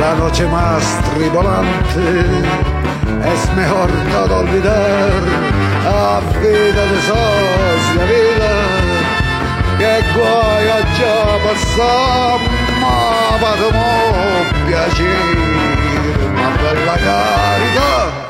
la 0.03 0.15
noche 0.17 0.45
más 0.47 0.83
tribolante. 1.15 2.07
Es 3.33 3.43
mejor 3.55 3.89
todo 4.15 4.41
olvidar 4.45 5.13
a 5.87 6.21
vida 6.41 6.83
de 6.93 6.99
socia 7.09 8.05
vida 8.13 8.55
che 9.79 9.95
guai 10.15 10.69
a 10.79 10.81
già 10.97 11.21
passare 11.45 12.49
ma 12.83 12.99
vado 13.43 13.69
mo 13.77 13.93
piacere 14.67 15.47
ma 16.37 16.49
bella 16.63 16.97
carità 17.07 18.22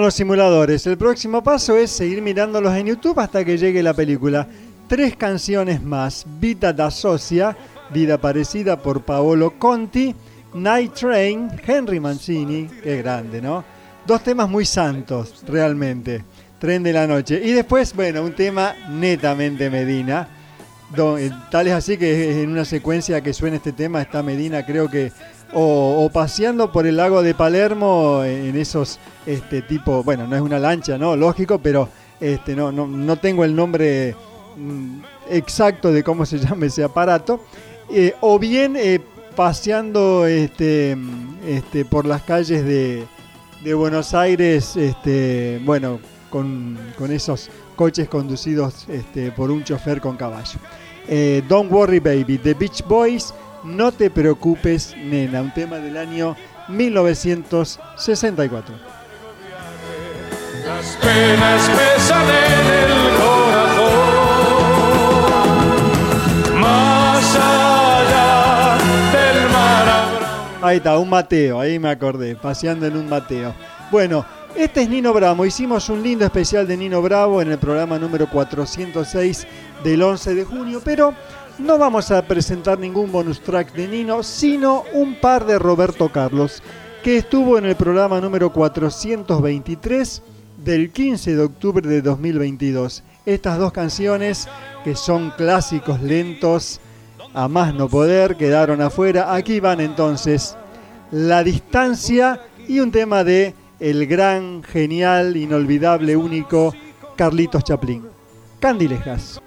Los 0.00 0.14
simuladores. 0.14 0.86
El 0.86 0.96
próximo 0.96 1.42
paso 1.42 1.76
es 1.76 1.90
seguir 1.90 2.22
mirándolos 2.22 2.74
en 2.74 2.86
YouTube 2.86 3.20
hasta 3.20 3.44
que 3.44 3.58
llegue 3.58 3.82
la 3.82 3.92
película. 3.92 4.48
Tres 4.88 5.14
canciones 5.14 5.82
más. 5.82 6.24
Vita 6.40 6.72
da 6.72 6.90
Socia, 6.90 7.54
Vida 7.92 8.16
Parecida 8.16 8.80
por 8.80 9.02
Paolo 9.02 9.58
Conti. 9.58 10.14
Night 10.54 10.94
Train, 10.94 11.50
Henry 11.66 12.00
Mancini, 12.00 12.66
qué 12.82 12.96
grande, 12.96 13.42
¿no? 13.42 13.62
Dos 14.06 14.24
temas 14.24 14.48
muy 14.48 14.64
santos, 14.64 15.44
realmente. 15.46 16.24
Tren 16.58 16.82
de 16.82 16.94
la 16.94 17.06
noche. 17.06 17.38
Y 17.44 17.52
después, 17.52 17.94
bueno, 17.94 18.22
un 18.22 18.34
tema 18.34 18.74
netamente 18.88 19.68
Medina. 19.68 20.26
eh, 21.18 21.30
tal 21.50 21.68
es 21.68 21.74
así 21.74 21.98
que 21.98 22.42
en 22.42 22.50
una 22.50 22.64
secuencia 22.64 23.20
que 23.20 23.34
suena 23.34 23.56
este 23.56 23.72
tema 23.72 24.00
está 24.00 24.22
Medina, 24.22 24.64
creo 24.64 24.88
que 24.88 25.12
o, 25.52 26.10
paseando 26.12 26.70
por 26.72 26.86
el 26.86 26.96
lago 26.96 27.22
de 27.22 27.34
Palermo 27.34 28.22
en 28.24 28.56
esos 28.56 28.98
este 29.26 29.62
tipo, 29.62 30.02
bueno, 30.02 30.26
no 30.26 30.36
es 30.36 30.42
una 30.42 30.58
lancha, 30.58 30.98
¿no? 30.98 31.16
Lógico, 31.16 31.58
pero 31.58 31.88
este 32.20 32.54
no, 32.54 32.70
no, 32.70 32.86
no 32.86 33.16
tengo 33.16 33.44
el 33.44 33.54
nombre 33.54 34.14
mm, 34.56 35.00
exacto 35.30 35.92
de 35.92 36.02
cómo 36.02 36.26
se 36.26 36.38
llama 36.40 36.66
ese 36.66 36.84
aparato. 36.84 37.40
Eh, 37.92 38.14
o 38.20 38.38
bien 38.38 38.76
eh, 38.76 39.00
paseando 39.34 40.26
este, 40.26 40.96
mm, 40.96 41.38
este, 41.46 41.84
por 41.84 42.06
las 42.06 42.22
calles 42.22 42.64
de, 42.64 43.04
de 43.64 43.74
Buenos 43.74 44.14
Aires, 44.14 44.76
este, 44.76 45.60
bueno, 45.64 45.98
con, 46.30 46.78
con 46.96 47.10
esos 47.12 47.50
coches 47.76 48.08
conducidos 48.08 48.86
este, 48.88 49.32
por 49.32 49.50
un 49.50 49.64
chofer 49.64 50.00
con 50.00 50.16
caballo. 50.16 50.58
Eh, 51.08 51.42
Don't 51.48 51.72
Worry 51.72 51.98
Baby, 51.98 52.38
The 52.38 52.54
Beach 52.54 52.84
Boys, 52.86 53.34
No 53.64 53.90
te 53.92 54.10
preocupes, 54.10 54.96
nena, 54.96 55.42
un 55.42 55.52
tema 55.52 55.76
del 55.76 55.98
año 55.98 56.34
1964. 56.68 58.74
Las 60.64 60.96
penas 60.96 61.68
pesan 61.68 62.24
en 62.24 62.66
el 62.72 62.90
corazón. 63.18 63.90
Más 66.58 67.36
allá 67.36 68.78
del 69.12 69.50
mar 69.50 70.08
Ahí 70.62 70.78
está, 70.78 70.96
un 70.98 71.10
Mateo, 71.10 71.60
ahí 71.60 71.78
me 71.78 71.90
acordé, 71.90 72.36
paseando 72.36 72.86
en 72.86 72.96
un 72.96 73.10
Mateo. 73.10 73.54
Bueno, 73.90 74.24
este 74.56 74.80
es 74.82 74.88
Nino 74.88 75.12
Bravo. 75.12 75.44
Hicimos 75.44 75.90
un 75.90 76.02
lindo 76.02 76.24
especial 76.24 76.66
de 76.66 76.78
Nino 76.78 77.02
Bravo 77.02 77.42
en 77.42 77.52
el 77.52 77.58
programa 77.58 77.98
número 77.98 78.26
406 78.28 79.46
del 79.84 80.02
11 80.02 80.34
de 80.34 80.44
junio, 80.44 80.80
pero 80.84 81.14
no 81.60 81.78
vamos 81.78 82.10
a 82.10 82.22
presentar 82.22 82.78
ningún 82.78 83.12
bonus 83.12 83.40
track 83.40 83.74
de 83.74 83.86
Nino, 83.86 84.22
sino 84.22 84.84
un 84.92 85.14
par 85.20 85.46
de 85.46 85.58
Roberto 85.58 86.08
Carlos, 86.08 86.62
que 87.02 87.18
estuvo 87.18 87.58
en 87.58 87.66
el 87.66 87.76
programa 87.76 88.20
número 88.20 88.52
423 88.52 90.22
del 90.64 90.90
15 90.90 91.36
de 91.36 91.42
octubre 91.42 91.86
de 91.86 92.02
2022. 92.02 93.02
Estas 93.26 93.58
dos 93.58 93.72
canciones, 93.72 94.48
que 94.84 94.96
son 94.96 95.30
clásicos 95.36 96.00
lentos, 96.00 96.80
a 97.34 97.46
más 97.48 97.74
no 97.74 97.88
poder, 97.88 98.36
quedaron 98.36 98.80
afuera. 98.80 99.34
Aquí 99.34 99.60
van 99.60 99.80
entonces 99.80 100.56
La 101.10 101.44
Distancia 101.44 102.40
y 102.66 102.80
un 102.80 102.90
tema 102.90 103.22
de 103.22 103.54
el 103.78 104.06
gran, 104.06 104.62
genial, 104.62 105.36
inolvidable, 105.36 106.16
único 106.16 106.74
Carlitos 107.16 107.64
Chaplin. 107.64 108.04
Candilejas. 108.60 109.40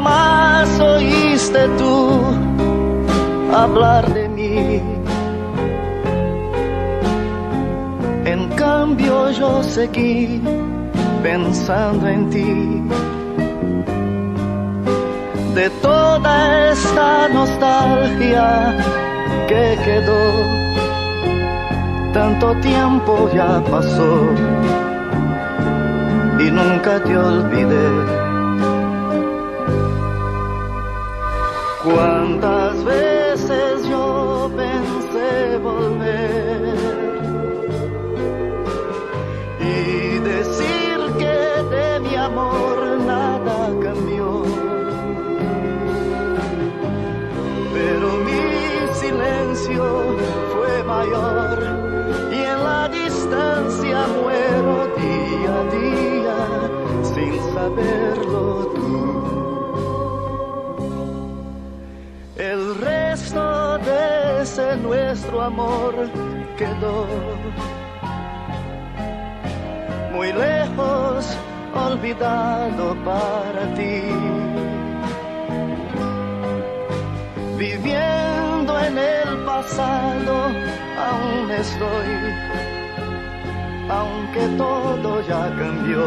Nunca 0.00 0.10
más 0.10 0.80
oíste 0.80 1.68
tú 1.76 2.22
hablar 3.54 4.12
de 4.14 4.28
mí. 4.30 4.80
En 8.24 8.48
cambio 8.56 9.30
yo 9.30 9.62
seguí 9.62 10.40
pensando 11.22 12.08
en 12.08 12.30
ti. 12.30 12.82
De 15.54 15.68
toda 15.82 16.70
esta 16.70 17.28
nostalgia 17.28 18.76
que 19.48 19.78
quedó, 19.84 20.24
tanto 22.14 22.54
tiempo 22.60 23.28
ya 23.34 23.62
pasó 23.70 24.28
y 26.38 26.50
nunca 26.50 27.02
te 27.04 27.16
olvidé. 27.16 28.29
Cuántas 31.82 32.84
veces 32.84 33.88
yo 33.88 34.50
pensé 34.54 35.56
volver 35.56 36.76
y 39.58 40.18
decir 40.18 40.98
que 41.18 41.62
de 41.74 42.00
mi 42.00 42.16
amor 42.16 42.98
nada 43.06 43.70
cambió. 43.82 44.42
Pero 47.72 48.08
mi 48.26 48.94
silencio 48.94 50.04
fue 50.52 50.82
mayor 50.84 51.58
y 52.30 52.42
en 52.42 52.62
la 52.62 52.88
distancia 52.90 54.06
muero 54.20 54.86
día 54.98 55.60
a 55.60 55.64
día 55.78 56.36
sin 57.14 57.34
saberlo 57.54 58.29
nuestro 64.76 65.42
amor 65.42 65.94
quedó 66.56 67.06
muy 70.12 70.32
lejos, 70.32 71.26
olvidado 71.74 72.94
para 73.04 73.74
ti. 73.74 74.02
Viviendo 77.56 78.78
en 78.80 78.98
el 78.98 79.44
pasado, 79.44 80.34
aún 81.08 81.50
estoy, 81.50 82.10
aunque 83.88 84.46
todo 84.56 85.20
ya 85.22 85.54
cambió, 85.58 86.04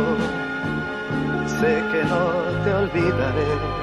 sé 1.59 1.83
que 1.91 2.03
no 2.03 2.63
te 2.63 2.73
olvidaré. 2.73 3.82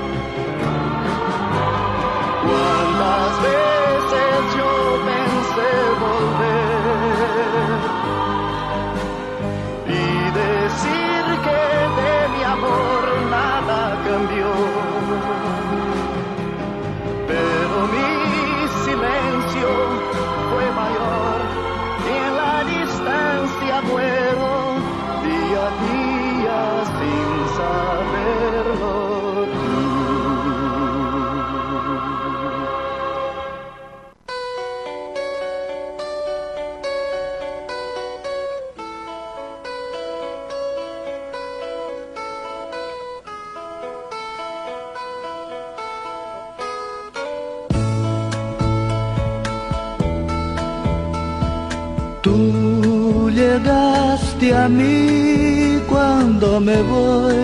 Cuando 56.41 56.59
me 56.59 56.81
voy. 56.81 57.35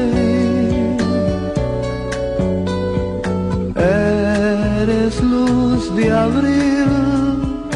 Eres 3.75 5.21
luz 5.21 5.95
de 5.95 6.11
abril, 6.11 6.89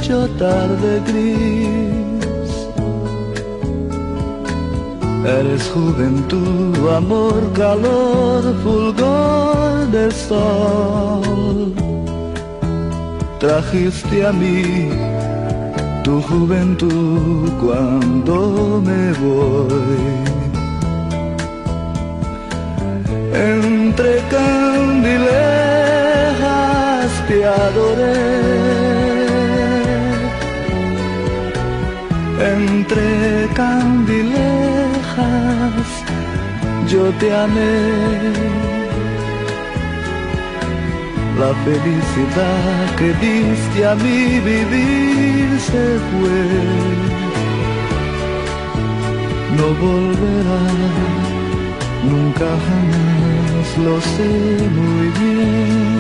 yo 0.02 0.28
tarde 0.40 1.02
gris. 1.08 2.52
Eres 5.24 5.70
juventud, 5.70 6.90
amor, 6.90 7.40
calor, 7.54 8.42
fulgor 8.64 9.92
de 9.92 10.10
sol. 10.12 11.74
Trajiste 13.40 14.26
a 14.26 14.32
mí 14.32 14.90
tu 16.04 16.20
juventud 16.22 17.50
cuando 17.60 18.82
me 18.84 19.14
voy. 19.14 20.31
Entre 23.34 24.18
candilejas 24.30 25.32
te 27.28 27.46
adoré. 27.46 28.32
Entre 32.54 33.48
candilejas 33.54 34.42
yo 36.88 37.04
te 37.20 37.34
amé. 37.34 38.52
La 41.40 41.54
felicidad 41.66 42.96
que 42.98 43.10
diste 43.26 43.80
a 43.88 43.96
mi 43.96 44.40
vivir 44.40 45.60
se 45.60 45.86
fue. 46.10 46.42
No 49.58 49.68
volverá, 49.84 50.62
nunca 52.04 52.46
jamás, 52.46 53.78
lo 53.78 54.02
sé 54.02 54.70
muy 54.70 55.08
bien. 55.20 55.91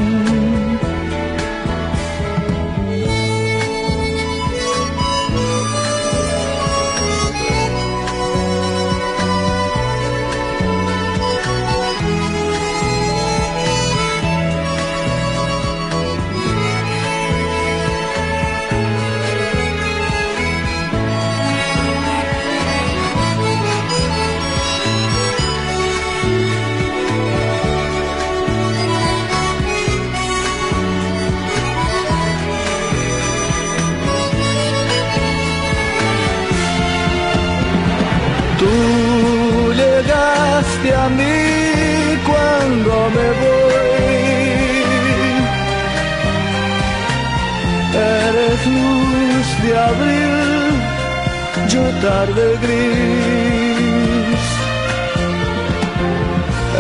Tarde 52.02 52.46
gris. 52.64 54.42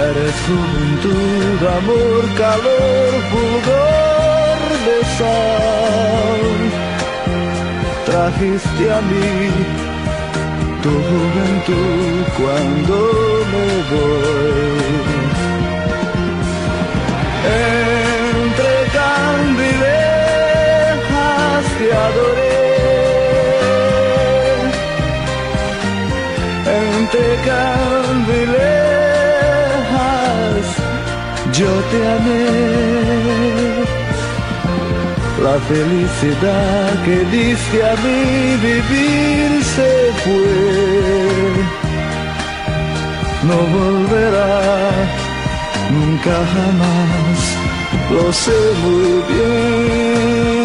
Eres 0.09 0.35
juventud, 0.47 1.59
amor, 1.79 2.23
calor, 2.41 3.11
fulgor 3.31 4.59
de 4.87 4.97
sol. 5.17 6.41
Trajiste 8.05 8.83
a 8.91 9.01
mí 9.09 9.31
tu 10.83 10.93
juventud 11.09 12.23
cuando 12.39 12.95
me 13.51 13.67
voy. 13.91 14.91
Entre 17.43 18.00
Yo 31.61 31.73
te 31.91 31.99
amé. 32.15 32.45
La 35.43 35.55
felicidad 35.71 37.03
que 37.05 37.17
diste 37.35 37.77
a 37.83 37.93
mí 38.03 38.21
vivir 38.67 39.49
se 39.75 39.91
fue. 40.23 40.55
No 43.49 43.57
volverá 43.77 44.55
nunca 45.91 46.35
jamás, 46.53 47.39
lo 48.11 48.25
sé 48.33 48.59
muy 48.83 49.11
bien. 49.33 50.61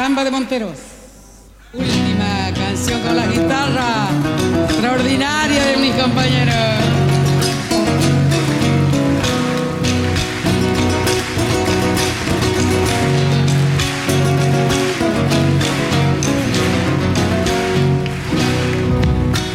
Samba 0.00 0.24
de 0.24 0.30
Monteros. 0.30 0.78
Última 1.74 2.50
canción 2.54 3.02
con 3.02 3.14
la 3.14 3.26
guitarra 3.26 4.08
extraordinaria 4.66 5.62
de 5.62 5.76
mis 5.76 5.94
compañeros. 5.94 6.54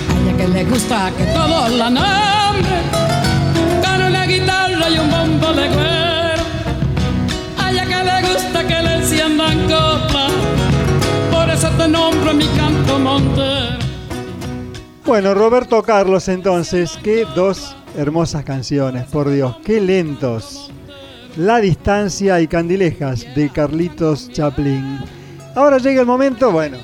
A 0.10 0.20
ella 0.22 0.38
que 0.38 0.48
le 0.48 0.64
gusta 0.66 1.12
que 1.18 1.24
todos 1.26 1.72
la 1.72 1.90
noche 1.90 2.45
Bueno, 15.06 15.36
Roberto 15.36 15.84
Carlos 15.84 16.28
entonces, 16.30 16.98
qué 17.04 17.28
dos 17.36 17.76
hermosas 17.96 18.44
canciones, 18.44 19.06
por 19.06 19.30
Dios, 19.30 19.56
qué 19.64 19.80
lentos. 19.80 20.72
La 21.38 21.60
distancia 21.60 22.42
y 22.42 22.48
candilejas 22.48 23.24
de 23.36 23.50
Carlitos 23.52 24.32
Chaplin. 24.32 25.00
Ahora 25.54 25.78
llega 25.78 26.02
el 26.02 26.08
momento, 26.08 26.52
bueno, 26.52 26.78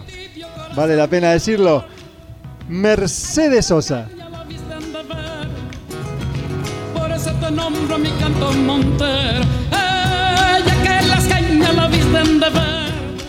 vale 0.76 0.96
la 0.96 1.08
pena 1.08 1.32
decirlo, 1.32 1.84
Mercedes 2.70 3.66
Sosa. 3.66 4.08
Por 6.94 7.12
eso 7.12 7.32
te 7.32 7.52
nombro 7.52 7.98
mi 7.98 8.12
canto 8.12 8.52
montero. 8.54 9.42
Que 10.84 11.08
las 11.08 11.28
cañas 11.28 11.76
la 11.76 11.88
de 11.88 12.50
ver. 12.60 12.71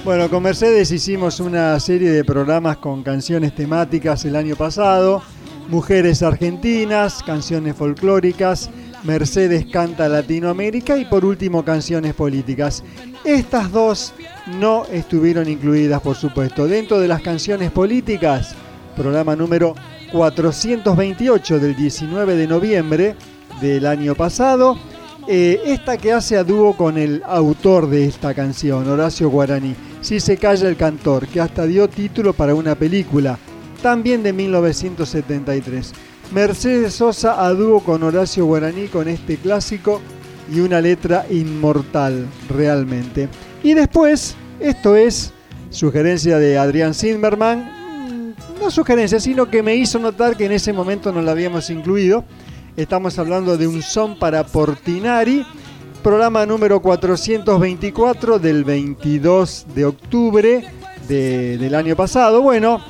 Bueno, 0.05 0.29
con 0.29 0.43
Mercedes 0.43 0.91
hicimos 0.91 1.39
una 1.39 1.79
serie 1.79 2.11
de 2.11 2.25
programas 2.25 2.79
con 2.79 3.05
canciones 3.05 3.55
temáticas 3.55 4.25
el 4.25 4.35
año 4.35 4.57
pasado. 4.57 5.23
Mujeres 5.69 6.25
argentinas, 6.25 7.23
canciones 7.23 7.77
folclóricas, 7.77 8.69
Mercedes 9.05 9.65
canta 9.67 10.09
Latinoamérica 10.09 10.99
y 10.99 11.05
por 11.05 11.25
último 11.25 11.65
canciones 11.65 12.15
políticas. 12.15 12.83
Estas 13.23 13.71
dos 13.71 14.13
no 14.59 14.87
estuvieron 14.87 15.49
incluidas, 15.49 16.03
por 16.03 16.17
supuesto. 16.17 16.67
Dentro 16.67 16.99
de 16.99 17.07
las 17.07 17.23
canciones 17.23 17.71
políticas, 17.71 18.57
programa 18.97 19.37
número 19.37 19.77
428 20.11 21.61
del 21.61 21.77
19 21.77 22.35
de 22.35 22.47
noviembre 22.49 23.15
del 23.61 23.87
año 23.87 24.17
pasado, 24.17 24.77
eh, 25.29 25.63
esta 25.65 25.97
que 25.97 26.13
hace 26.13 26.37
a 26.37 26.43
dúo 26.43 26.77
con 26.77 26.99
el 26.99 27.23
autor 27.25 27.89
de 27.89 28.07
esta 28.07 28.35
canción, 28.35 28.89
Horacio 28.89 29.31
Guaraní, 29.31 29.77
Si 30.03 30.19
se 30.19 30.37
calla 30.37 30.69
el 30.69 30.77
cantor, 30.77 31.29
que 31.29 31.41
hasta 31.41 31.65
dio 31.65 31.89
título 31.89 32.33
para 32.33 32.57
una 32.57 32.75
película, 32.75 33.39
también 33.83 34.25
de 34.25 34.33
1973. 34.33 35.93
Mercedes 36.33 36.95
Sosa 36.95 37.45
a 37.45 37.51
dúo 37.55 37.81
con 37.81 38.03
Horacio 38.03 38.45
Guaraní 38.45 38.89
con 38.89 39.07
este 39.07 39.37
clásico 39.37 40.01
y 40.53 40.59
una 40.59 40.81
letra 40.81 41.25
inmortal 41.31 42.27
realmente. 42.49 43.29
Y 43.63 43.75
después, 43.75 44.35
esto 44.59 44.97
es 44.97 45.33
sugerencia 45.71 46.39
de 46.39 46.59
Adrián 46.59 46.95
Zimmerman, 46.95 47.61
mm, 47.61 48.61
no 48.61 48.73
sugerencia, 48.73 49.21
sino 49.21 49.49
que 49.49 49.63
me 49.63 49.77
hizo 49.77 50.01
notar 50.01 50.37
que 50.37 50.47
en 50.47 50.53
ese 50.53 50.73
momento 50.73 51.13
no 51.13 51.23
la 51.23 51.31
habíamos 51.31 51.71
incluido. 51.71 52.25
Estamos 52.77 53.21
hablando 53.21 53.57
de 53.57 53.69
un 53.69 53.83
son 53.83 54.19
para 54.19 54.45
Portinari, 54.45 55.47
programa 56.03 56.45
número 56.47 56.81
424 56.81 58.39
del 58.39 58.65
22 58.65 59.67
de 59.75 59.85
octubre 59.85 60.65
de- 61.09 61.59
del 61.59 61.75
año 61.75 61.95
pasado. 61.97 62.43
Bueno, 62.43 62.81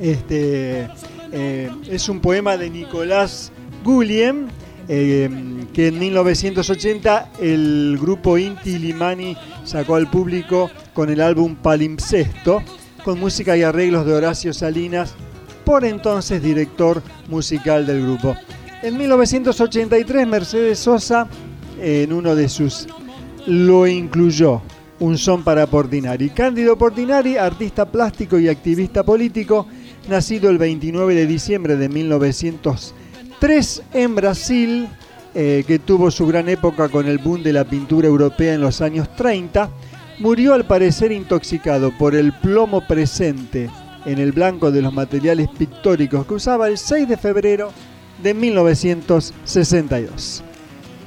este 0.00 0.88
eh, 1.32 1.70
es 1.88 2.08
un 2.08 2.20
poema 2.20 2.56
de 2.56 2.70
Nicolás 2.70 3.52
Guillem, 3.84 4.48
eh, 4.88 5.28
que 5.72 5.88
en 5.88 5.98
1980 5.98 7.30
el 7.40 7.98
grupo 8.00 8.36
Inti 8.38 8.78
Limani 8.78 9.36
sacó 9.64 9.94
al 9.96 10.10
público 10.10 10.70
con 10.94 11.10
el 11.10 11.20
álbum 11.20 11.54
Palimpsesto, 11.56 12.62
con 13.04 13.18
música 13.20 13.56
y 13.56 13.62
arreglos 13.62 14.04
de 14.06 14.12
Horacio 14.14 14.52
Salinas, 14.52 15.14
por 15.64 15.84
entonces 15.84 16.42
director 16.42 17.02
musical 17.28 17.86
del 17.86 18.02
grupo. 18.02 18.36
En 18.82 18.96
1983 18.96 20.26
Mercedes 20.26 20.78
Sosa, 20.80 21.28
en 21.80 22.12
uno 22.12 22.34
de 22.34 22.48
sus, 22.48 22.86
lo 23.46 23.86
incluyó, 23.86 24.62
un 24.98 25.18
son 25.18 25.42
para 25.42 25.66
Portinari. 25.66 26.30
Cándido 26.30 26.76
Portinari, 26.76 27.36
artista 27.36 27.90
plástico 27.90 28.38
y 28.38 28.48
activista 28.48 29.02
político, 29.02 29.66
nacido 30.08 30.50
el 30.50 30.58
29 30.58 31.14
de 31.14 31.26
diciembre 31.26 31.76
de 31.76 31.88
1903 31.88 33.82
en 33.94 34.14
Brasil, 34.14 34.88
eh, 35.34 35.64
que 35.66 35.78
tuvo 35.78 36.10
su 36.10 36.26
gran 36.26 36.48
época 36.48 36.88
con 36.88 37.06
el 37.06 37.18
boom 37.18 37.42
de 37.42 37.52
la 37.52 37.64
pintura 37.64 38.08
europea 38.08 38.54
en 38.54 38.60
los 38.60 38.80
años 38.80 39.14
30, 39.16 39.70
murió 40.18 40.54
al 40.54 40.66
parecer 40.66 41.12
intoxicado 41.12 41.96
por 41.96 42.14
el 42.14 42.32
plomo 42.34 42.86
presente 42.86 43.70
en 44.04 44.18
el 44.18 44.32
blanco 44.32 44.70
de 44.70 44.82
los 44.82 44.92
materiales 44.92 45.48
pictóricos 45.48 46.26
que 46.26 46.34
usaba 46.34 46.68
el 46.68 46.76
6 46.76 47.08
de 47.08 47.16
febrero 47.16 47.72
de 48.22 48.34
1962. 48.34 50.44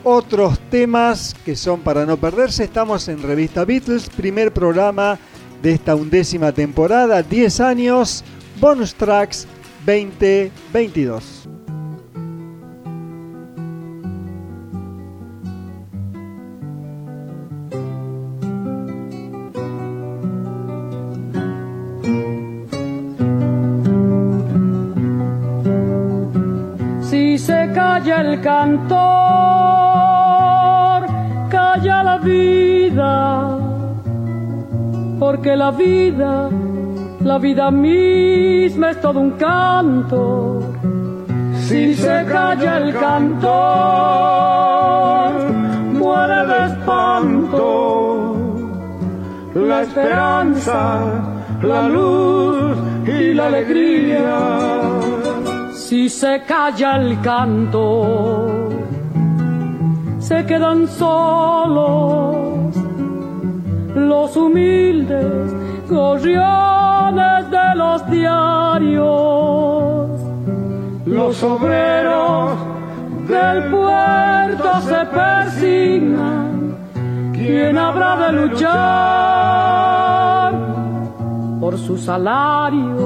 Otros 0.06 0.60
temas 0.70 1.34
que 1.46 1.56
son 1.56 1.80
para 1.80 2.06
no 2.06 2.18
perderse, 2.18 2.66
estamos 2.66 3.08
en 3.08 3.24
Revista 3.24 3.64
Beatles, 3.64 4.10
primer 4.10 4.52
programa 4.52 5.18
de 5.62 5.72
esta 5.72 5.96
undécima 5.96 6.52
temporada, 6.52 7.24
10 7.24 7.60
años, 7.62 8.22
bonus 8.60 8.94
tracks 8.96 9.48
2022. 9.86 11.48
Si 27.10 27.38
se 27.38 27.72
calla 27.74 28.20
el 28.20 28.42
cantor, 28.42 29.83
calla 31.74 32.04
la 32.04 32.18
vida, 32.20 33.58
porque 35.20 35.56
la 35.56 35.72
vida, 35.72 36.50
la 37.22 37.40
vida 37.40 37.72
misma 37.72 38.92
es 38.92 39.02
todo 39.02 39.20
un 39.20 39.32
canto. 39.32 40.62
Si 41.66 41.96
se 41.96 42.26
calla 42.30 42.78
el 42.78 42.94
cantor, 42.94 43.52
muere 45.94 46.46
de 46.46 46.66
espanto 46.66 47.64
la 49.56 49.82
esperanza, 49.82 51.02
la 51.64 51.88
luz 51.88 52.78
y 53.08 53.34
la 53.34 53.48
alegría. 53.48 54.92
Si 55.74 56.08
se 56.10 56.44
calla 56.44 56.98
el 56.98 57.20
canto, 57.22 58.53
se 60.24 60.46
quedan 60.46 60.88
solos 60.88 62.74
los 63.94 64.38
humildes 64.38 65.54
gorriones 65.90 67.52
de 67.52 67.76
los 67.76 68.10
diarios. 68.10 69.04
Los 71.06 71.44
obreros 71.44 72.58
del 73.28 73.70
puerto 73.70 74.82
se 74.82 75.06
persignan. 75.14 76.78
¿Quién 77.34 77.78
habrá 77.78 78.16
de 78.26 78.32
luchar 78.32 78.74
por 81.60 81.78
sus 81.78 82.02
salarios? 82.02 83.04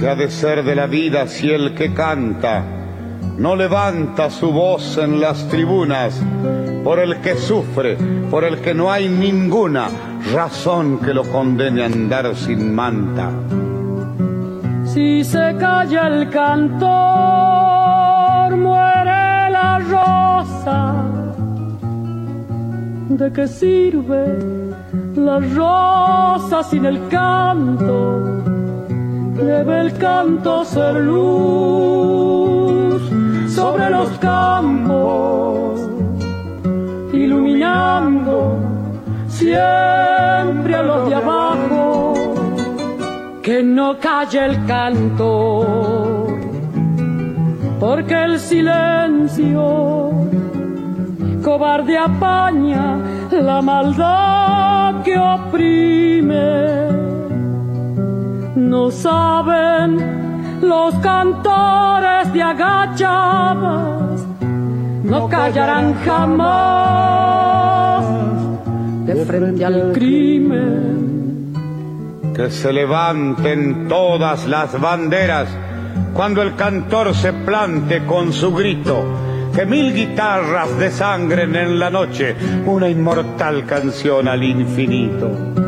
¿Qué 0.00 0.08
ha 0.08 0.14
de 0.14 0.30
ser 0.30 0.64
de 0.64 0.74
la 0.74 0.86
vida 0.86 1.26
si 1.26 1.50
el 1.50 1.74
que 1.74 1.92
canta 1.92 2.83
no 3.38 3.56
levanta 3.56 4.30
su 4.30 4.52
voz 4.52 4.98
en 4.98 5.20
las 5.20 5.48
tribunas 5.48 6.20
por 6.84 6.98
el 6.98 7.20
que 7.20 7.36
sufre, 7.36 7.96
por 8.30 8.44
el 8.44 8.60
que 8.60 8.74
no 8.74 8.92
hay 8.92 9.08
ninguna 9.08 9.88
razón 10.32 10.98
que 10.98 11.14
lo 11.14 11.24
condene 11.24 11.82
a 11.82 11.86
andar 11.86 12.36
sin 12.36 12.74
manta? 12.74 13.30
Si 14.84 15.24
se 15.24 15.56
calla 15.58 16.06
el 16.08 16.28
cantor, 16.30 16.86
muere 18.56 19.50
la 19.50 19.78
rosa. 19.78 21.04
¿De 23.08 23.32
qué 23.32 23.48
sirve 23.48 24.38
la 25.16 25.40
rosa 25.40 26.62
sin 26.62 26.84
el 26.84 27.08
canto? 27.08 28.42
Debe 29.34 29.80
el 29.80 29.94
canto 29.98 30.64
ser 30.64 30.94
luz 30.96 32.33
sobre 33.84 33.90
los 33.90 34.10
campos, 34.18 35.80
iluminando 37.12 38.56
siempre 39.28 40.74
a 40.74 40.82
los 40.82 41.08
de 41.08 41.14
abajo. 41.14 42.14
Que 43.42 43.62
no 43.62 43.98
calle 43.98 44.46
el 44.46 44.64
canto, 44.64 46.26
porque 47.78 48.24
el 48.24 48.38
silencio 48.38 50.10
cobarde 51.42 51.98
apaña 51.98 52.96
la 53.30 53.60
maldad 53.60 55.02
que 55.02 55.18
oprime 55.18 56.88
No 58.56 58.90
saben 58.90 60.23
los 60.68 60.94
cantores 60.96 62.32
de 62.32 62.42
agachadas, 62.42 64.24
no 65.04 65.28
callarán 65.28 65.94
jamás 66.04 67.24
de 69.06 69.24
frente 69.24 69.64
al 69.64 69.92
crimen. 69.92 71.52
Que 72.34 72.50
se 72.50 72.72
levanten 72.72 73.86
todas 73.88 74.46
las 74.48 74.80
banderas 74.80 75.48
cuando 76.12 76.42
el 76.42 76.56
cantor 76.56 77.14
se 77.14 77.32
plante 77.32 78.04
con 78.04 78.32
su 78.32 78.52
grito. 78.52 79.04
Que 79.54 79.64
mil 79.66 79.94
guitarras 79.94 80.76
desangren 80.78 81.54
en 81.54 81.78
la 81.78 81.90
noche 81.90 82.34
una 82.66 82.88
inmortal 82.88 83.64
canción 83.66 84.26
al 84.26 84.42
infinito. 84.42 85.63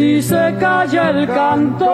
Si 0.00 0.22
se 0.22 0.56
calla 0.58 1.10
el 1.10 1.26
cantor, 1.26 1.90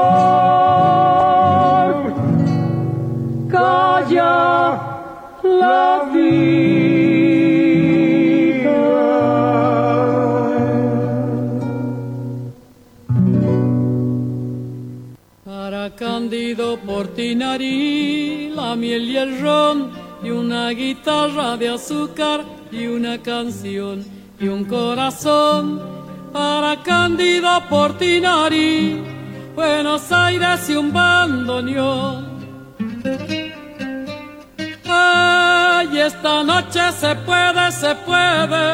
calla 3.51 4.79
la 5.43 6.03
Para 15.45 15.91
Cándido 15.97 16.79
Portinari, 16.87 18.51
la 18.55 18.77
miel 18.77 19.11
y 19.11 19.17
el 19.17 19.41
ron, 19.41 19.91
y 20.23 20.31
una 20.31 20.71
guitarra 20.71 21.57
de 21.57 21.71
azúcar, 21.71 22.45
y 22.71 22.87
una 22.87 23.21
canción, 23.21 24.05
y 24.39 24.47
un 24.47 24.65
corazón. 24.65 25.96
Para 26.37 26.83
Cándido 26.83 27.49
Portinari, 27.71 29.03
Buenos 29.55 30.13
Aires 30.13 30.69
y 30.69 30.75
un 30.75 30.93
bandoneón. 30.93 32.27
Ay, 34.85 35.99
esta 35.99 36.45
noche 36.45 36.93
se 36.93 37.15
puede, 37.25 37.73
se 37.73 37.95
puede. 37.95 38.67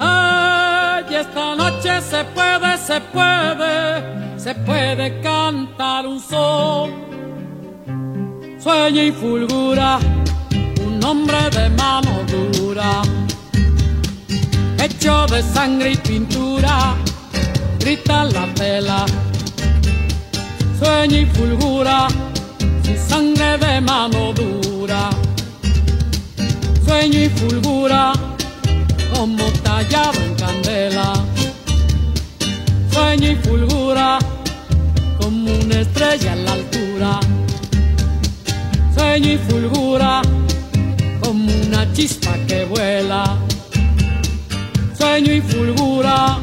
Ay, 0.00 1.04
esta 1.14 1.54
noche 1.54 2.00
se 2.00 2.24
puede, 2.34 2.76
se 2.76 3.00
puede, 3.00 4.36
se 4.36 4.52
puede 4.66 5.20
cantar 5.20 6.08
un 6.08 6.18
son. 6.18 6.90
Sueña 8.58 9.04
y 9.04 9.12
fulgura 9.12 10.00
un 10.84 11.04
hombre 11.04 11.50
de 11.50 11.68
mano 11.68 12.10
dura, 12.26 13.02
hecho 14.84 15.26
de 15.26 15.42
sangre 15.42 15.92
y 15.92 15.96
pintura, 15.96 16.94
grita 17.78 18.24
la 18.24 18.46
tela. 18.54 19.06
Sueña 20.78 21.18
y 21.20 21.26
fulgura 21.26 22.08
su 22.84 22.94
sangre 23.08 23.56
de 23.58 23.80
mano 23.80 24.32
dura. 24.34 25.08
Sueño 26.84 27.20
y 27.20 27.28
fulgura 27.30 28.12
como 29.14 29.44
tallado 29.62 30.20
en 30.20 30.34
candela. 30.34 31.12
Sueño 32.92 33.30
y 33.30 33.36
fulgura 33.36 34.18
como 35.18 35.50
una 35.50 35.80
estrella 35.80 36.32
en 36.34 36.44
la 36.44 36.52
altura. 36.52 37.20
Sueño 38.94 39.32
y 39.32 39.38
fulgura 39.38 40.20
como 41.22 41.50
una 41.66 41.90
chispa 41.94 42.34
que 42.46 42.66
vuela. 42.66 43.38
Sueño 45.04 45.32
y 45.34 45.40
fulgura 45.42 46.38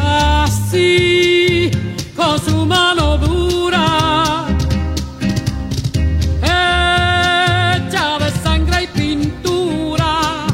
así 0.00 1.68
con 2.16 2.38
su 2.38 2.64
mano 2.64 3.18
dura. 3.18 4.46
Hecha 6.44 8.18
de 8.20 8.30
sangre 8.44 8.84
y 8.84 8.86
pintura 8.86 10.46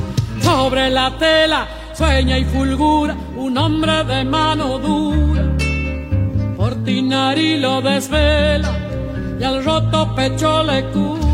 sobre 0.43 0.89
la 0.89 1.19
tela 1.19 1.69
sueña 1.93 2.39
y 2.39 2.47
fulgura 2.47 3.15
un 3.37 3.59
hombre 3.59 4.03
de 4.05 4.25
mano 4.25 4.79
dura. 4.79 5.45
Portinari 6.57 7.61
lo 7.61 7.83
desvela 7.83 8.73
y 9.39 9.45
al 9.45 9.63
roto 9.63 10.15
pecho 10.15 10.63
le 10.65 10.83
cura. 10.93 11.26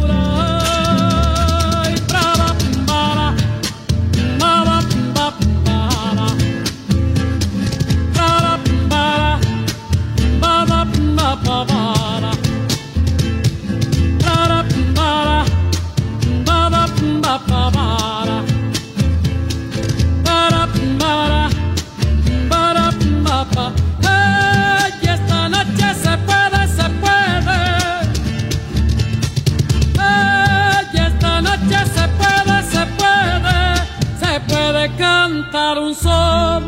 Cantar 35.53 35.79
un 35.79 35.95
son 35.95 36.63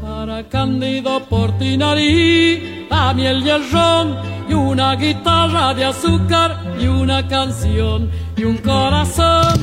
para 0.00 0.42
Cándido 0.48 1.20
Portinari, 1.28 2.86
la 2.90 3.12
miel 3.12 3.42
y 3.44 3.50
el 3.50 3.70
ron, 3.70 4.16
y 4.48 4.54
una 4.54 4.94
guitarra 4.96 5.74
de 5.74 5.84
azúcar, 5.84 6.56
y 6.80 6.86
una 6.86 7.28
canción, 7.28 8.10
y 8.34 8.44
un 8.44 8.56
corazón. 8.58 9.62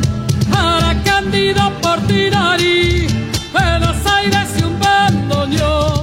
Para 0.51 0.93
Cándido 1.03 1.71
Portinari, 1.81 3.07
Buenos 3.51 3.97
Aires 4.05 4.49
y 4.59 4.63
un 4.63 4.79
bandoneón. 4.79 6.02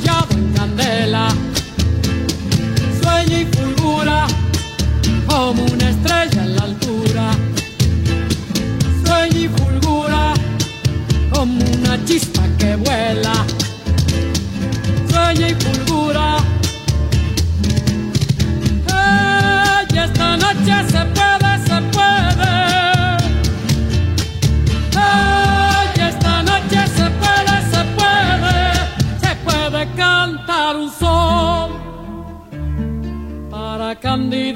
Como 0.00 0.31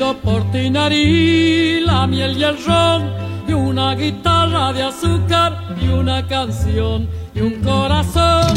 Cándido 0.07 0.23
Portinari, 0.23 1.81
la 1.81 2.07
miel 2.07 2.39
y 2.39 2.45
el 2.45 2.65
ron. 2.65 3.11
Y 3.49 3.53
una 3.53 3.95
guitarra 3.97 4.73
de 4.73 4.85
azúcar 4.85 5.75
y 5.81 5.89
una 5.89 6.25
canción 6.29 7.09
y 7.35 7.41
un 7.41 7.61
corazón. 7.61 8.55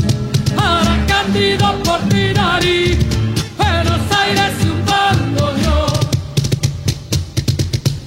Para 0.55 1.05
Cándido 1.07 1.73
Portinari, 1.83 2.99
Buenos 3.57 4.01
Aires 4.11 4.53
y 4.63 4.69
un 4.69 4.85
bandoneón. 4.85 5.99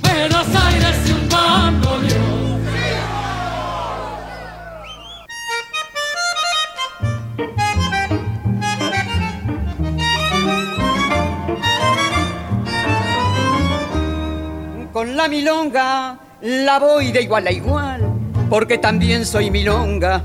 Buenos 0.03 0.47
Aires 0.65 0.97
y 1.09 1.13
un 1.13 1.29
bandoneón. 1.29 2.42
La 15.23 15.29
milonga 15.29 16.19
la 16.41 16.81
voy 16.81 17.13
de 17.13 17.23
igual 17.23 17.47
a 17.47 17.53
igual, 17.53 18.13
porque 18.51 18.79
también 18.79 19.25
soy 19.25 19.53
milonga. 19.53 20.25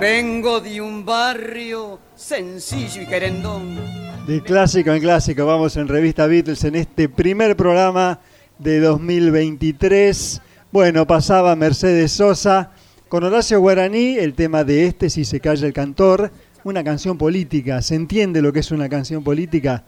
Vengo 0.00 0.58
de 0.60 0.80
un 0.80 1.04
barrio 1.04 1.98
sencillo 2.14 3.02
y 3.02 3.06
querendón, 3.06 3.78
De 4.26 4.42
clásico 4.42 4.90
en 4.90 5.02
clásico, 5.02 5.44
vamos 5.44 5.76
en 5.76 5.88
Revista 5.88 6.26
Beatles 6.26 6.64
en 6.64 6.76
este 6.76 7.10
primer 7.10 7.56
programa 7.56 8.20
de 8.58 8.80
2023. 8.80 10.40
Bueno, 10.72 11.06
pasaba 11.06 11.54
Mercedes 11.54 12.12
Sosa 12.12 12.70
con 13.10 13.22
Horacio 13.24 13.60
Guaraní, 13.60 14.16
el 14.16 14.32
tema 14.32 14.64
de 14.64 14.86
este, 14.86 15.10
Si 15.10 15.26
se 15.26 15.40
calla 15.40 15.66
el 15.66 15.74
cantor, 15.74 16.32
una 16.64 16.82
canción 16.82 17.18
política. 17.18 17.82
¿Se 17.82 17.96
entiende 17.96 18.40
lo 18.40 18.50
que 18.50 18.60
es 18.60 18.70
una 18.70 18.88
canción 18.88 19.22
política? 19.22 19.84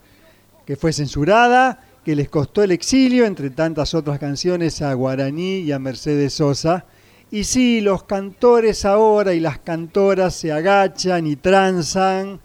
Que 0.67 0.77
fue 0.77 0.93
censurada, 0.93 1.81
que 2.07 2.15
les 2.15 2.29
costó 2.29 2.63
el 2.63 2.71
exilio, 2.71 3.27
entre 3.27 3.51
tantas 3.51 3.93
otras 3.93 4.21
canciones, 4.21 4.81
a 4.81 4.95
Guaraní 4.95 5.57
y 5.59 5.73
a 5.73 5.81
Mercedes 5.81 6.35
Sosa. 6.35 6.87
Y 7.33 7.43
sí, 7.43 7.81
los 7.81 8.05
cantores 8.05 8.85
ahora 8.85 9.35
y 9.35 9.41
las 9.41 9.59
cantoras 9.59 10.37
se 10.37 10.53
agachan 10.53 11.27
y 11.27 11.35
tranzan 11.35 12.39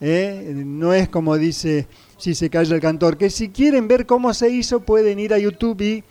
¿eh? 0.00 0.62
no 0.64 0.94
es 0.94 1.10
como 1.10 1.36
dice 1.36 1.88
si 2.16 2.34
se 2.34 2.48
calla 2.48 2.74
el 2.74 2.80
cantor, 2.80 3.18
que 3.18 3.28
si 3.28 3.50
quieren 3.50 3.86
ver 3.86 4.06
cómo 4.06 4.32
se 4.32 4.48
hizo 4.48 4.80
pueden 4.80 5.18
ir 5.18 5.34
a 5.34 5.38
YouTube 5.38 5.82
y 5.82 6.04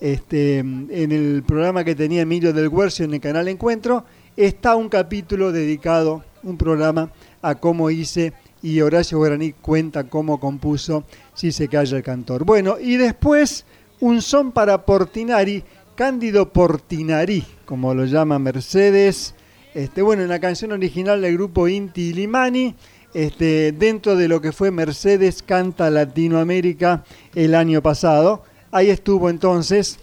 este, 0.00 0.58
en 0.58 1.12
el 1.12 1.44
programa 1.46 1.84
que 1.84 1.94
tenía 1.94 2.22
Emilio 2.22 2.52
del 2.52 2.68
Guercio 2.68 3.04
en 3.04 3.14
el 3.14 3.20
canal 3.20 3.46
Encuentro 3.46 4.04
está 4.36 4.74
un 4.74 4.88
capítulo 4.88 5.52
dedicado, 5.52 6.24
un 6.42 6.56
programa 6.56 7.12
a 7.42 7.54
cómo 7.54 7.90
hice 7.90 8.32
y 8.62 8.80
Horacio 8.80 9.18
Guaraní 9.18 9.52
cuenta 9.52 10.04
cómo 10.04 10.38
compuso 10.38 11.04
Si 11.34 11.52
se 11.52 11.68
calla 11.68 11.96
el 11.96 12.02
cantor. 12.02 12.44
Bueno, 12.44 12.78
y 12.78 12.96
después 12.96 13.64
un 14.00 14.22
son 14.22 14.52
para 14.52 14.84
Portinari, 14.84 15.64
Cándido 15.94 16.52
Portinari, 16.52 17.44
como 17.64 17.94
lo 17.94 18.04
llama 18.04 18.38
Mercedes. 18.38 19.34
Este, 19.74 20.02
bueno, 20.02 20.22
en 20.22 20.28
la 20.28 20.40
canción 20.40 20.72
original 20.72 21.20
del 21.20 21.34
grupo 21.34 21.68
Inti 21.68 22.12
Limani 22.12 22.74
este, 23.14 23.72
dentro 23.72 24.16
de 24.16 24.28
lo 24.28 24.40
que 24.40 24.52
fue 24.52 24.70
Mercedes 24.70 25.42
Canta 25.42 25.90
Latinoamérica 25.90 27.04
el 27.34 27.54
año 27.54 27.82
pasado. 27.82 28.42
Ahí 28.70 28.90
estuvo 28.90 29.28
entonces 29.30 29.98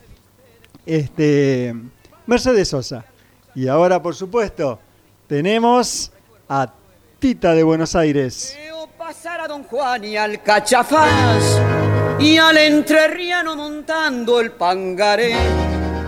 este, 0.86 1.76
Mercedes 2.26 2.70
Sosa. 2.70 3.06
Y 3.56 3.68
ahora, 3.68 4.02
por 4.02 4.16
supuesto, 4.16 4.80
tenemos 5.28 6.12
a 6.48 6.74
Tita 7.20 7.56
de 7.56 7.64
Buenos 7.64 7.96
Aires. 7.96 8.56
pasar 8.96 9.42
a 9.42 9.48
Don 9.48 9.64
Juan 9.64 10.04
y 10.04 10.18
al 10.18 10.44
Cachafaz 10.44 11.60
y 12.20 12.38
al 12.38 12.58
entrerriano 12.58 13.56
montando 13.56 14.40
el 14.40 14.52
pangaré 14.52 15.34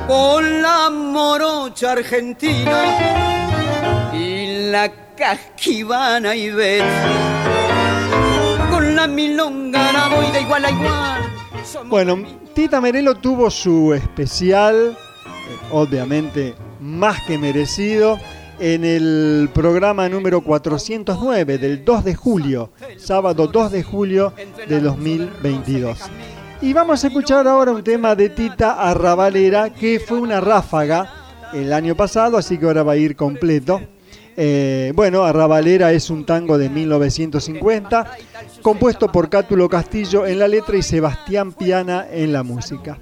con 0.07 0.61
la 0.61 0.91
morocha 0.91 1.93
argentina 1.93 4.11
y 4.13 4.69
la 4.69 4.91
casquivana 5.15 6.35
y 6.35 6.51
vet. 6.51 6.83
Con 8.69 8.95
la 8.95 9.07
milonga 9.07 9.91
la 9.91 10.09
voy 10.09 10.31
de 10.31 10.41
igual 10.41 10.65
a 10.65 10.69
igual. 10.69 11.21
Bueno, 11.85 12.23
Tita 12.53 12.79
Merelo 12.79 13.15
tuvo 13.15 13.49
su 13.49 13.95
especial, 13.95 14.95
eh, 15.25 15.57
obviamente 15.71 16.53
más 16.79 17.19
que 17.23 17.39
merecido, 17.39 18.19
en 18.59 18.83
el 18.83 19.49
programa 19.53 20.09
número 20.09 20.41
409 20.41 21.57
del 21.57 21.85
2 21.85 22.03
de 22.03 22.15
julio, 22.15 22.71
sábado 22.97 23.47
2 23.47 23.71
de 23.71 23.83
julio 23.83 24.33
de 24.67 24.81
2022. 24.81 25.99
Y 26.61 26.73
vamos 26.73 27.03
a 27.03 27.07
escuchar 27.07 27.47
ahora 27.47 27.71
un 27.71 27.83
tema 27.83 28.15
de 28.15 28.29
Tita 28.29 28.73
Arrabalera 28.73 29.73
que 29.73 29.99
fue 29.99 30.19
una 30.19 30.41
ráfaga 30.41 31.09
el 31.53 31.71
año 31.71 31.95
pasado, 31.95 32.37
así 32.37 32.57
que 32.57 32.65
ahora 32.65 32.83
va 32.83 32.93
a 32.93 32.97
ir 32.97 33.15
completo. 33.15 33.81
Eh, 34.35 34.91
bueno, 34.93 35.23
Arrabalera 35.23 35.93
es 35.93 36.09
un 36.09 36.25
tango 36.25 36.57
de 36.57 36.69
1950, 36.69 38.11
compuesto 38.61 39.09
por 39.09 39.29
Cátulo 39.29 39.69
Castillo 39.69 40.25
en 40.25 40.37
la 40.37 40.49
letra 40.49 40.75
y 40.75 40.81
Sebastián 40.81 41.53
Piana 41.53 42.07
en 42.11 42.33
la 42.33 42.43
música. 42.43 42.97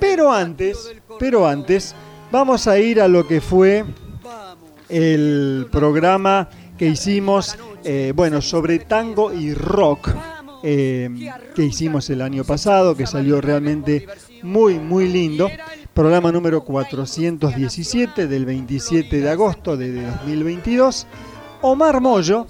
Pero 0.00 0.32
antes, 0.32 0.92
pero 1.20 1.46
antes, 1.46 1.94
vamos 2.32 2.66
a 2.66 2.78
ir 2.78 3.00
a 3.00 3.06
lo 3.06 3.26
que 3.26 3.40
fue 3.40 3.84
el 4.88 5.66
programa 5.70 6.48
que 6.76 6.86
hicimos, 6.86 7.58
eh, 7.84 8.12
bueno, 8.14 8.40
sobre 8.40 8.78
tango 8.80 9.32
y 9.32 9.54
rock, 9.54 10.10
eh, 10.62 11.08
que 11.54 11.64
hicimos 11.64 12.10
el 12.10 12.22
año 12.22 12.44
pasado, 12.44 12.96
que 12.96 13.06
salió 13.06 13.40
realmente 13.40 14.06
muy, 14.42 14.78
muy 14.78 15.08
lindo 15.08 15.48
programa 15.98 16.30
número 16.30 16.62
417 16.62 18.28
del 18.28 18.46
27 18.46 19.20
de 19.20 19.30
agosto 19.30 19.76
de 19.76 20.04
2022, 20.04 21.08
Omar 21.60 22.00
Mollo, 22.00 22.46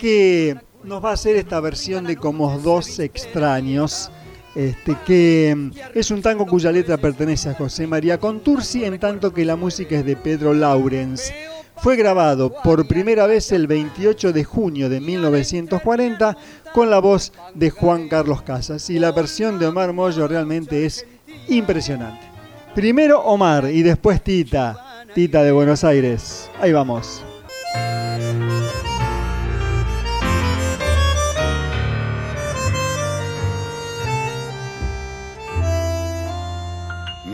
que 0.00 0.56
nos 0.82 1.04
va 1.04 1.10
a 1.10 1.12
hacer 1.12 1.36
esta 1.36 1.60
versión 1.60 2.04
de 2.06 2.16
Como 2.16 2.58
dos 2.58 2.98
extraños, 2.98 4.10
este, 4.54 4.96
que 5.04 5.54
mm, 5.54 5.70
es 5.94 6.10
un 6.10 6.22
tango 6.22 6.46
cuya 6.46 6.72
letra 6.72 6.96
pertenece 6.96 7.50
a 7.50 7.54
José 7.54 7.86
María 7.86 8.16
Contursi, 8.16 8.86
en 8.86 8.98
tanto 8.98 9.30
que 9.30 9.44
la 9.44 9.56
música 9.56 9.96
es 9.96 10.06
de 10.06 10.16
Pedro 10.16 10.54
Laurens. 10.54 11.30
Fue 11.78 11.96
grabado 11.96 12.52
por 12.62 12.86
primera 12.88 13.26
vez 13.26 13.52
el 13.52 13.66
28 13.66 14.32
de 14.32 14.44
junio 14.44 14.88
de 14.88 15.00
1940 15.00 16.36
con 16.72 16.90
la 16.90 16.98
voz 16.98 17.32
de 17.54 17.70
Juan 17.70 18.08
Carlos 18.08 18.42
Casas 18.42 18.90
y 18.90 18.98
la 18.98 19.12
versión 19.12 19.58
de 19.58 19.66
Omar 19.66 19.92
Mollo 19.92 20.26
realmente 20.26 20.86
es 20.86 21.06
impresionante. 21.48 22.26
Primero 22.74 23.20
Omar 23.20 23.70
y 23.70 23.82
después 23.82 24.22
Tita. 24.22 25.04
Tita 25.14 25.42
de 25.42 25.52
Buenos 25.52 25.84
Aires. 25.84 26.50
Ahí 26.60 26.72
vamos. 26.72 27.22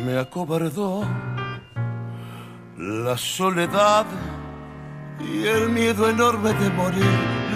Me 0.04 0.18
acobardó 0.18 1.04
la 2.76 3.16
soledad 3.16 4.06
y 5.22 5.46
el 5.46 5.68
miedo 5.68 6.08
enorme 6.08 6.52
de 6.54 6.70
morir 6.70 7.04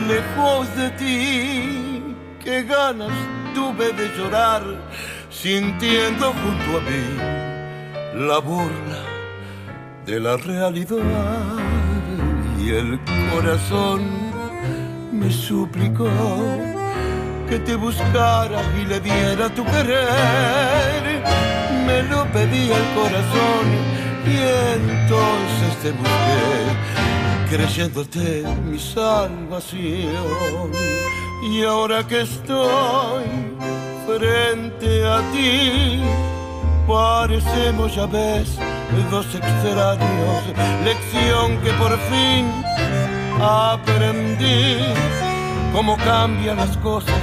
lejos 0.09 0.75
de 0.77 0.91
ti. 0.91 2.17
Qué 2.43 2.63
ganas 2.63 3.13
tuve 3.55 3.93
de 3.93 4.09
llorar 4.17 4.63
sintiendo 5.31 6.33
junto 6.33 6.79
a 6.79 6.81
mí 6.81 8.27
la 8.29 8.39
burla 8.39 9.03
de 10.07 10.21
la 10.21 10.37
realidad 10.37 10.99
y 12.59 12.71
el 12.71 12.99
corazón 13.33 14.03
me 15.13 15.31
suplicó 15.31 16.09
que 17.49 17.59
te 17.61 17.75
buscara 17.77 18.61
y 18.81 18.87
le 18.87 19.01
diera 19.01 19.49
tu 19.49 19.65
querer. 19.65 21.23
Me 21.87 22.03
lo 22.05 22.25
pedía 22.33 22.77
el 22.77 22.95
corazón 22.95 23.67
y 24.27 24.37
entonces 24.75 25.77
te 25.83 25.93
busqué, 25.93 27.06
creyéndote 27.48 28.44
mi 28.64 28.78
salvación. 28.78 30.73
Y 31.51 31.64
ahora 31.64 32.06
que 32.06 32.23
estoy 32.23 33.24
frente 34.06 35.06
a 35.06 35.18
ti, 35.32 36.02
Parecemos, 36.86 37.97
ya 37.97 38.06
ves, 38.06 38.56
dos 39.10 39.27
extraños, 39.35 40.43
lección 40.85 41.60
que 41.60 41.73
por 41.73 41.98
fin 42.09 42.47
aprendí. 43.43 44.78
Cómo 45.73 45.97
cambian 45.97 46.59
las 46.59 46.77
cosas, 46.77 47.20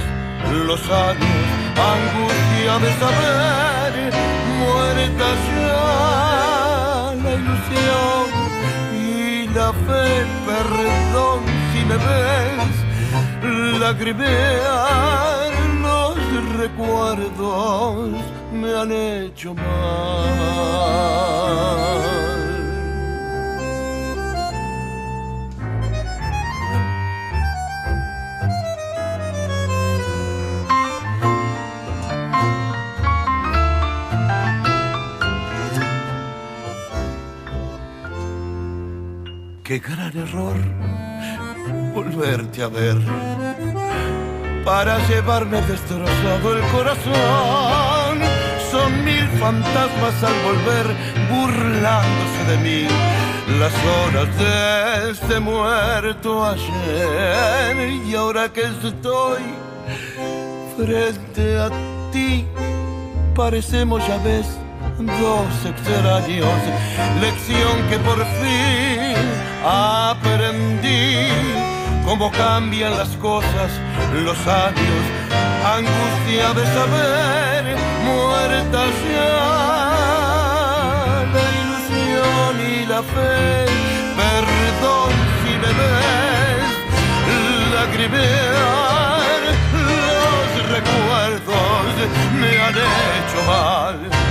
los 0.66 0.80
años, 0.90 1.46
angustia 1.80 2.78
de 2.78 2.92
saber, 3.00 4.12
muerta 4.58 5.28
ya 5.56 7.14
la 7.22 7.34
ilusión 7.34 8.33
la 9.54 9.72
fe, 9.72 10.26
perdón 10.46 11.40
si 11.72 11.80
me 11.84 11.96
ves, 11.96 12.74
lagrimear 13.78 15.52
los 15.80 16.16
recuerdos 16.56 18.10
me 18.52 18.74
han 18.74 18.90
hecho 18.92 19.54
mal. 19.54 19.64
Qué 39.64 39.78
gran 39.78 40.14
error 40.14 40.56
volverte 41.94 42.62
a 42.62 42.68
ver 42.68 42.98
para 44.62 44.98
llevarme 45.08 45.62
destrozado 45.62 46.54
el 46.54 46.62
corazón 46.64 48.18
son 48.70 49.04
mil 49.06 49.26
fantasmas 49.40 50.22
al 50.22 50.34
volver 50.44 50.86
burlándose 51.30 52.44
de 52.50 52.58
mí. 52.58 52.88
Las 53.58 53.72
horas 53.86 54.28
de 54.36 55.10
este 55.12 55.40
muerto 55.40 56.44
ayer 56.44 57.88
y 58.06 58.14
ahora 58.14 58.52
que 58.52 58.64
estoy 58.64 59.40
Frente 60.76 61.58
a 61.58 61.70
ti 62.12 62.44
parecemos 63.34 64.06
ya 64.06 64.18
ves 64.18 64.46
dos 64.98 65.66
extraños, 65.66 66.60
lección 67.20 67.88
que 67.88 67.98
por 67.98 68.18
fin 68.18 69.13
aprendí. 69.64 71.28
Cómo 72.04 72.30
cambian 72.30 72.96
las 72.98 73.08
cosas, 73.16 73.70
los 74.12 74.36
años, 74.46 75.04
angustia 75.64 76.52
de 76.52 76.64
saber, 76.74 77.76
muerta 78.04 78.84
ya 79.10 79.32
la 81.34 81.44
ilusión 81.62 82.52
y 82.60 82.86
la 82.86 83.02
fe. 83.02 83.66
Perdón 84.16 85.12
si 85.42 85.52
me 85.62 85.70
ves 85.78 86.44
lagrimear, 87.74 89.40
los 89.88 90.70
recuerdos 90.70 91.94
me 92.38 92.50
han 92.60 92.74
hecho 92.74 93.38
mal. 93.46 94.23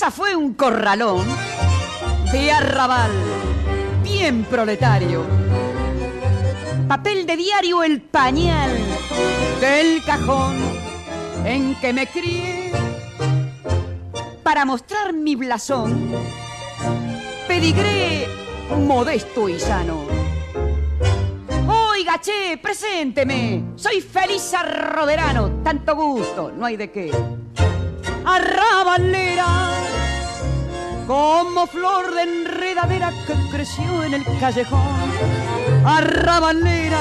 Casa 0.00 0.10
fue 0.10 0.34
un 0.34 0.54
corralón 0.54 1.26
de 2.32 2.50
arrabal, 2.50 3.10
bien 4.02 4.44
proletario. 4.44 5.26
Papel 6.88 7.26
de 7.26 7.36
diario 7.36 7.82
el 7.82 8.00
pañal 8.00 8.70
del 9.60 10.02
cajón 10.02 10.56
en 11.44 11.74
que 11.80 11.92
me 11.92 12.06
crié. 12.06 12.72
Para 14.42 14.64
mostrar 14.64 15.12
mi 15.12 15.36
blasón, 15.36 16.14
pedigré 17.46 18.26
modesto 18.78 19.50
y 19.50 19.60
sano. 19.60 20.06
Oiga, 21.68 22.18
che, 22.22 22.56
presénteme. 22.56 23.64
Soy 23.76 24.00
feliz 24.00 24.54
arroderano. 24.54 25.62
Tanto 25.62 25.94
gusto, 25.94 26.50
no 26.56 26.64
hay 26.64 26.78
de 26.78 26.90
qué 26.90 27.12
arrabalera, 28.24 29.79
como 31.10 31.66
flor 31.66 32.14
de 32.14 32.22
enredadera 32.22 33.12
que 33.26 33.34
creció 33.50 34.04
en 34.04 34.14
el 34.14 34.22
callejón. 34.38 34.80
Arrabalera, 35.84 37.00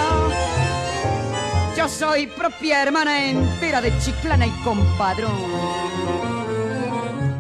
yo 1.77 1.88
soy 1.88 2.26
propia 2.26 2.81
hermana 2.81 3.23
entera 3.23 3.81
de 3.81 3.95
Chiclana 3.99 4.48
y 4.48 4.52
compadrón. 4.64 5.38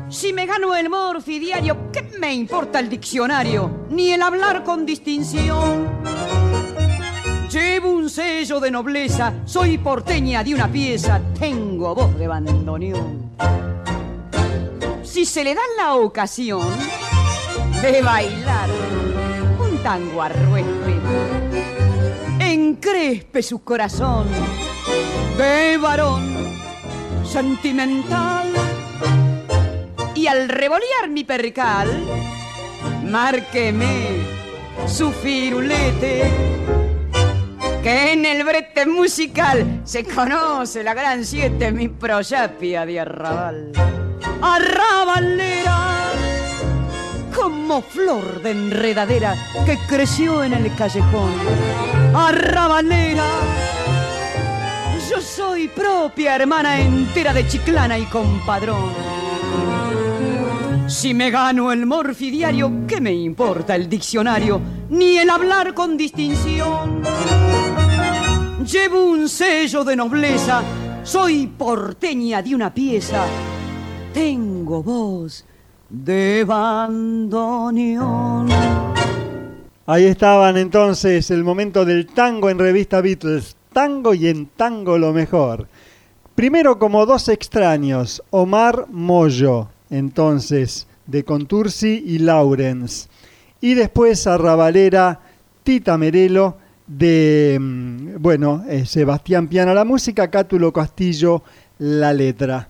Si 0.09 0.31
me 0.31 0.45
gano 0.45 0.75
el 0.75 0.91
morfi 0.91 1.39
diario, 1.39 1.91
¿qué 1.91 2.03
me 2.19 2.35
importa 2.35 2.79
el 2.79 2.87
diccionario? 2.87 3.87
Ni 3.89 4.11
el 4.11 4.21
hablar 4.21 4.63
con 4.63 4.85
distinción. 4.85 5.87
Llevo 7.51 7.89
un 7.89 8.11
sello 8.11 8.59
de 8.59 8.69
nobleza, 8.69 9.33
soy 9.45 9.79
porteña 9.79 10.43
de 10.43 10.53
una 10.53 10.67
pieza, 10.67 11.19
tengo 11.39 11.95
voz 11.95 12.15
de 12.19 12.27
bandoneón. 12.27 13.68
Si 15.11 15.25
se 15.25 15.43
le 15.43 15.55
da 15.55 15.61
la 15.75 15.95
ocasión 15.95 16.61
de 17.81 18.01
bailar 18.03 18.69
un 19.59 19.81
tango 19.81 20.21
arruespe, 20.21 20.93
encrespe 22.39 23.41
su 23.41 23.63
corazón 23.63 24.27
de 25.35 25.77
varón 25.77 26.53
sentimental 27.25 28.53
y 30.13 30.27
al 30.27 30.47
revolear 30.47 31.09
mi 31.09 31.23
percal, 31.23 31.89
márqueme 33.03 34.09
su 34.87 35.11
firulete 35.11 36.31
que 37.81 38.13
en 38.13 38.25
el 38.25 38.43
brete 38.43 38.85
musical 38.85 39.81
se 39.85 40.03
conoce 40.03 40.83
la 40.83 40.93
gran 40.93 41.25
siete, 41.25 41.71
mi 41.71 41.89
proyapia 41.89 42.85
de 42.85 42.99
arrabal. 42.99 44.08
Arrabalera, 44.41 46.11
como 47.35 47.81
flor 47.81 48.41
de 48.41 48.51
enredadera 48.51 49.35
que 49.65 49.77
creció 49.87 50.43
en 50.43 50.53
el 50.53 50.73
callejón. 50.75 51.31
Arrabalera, 52.15 53.25
yo 55.09 55.21
soy 55.21 55.67
propia 55.67 56.35
hermana 56.35 56.79
entera 56.79 57.33
de 57.33 57.47
Chiclana 57.47 57.97
y 57.97 58.05
compadrón. 58.05 58.93
Si 60.87 61.13
me 61.13 61.29
gano 61.29 61.71
el 61.71 61.85
morfi 61.85 62.31
diario, 62.31 62.71
¿qué 62.87 62.99
me 62.99 63.13
importa 63.13 63.75
el 63.75 63.87
diccionario? 63.87 64.59
Ni 64.89 65.17
el 65.17 65.29
hablar 65.29 65.73
con 65.73 65.97
distinción. 65.97 67.03
Llevo 68.65 69.03
un 69.03 69.29
sello 69.29 69.83
de 69.83 69.95
nobleza, 69.95 70.63
soy 71.03 71.47
porteña 71.47 72.41
de 72.41 72.55
una 72.55 72.73
pieza. 72.73 73.23
Tengo 74.13 74.83
voz 74.83 75.45
de 75.89 76.43
bandoneón. 76.45 78.49
Ahí 79.85 80.05
estaban 80.05 80.57
entonces 80.57 81.31
el 81.31 81.43
momento 81.43 81.85
del 81.85 82.07
tango 82.07 82.49
en 82.49 82.59
revista 82.59 83.01
Beatles. 83.01 83.55
Tango 83.73 84.13
y 84.13 84.27
en 84.27 84.47
tango 84.47 84.97
lo 84.97 85.13
mejor. 85.13 85.67
Primero 86.35 86.79
como 86.79 87.05
dos 87.05 87.29
extraños, 87.29 88.23
Omar 88.29 88.87
Moyo, 88.89 89.69
entonces, 89.89 90.87
de 91.05 91.23
Contursi 91.23 92.03
y 92.05 92.19
Lawrence. 92.19 93.07
Y 93.61 93.73
después 93.73 94.25
Arrabalera, 94.25 95.19
Tita 95.63 95.97
Merelo, 95.97 96.57
de, 96.87 97.57
mm, 97.59 98.15
bueno, 98.19 98.63
eh, 98.67 98.85
Sebastián 98.85 99.47
Piana 99.47 99.73
la 99.73 99.85
música, 99.85 100.31
Cátulo 100.31 100.73
Castillo 100.73 101.43
la 101.77 102.13
letra. 102.13 102.69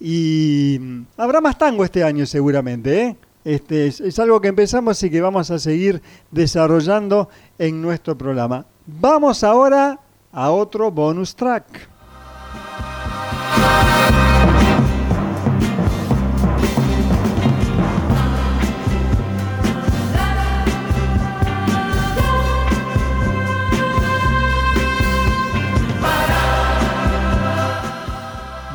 Y 0.00 0.78
mm, 0.80 1.02
habrá 1.16 1.40
más 1.40 1.58
tango 1.58 1.84
este 1.84 2.04
año 2.04 2.26
seguramente, 2.26 3.02
¿eh? 3.02 3.16
Este 3.44 3.86
es, 3.86 4.00
es 4.00 4.18
algo 4.18 4.40
que 4.40 4.48
empezamos 4.48 5.02
y 5.02 5.10
que 5.10 5.20
vamos 5.20 5.50
a 5.50 5.58
seguir 5.58 6.02
desarrollando 6.30 7.28
en 7.58 7.80
nuestro 7.80 8.18
programa. 8.18 8.66
Vamos 8.86 9.42
ahora 9.42 9.98
a 10.32 10.50
otro 10.50 10.90
bonus 10.90 11.34
track. 11.34 11.88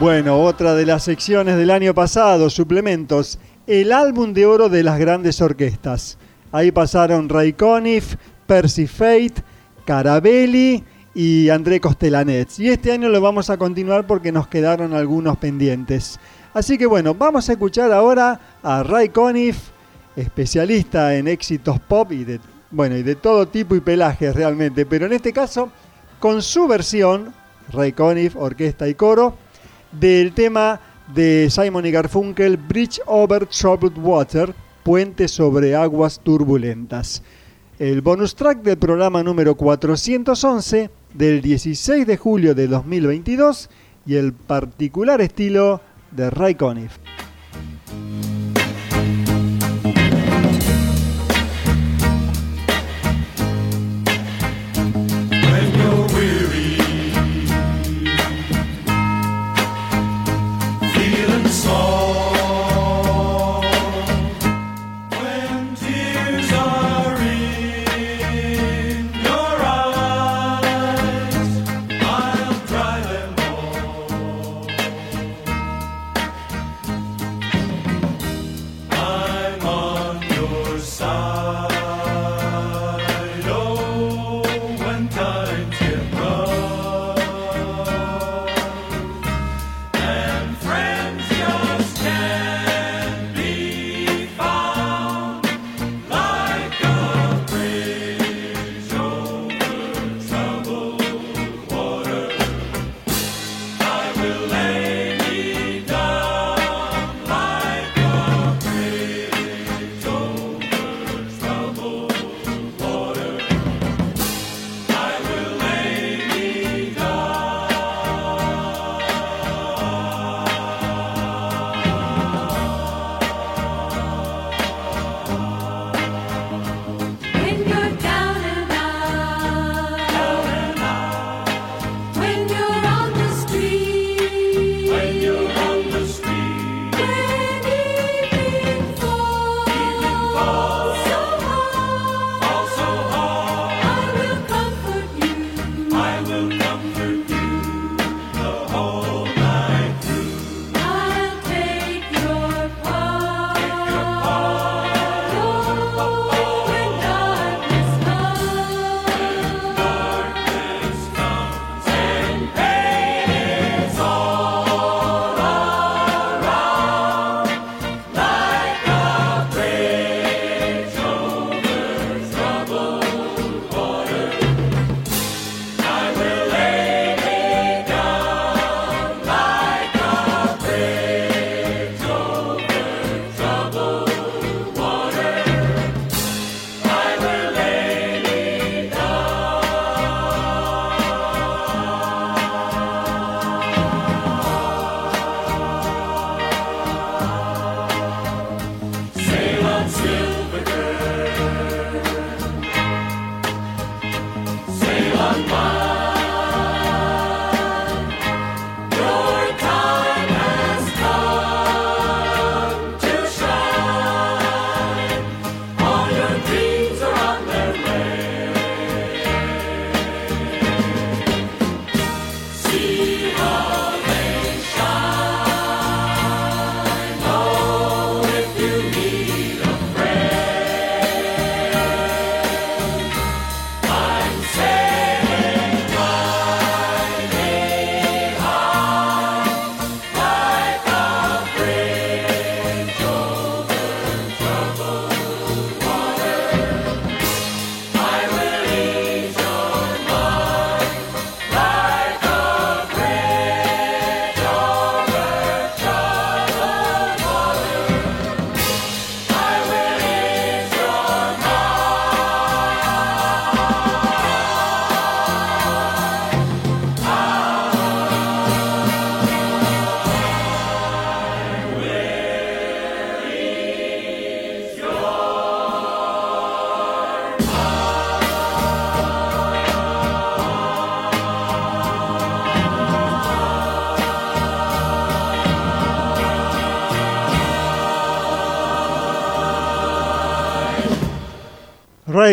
Bueno, 0.03 0.41
otra 0.41 0.75
de 0.75 0.85
las 0.85 1.05
secciones 1.05 1.55
del 1.55 1.69
año 1.69 1.93
pasado, 1.93 2.49
suplementos, 2.49 3.39
el 3.67 3.93
álbum 3.93 4.34
de 4.34 4.45
oro 4.45 4.67
de 4.67 4.84
las 4.84 4.99
grandes 4.99 5.39
orquestas. 5.39 6.17
Ahí 6.51 6.73
pasaron 6.73 7.30
Ray 7.30 7.53
Conniff, 7.53 8.17
Percy 8.45 8.85
Fate, 8.85 9.35
Carabelli 9.85 10.84
y 11.15 11.47
André 11.47 11.80
Costelanets. 11.80 12.59
Y 12.59 12.67
este 12.67 12.91
año 12.91 13.07
lo 13.07 13.21
vamos 13.21 13.49
a 13.49 13.55
continuar 13.55 14.05
porque 14.05 14.34
nos 14.34 14.49
quedaron 14.49 14.93
algunos 14.93 15.38
pendientes. 15.38 16.19
Así 16.53 16.77
que 16.77 16.85
bueno, 16.85 17.15
vamos 17.15 17.47
a 17.47 17.53
escuchar 17.53 17.93
ahora 17.93 18.57
a 18.61 18.84
Ray 18.84 19.07
Conniff, 19.07 19.69
especialista 20.17 21.15
en 21.15 21.30
éxitos 21.30 21.80
pop 21.80 22.11
y 22.11 22.25
de, 22.25 22.41
bueno, 22.71 22.97
y 22.97 23.03
de 23.03 23.15
todo 23.15 23.47
tipo 23.47 23.73
y 23.73 23.80
pelaje 23.80 24.34
realmente, 24.34 24.85
pero 24.85 25.05
en 25.05 25.13
este 25.13 25.31
caso 25.31 25.71
con 26.19 26.41
su 26.41 26.67
versión, 26.67 27.34
Ray 27.71 27.93
Conniff, 27.93 28.35
orquesta 28.35 28.85
y 28.89 28.95
coro, 28.95 29.38
del 29.99 30.34
tema 30.34 30.80
de 31.14 31.49
Simon 31.49 31.86
y 31.86 31.91
Garfunkel, 31.91 32.57
Bridge 32.57 32.99
Over 33.06 33.45
Troubled 33.48 33.98
Water, 33.98 34.53
Puente 34.84 35.28
sobre 35.28 35.76
Aguas 35.76 36.20
Turbulentas. 36.24 37.24
El 37.80 38.02
bonus 38.02 38.36
track 38.36 38.61
del 38.61 38.78
programa 38.78 39.24
número 39.24 39.56
411 39.56 40.90
del 41.14 41.41
16 41.41 42.06
de 42.07 42.18
julio 42.18 42.56
de 42.56 42.68
2022 42.68 43.70
y 44.06 44.15
el 44.15 44.34
particular 44.34 45.22
estilo 45.22 45.82
de 46.11 46.30
Ray 46.30 46.56
Conniff. 46.56 47.02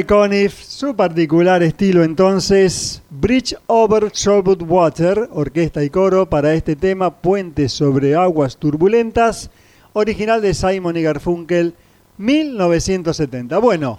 Ray 0.01 0.06
Conniff, 0.06 0.62
su 0.62 0.97
particular 0.97 1.62
estilo 1.62 2.02
entonces, 2.02 3.02
Bridge 3.10 3.55
Over 3.66 4.10
Troubled 4.10 4.62
Water, 4.62 5.28
orquesta 5.31 5.85
y 5.85 5.90
coro 5.90 6.27
para 6.27 6.55
este 6.55 6.74
tema, 6.74 7.20
Puentes 7.20 7.72
sobre 7.72 8.14
aguas 8.14 8.56
turbulentas, 8.56 9.51
original 9.93 10.40
de 10.40 10.55
Simon 10.55 10.97
y 10.97 11.02
Garfunkel, 11.02 11.74
1970. 12.16 13.59
Bueno, 13.59 13.98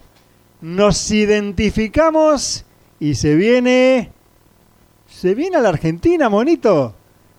nos 0.62 1.12
identificamos 1.12 2.66
y 3.00 3.14
se 3.14 3.36
viene... 3.36 4.10
Se 5.08 5.36
viene 5.36 5.58
a 5.58 5.62
la 5.62 5.70
Argentina, 5.70 6.30
monito. 6.30 6.96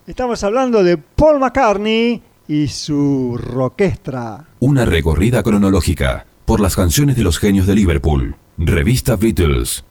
Estamos 0.06 0.44
hablando 0.44 0.84
de 0.84 0.98
Paul 0.98 1.40
McCartney 1.40 2.22
y 2.46 2.68
su 2.68 3.36
roquestra. 3.42 4.44
Una 4.60 4.84
recorrida 4.84 5.42
cronológica 5.42 6.26
por 6.44 6.60
las 6.60 6.76
canciones 6.76 7.16
de 7.16 7.24
los 7.24 7.40
genios 7.40 7.66
de 7.66 7.74
Liverpool. 7.74 8.36
Revista 8.58 9.16
Beatles. 9.16 9.84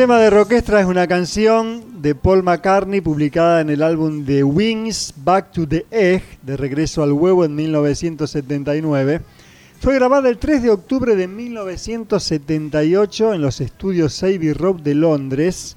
Tema 0.00 0.18
de 0.18 0.30
Roquestra 0.30 0.80
es 0.80 0.86
una 0.86 1.06
canción 1.06 2.00
de 2.00 2.14
Paul 2.14 2.42
McCartney 2.42 3.02
publicada 3.02 3.60
en 3.60 3.68
el 3.68 3.82
álbum 3.82 4.24
The 4.24 4.42
Wings 4.42 5.12
Back 5.14 5.52
to 5.52 5.68
the 5.68 5.84
Egg, 5.90 6.22
de 6.40 6.56
regreso 6.56 7.02
al 7.02 7.12
huevo 7.12 7.44
en 7.44 7.54
1979. 7.54 9.20
Fue 9.78 9.94
grabada 9.96 10.30
el 10.30 10.38
3 10.38 10.62
de 10.62 10.70
octubre 10.70 11.16
de 11.16 11.28
1978 11.28 13.34
en 13.34 13.42
los 13.42 13.60
estudios 13.60 14.22
Abbey 14.22 14.54
Road 14.54 14.80
de 14.80 14.94
Londres. 14.94 15.76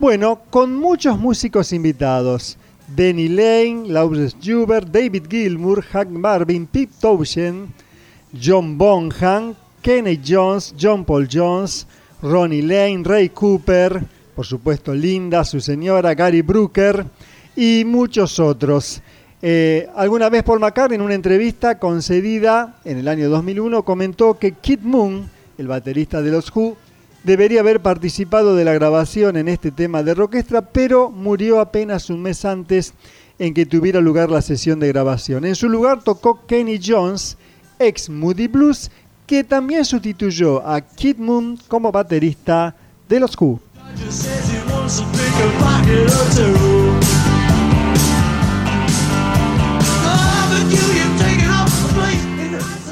Bueno, 0.00 0.40
con 0.48 0.74
muchos 0.74 1.18
músicos 1.18 1.74
invitados. 1.74 2.56
Denny 2.96 3.28
Lane, 3.28 3.82
Lawrence 3.88 4.34
Joubert, 4.42 4.88
David 4.88 5.24
Gilmour, 5.28 5.82
Hank 5.82 6.08
Marvin, 6.08 6.66
Pete 6.66 6.94
Townshend, 7.02 7.68
John 8.32 8.78
Bonham, 8.78 9.54
Kenny 9.82 10.18
Jones, 10.26 10.74
John 10.80 11.04
Paul 11.04 11.28
Jones, 11.30 11.86
Ronnie 12.22 12.62
Lane, 12.62 13.02
Ray 13.04 13.28
Cooper, 13.28 14.02
por 14.34 14.44
supuesto 14.44 14.94
Linda, 14.94 15.44
su 15.44 15.60
señora, 15.60 16.14
Gary 16.14 16.42
Brooker 16.42 17.04
y 17.54 17.84
muchos 17.84 18.38
otros. 18.40 19.02
Eh, 19.40 19.88
alguna 19.94 20.28
vez 20.28 20.42
Paul 20.42 20.58
McCartney 20.58 20.96
en 20.96 21.02
una 21.02 21.14
entrevista 21.14 21.78
concedida 21.78 22.76
en 22.84 22.98
el 22.98 23.06
año 23.06 23.28
2001 23.28 23.84
comentó 23.84 24.36
que 24.38 24.52
Kid 24.52 24.80
Moon, 24.82 25.30
el 25.58 25.68
baterista 25.68 26.20
de 26.20 26.32
los 26.32 26.54
Who, 26.54 26.76
debería 27.22 27.60
haber 27.60 27.80
participado 27.80 28.56
de 28.56 28.64
la 28.64 28.72
grabación 28.72 29.36
en 29.36 29.46
este 29.46 29.70
tema 29.70 30.02
de 30.02 30.12
orquesta, 30.12 30.62
pero 30.62 31.10
murió 31.10 31.60
apenas 31.60 32.10
un 32.10 32.22
mes 32.22 32.44
antes 32.44 32.94
en 33.38 33.54
que 33.54 33.66
tuviera 33.66 34.00
lugar 34.00 34.30
la 34.30 34.42
sesión 34.42 34.80
de 34.80 34.88
grabación. 34.88 35.44
En 35.44 35.54
su 35.54 35.68
lugar 35.68 36.02
tocó 36.02 36.46
Kenny 36.46 36.80
Jones, 36.84 37.36
ex 37.78 38.10
Moody 38.10 38.48
Blues, 38.48 38.90
que 39.28 39.44
también 39.44 39.84
sustituyó 39.84 40.66
a 40.66 40.80
Kid 40.80 41.18
Moon 41.18 41.58
como 41.68 41.92
baterista 41.92 42.74
de 43.06 43.20
los 43.20 43.38
Who. 43.38 43.60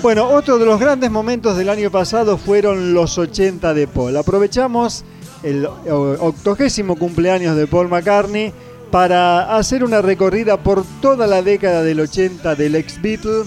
Bueno, 0.02 0.28
otro 0.28 0.58
de 0.58 0.66
los 0.66 0.78
grandes 0.78 1.10
momentos 1.10 1.56
del 1.56 1.70
año 1.70 1.90
pasado 1.90 2.36
fueron 2.36 2.92
los 2.92 3.16
80 3.16 3.72
de 3.72 3.88
Paul. 3.88 4.16
Aprovechamos 4.18 5.04
el 5.42 5.66
octogésimo 5.66 6.96
cumpleaños 6.96 7.56
de 7.56 7.66
Paul 7.66 7.88
McCartney 7.88 8.52
para 8.90 9.56
hacer 9.56 9.82
una 9.82 10.02
recorrida 10.02 10.58
por 10.58 10.84
toda 11.00 11.26
la 11.26 11.40
década 11.40 11.82
del 11.82 12.00
80 12.00 12.54
del 12.56 12.74
ex 12.74 13.00
Beatle. 13.00 13.44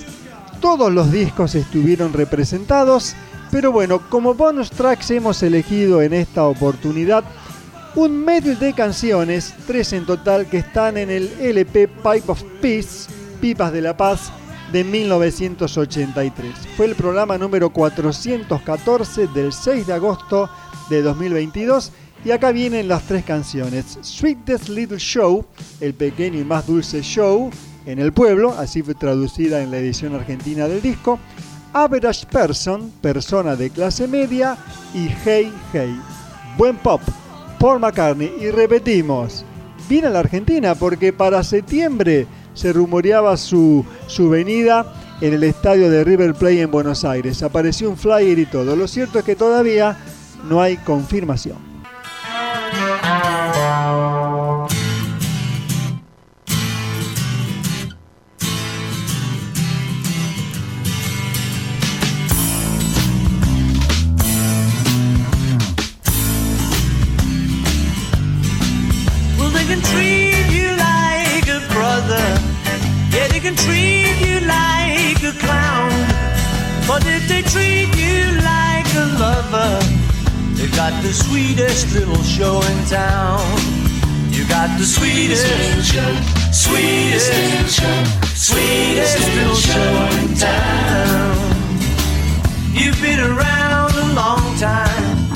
Todos 0.61 0.91
los 0.91 1.09
discos 1.11 1.55
estuvieron 1.55 2.11
representados, 2.11 3.15
pero 3.49 3.71
bueno, 3.71 4.01
como 4.09 4.33
bonus 4.33 4.69
tracks 4.69 5.09
hemos 5.11 5.41
elegido 5.41 6.01
en 6.01 6.13
esta 6.13 6.43
oportunidad 6.43 7.23
un 7.95 8.23
medio 8.23 8.55
de 8.55 8.73
canciones, 8.73 9.53
tres 9.65 9.93
en 9.93 10.05
total, 10.05 10.47
que 10.47 10.57
están 10.57 10.97
en 10.97 11.09
el 11.09 11.31
LP 11.39 11.87
Pipe 11.87 12.23
of 12.27 12.43
Peace, 12.61 13.09
Pipas 13.39 13.71
de 13.71 13.81
la 13.81 13.95
Paz, 13.95 14.31
de 14.71 14.83
1983. 14.83 16.53
Fue 16.75 16.87
el 16.87 16.95
programa 16.95 17.37
número 17.37 17.69
414 17.71 19.27
del 19.27 19.53
6 19.53 19.87
de 19.87 19.93
agosto 19.93 20.49
de 20.89 21.01
2022 21.01 21.91
y 22.25 22.31
acá 22.31 22.51
vienen 22.51 22.89
las 22.89 23.03
tres 23.03 23.23
canciones. 23.23 23.97
Sweetest 24.01 24.67
Little 24.67 24.99
Show, 24.99 25.45
el 25.79 25.93
pequeño 25.93 26.37
y 26.37 26.43
más 26.43 26.67
dulce 26.67 27.01
show 27.01 27.49
en 27.89 27.97
el 27.97 28.13
pueblo, 28.13 28.53
así 28.55 28.83
fue 28.83 28.93
traducida 28.93 29.61
en 29.61 29.71
la 29.71 29.77
edición 29.77 30.13
argentina 30.13 30.67
del 30.67 30.79
disco. 30.79 31.19
Average 31.73 32.27
Person, 32.27 32.91
persona 33.01 33.55
de 33.55 33.71
clase 33.71 34.07
media 34.07 34.57
y 34.93 35.09
Hey 35.25 35.51
Hey. 35.73 35.99
Buen 36.55 36.77
pop, 36.77 37.01
Paul 37.59 37.79
McCartney 37.79 38.31
y 38.39 38.51
repetimos, 38.51 39.43
viene 39.89 40.07
a 40.07 40.11
la 40.11 40.19
Argentina 40.19 40.75
porque 40.75 41.11
para 41.13 41.43
septiembre 41.43 42.27
se 42.53 42.73
rumoreaba 42.73 43.35
su, 43.37 43.83
su 44.05 44.29
venida 44.29 44.93
en 45.19 45.33
el 45.33 45.43
estadio 45.43 45.89
de 45.89 46.03
River 46.03 46.35
Plate 46.35 46.61
en 46.61 46.71
Buenos 46.71 47.03
Aires. 47.03 47.41
Apareció 47.41 47.89
un 47.89 47.97
flyer 47.97 48.37
y 48.37 48.45
todo. 48.45 48.75
Lo 48.75 48.87
cierto 48.87 49.17
es 49.17 49.25
que 49.25 49.35
todavía 49.35 49.97
no 50.47 50.61
hay 50.61 50.77
confirmación. 50.77 51.68
Sweetest 81.79 82.07
little 82.07 82.23
show 82.23 82.61
in 82.61 82.85
town. 82.85 83.39
You 84.31 84.45
got 84.47 84.77
the 84.77 84.85
sweetest, 84.85 85.45
sweetest, 86.51 87.31
sweetest, 87.31 87.81
sweetest 88.35 89.35
little 89.35 89.55
show 89.55 90.09
in 90.19 90.35
town. 90.35 91.37
You've 92.73 93.01
been 93.01 93.19
around 93.19 93.93
a 93.95 94.13
long 94.13 94.57
time, 94.57 95.29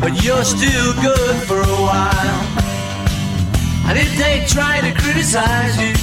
but 0.00 0.24
you're 0.24 0.44
still 0.44 0.92
good 1.02 1.36
for 1.46 1.60
a 1.60 1.80
while. 1.88 2.40
And 3.88 3.98
if 3.98 4.16
they 4.16 4.44
try 4.46 4.80
to 4.80 4.92
criticize 5.00 5.76
you, 5.76 5.94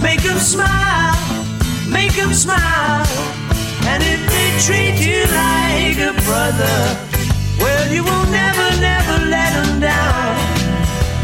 Make 0.00 0.22
them 0.22 0.38
smile, 0.38 1.16
make 1.90 2.12
them 2.12 2.32
smile. 2.32 3.06
And 3.90 4.00
if 4.02 4.20
they 4.30 4.48
treat 4.64 4.94
you 5.04 5.24
like 5.34 5.98
a 5.98 6.12
brother, 6.22 7.27
well, 7.60 7.92
you 7.92 8.02
will 8.02 8.26
never, 8.30 8.68
never 8.80 9.16
let 9.26 9.52
them 9.54 9.80
down. 9.80 10.36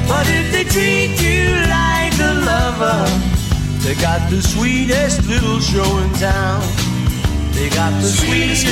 But 0.09 0.27
if 0.29 0.53
they 0.53 0.65
treat 0.65 1.21
you 1.21 1.55
like 1.69 2.15
a 2.21 2.33
lover, 2.51 3.09
they 3.85 3.95
got 4.01 4.31
the 4.31 4.41
sweetest 4.43 5.27
little 5.27 5.61
show 5.61 5.99
in 5.99 6.13
town. 6.15 6.63
They 7.53 7.69
got 7.71 7.93
the 8.03 8.09
sweetest, 8.09 8.67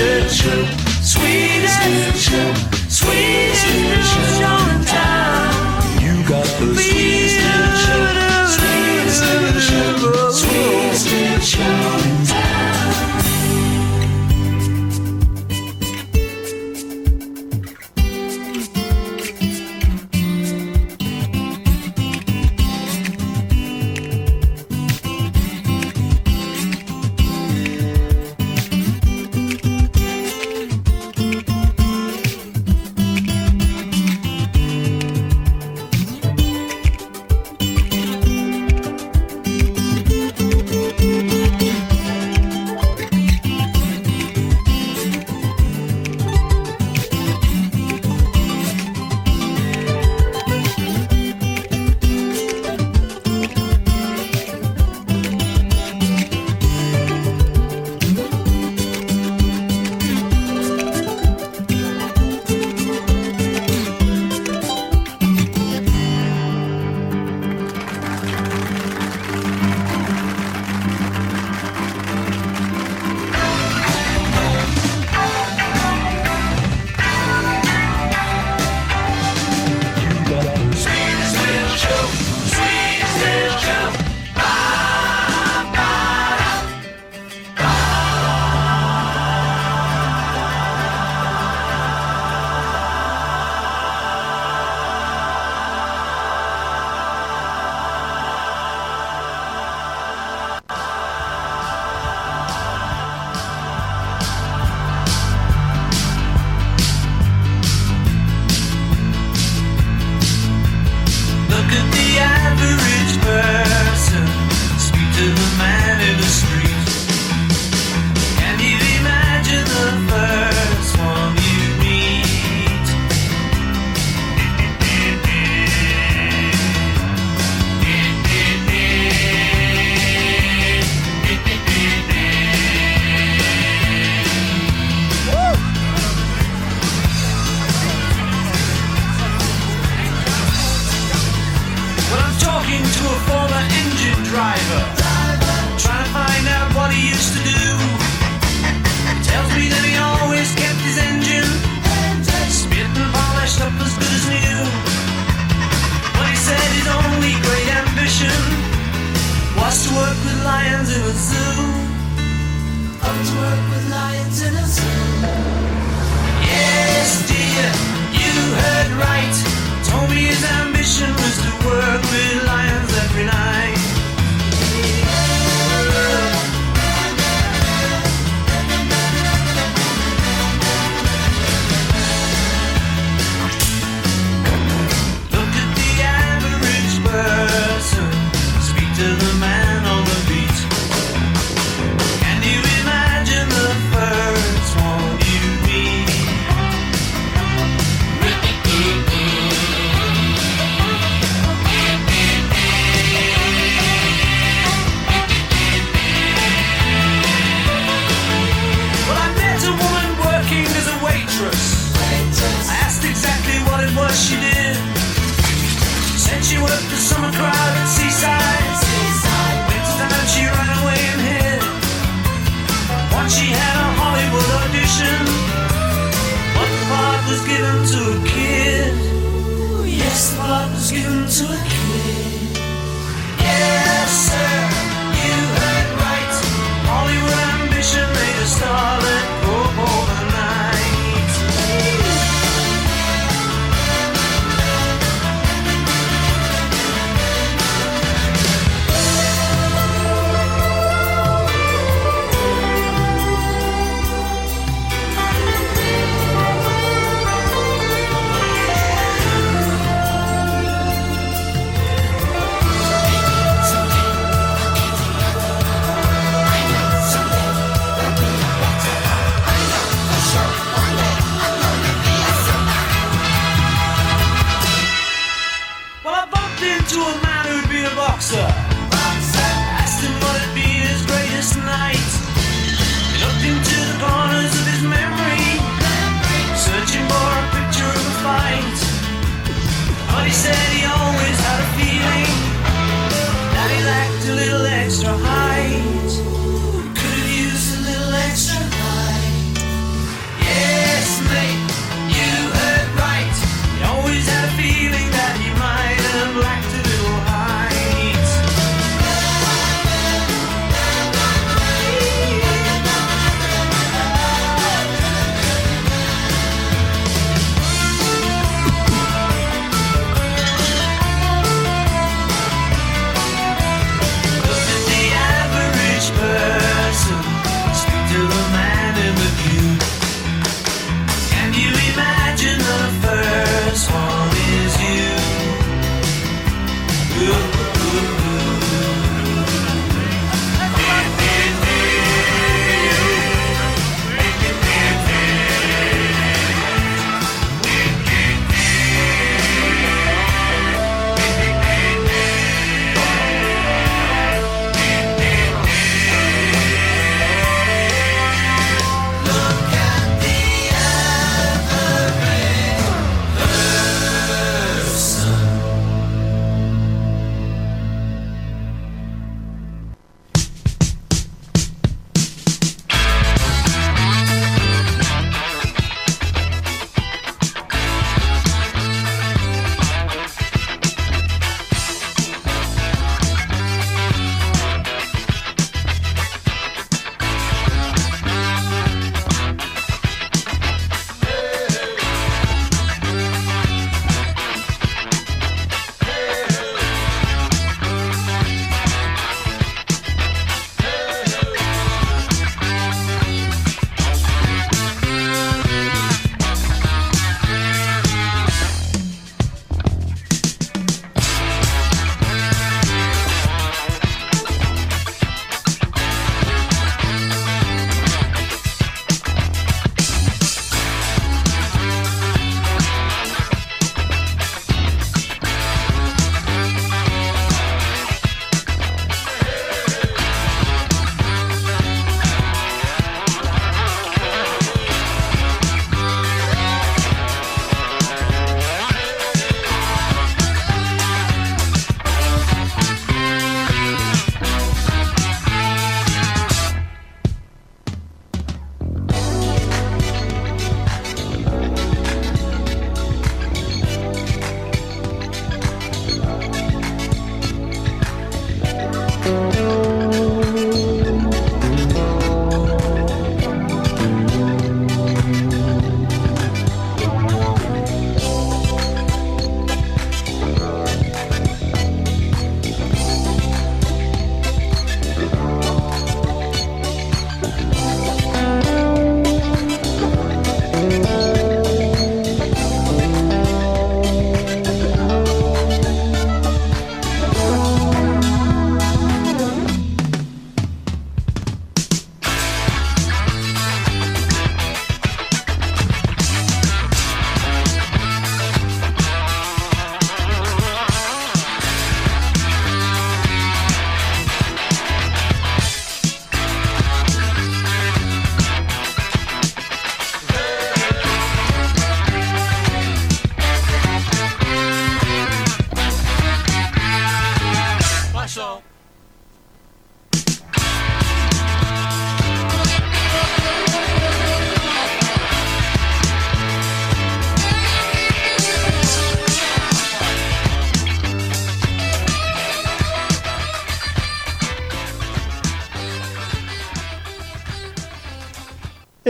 sweetest, 1.00 1.76
sweetest, 1.82 2.30
sweetest 2.88 3.66
little 3.68 4.02
show 4.38 4.58
in 4.74 4.84
town. 4.84 5.52
You 6.02 6.14
got 6.28 6.46
the 6.58 6.74
sweetest 6.74 7.36
little 7.40 7.76
show. 7.84 8.22
Sweetest 10.32 11.04
show 11.50 11.62
in 11.62 11.70
town. 11.70 12.01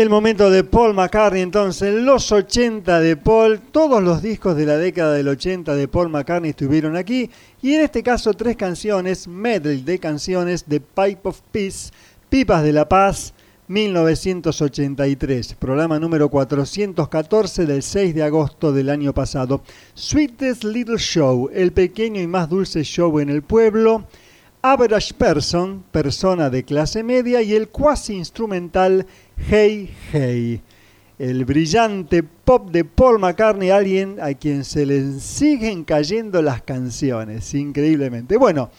El 0.02 0.10
momento 0.10 0.50
de 0.50 0.64
Paul 0.64 0.94
McCartney, 0.94 1.42
entonces, 1.42 1.94
los 1.94 2.32
80 2.32 2.98
de 2.98 3.16
Paul, 3.16 3.60
todos 3.60 4.02
los 4.02 4.20
discos 4.20 4.56
de 4.56 4.66
la 4.66 4.76
década 4.76 5.12
del 5.12 5.28
80 5.28 5.76
de 5.76 5.86
Paul 5.86 6.08
McCartney 6.08 6.50
estuvieron 6.50 6.96
aquí, 6.96 7.30
y 7.62 7.74
en 7.74 7.82
este 7.82 8.02
caso 8.02 8.34
tres 8.34 8.56
canciones, 8.56 9.28
medley 9.28 9.80
de 9.80 10.00
canciones 10.00 10.68
de 10.68 10.80
Pipe 10.80 11.20
of 11.22 11.40
Peace, 11.52 11.92
Pipas 12.28 12.64
de 12.64 12.72
la 12.72 12.88
Paz, 12.88 13.32
1983, 13.68 15.54
programa 15.54 16.00
número 16.00 16.28
414 16.28 17.64
del 17.64 17.84
6 17.84 18.12
de 18.12 18.24
agosto 18.24 18.72
del 18.72 18.90
año 18.90 19.14
pasado. 19.14 19.62
Sweetest 19.94 20.64
Little 20.64 20.98
Show, 20.98 21.48
el 21.54 21.70
pequeño 21.70 22.20
y 22.20 22.26
más 22.26 22.48
dulce 22.48 22.82
show 22.82 23.20
en 23.20 23.28
el 23.28 23.42
pueblo. 23.42 24.08
Average 24.64 25.14
Person, 25.14 25.82
persona 25.90 26.48
de 26.48 26.62
clase 26.62 27.02
media, 27.02 27.42
y 27.42 27.52
el 27.52 27.66
cuasi 27.68 28.14
instrumental 28.14 29.04
Hey 29.36 29.90
Hey. 30.12 30.60
El 31.18 31.44
brillante 31.44 32.22
pop 32.22 32.70
de 32.70 32.84
Paul 32.84 33.18
McCartney, 33.18 33.70
alguien 33.70 34.18
a 34.20 34.34
quien 34.34 34.64
se 34.64 34.86
le 34.86 35.18
siguen 35.18 35.82
cayendo 35.82 36.40
las 36.42 36.62
canciones, 36.62 37.52
increíblemente. 37.54 38.36
Bueno, 38.36 38.70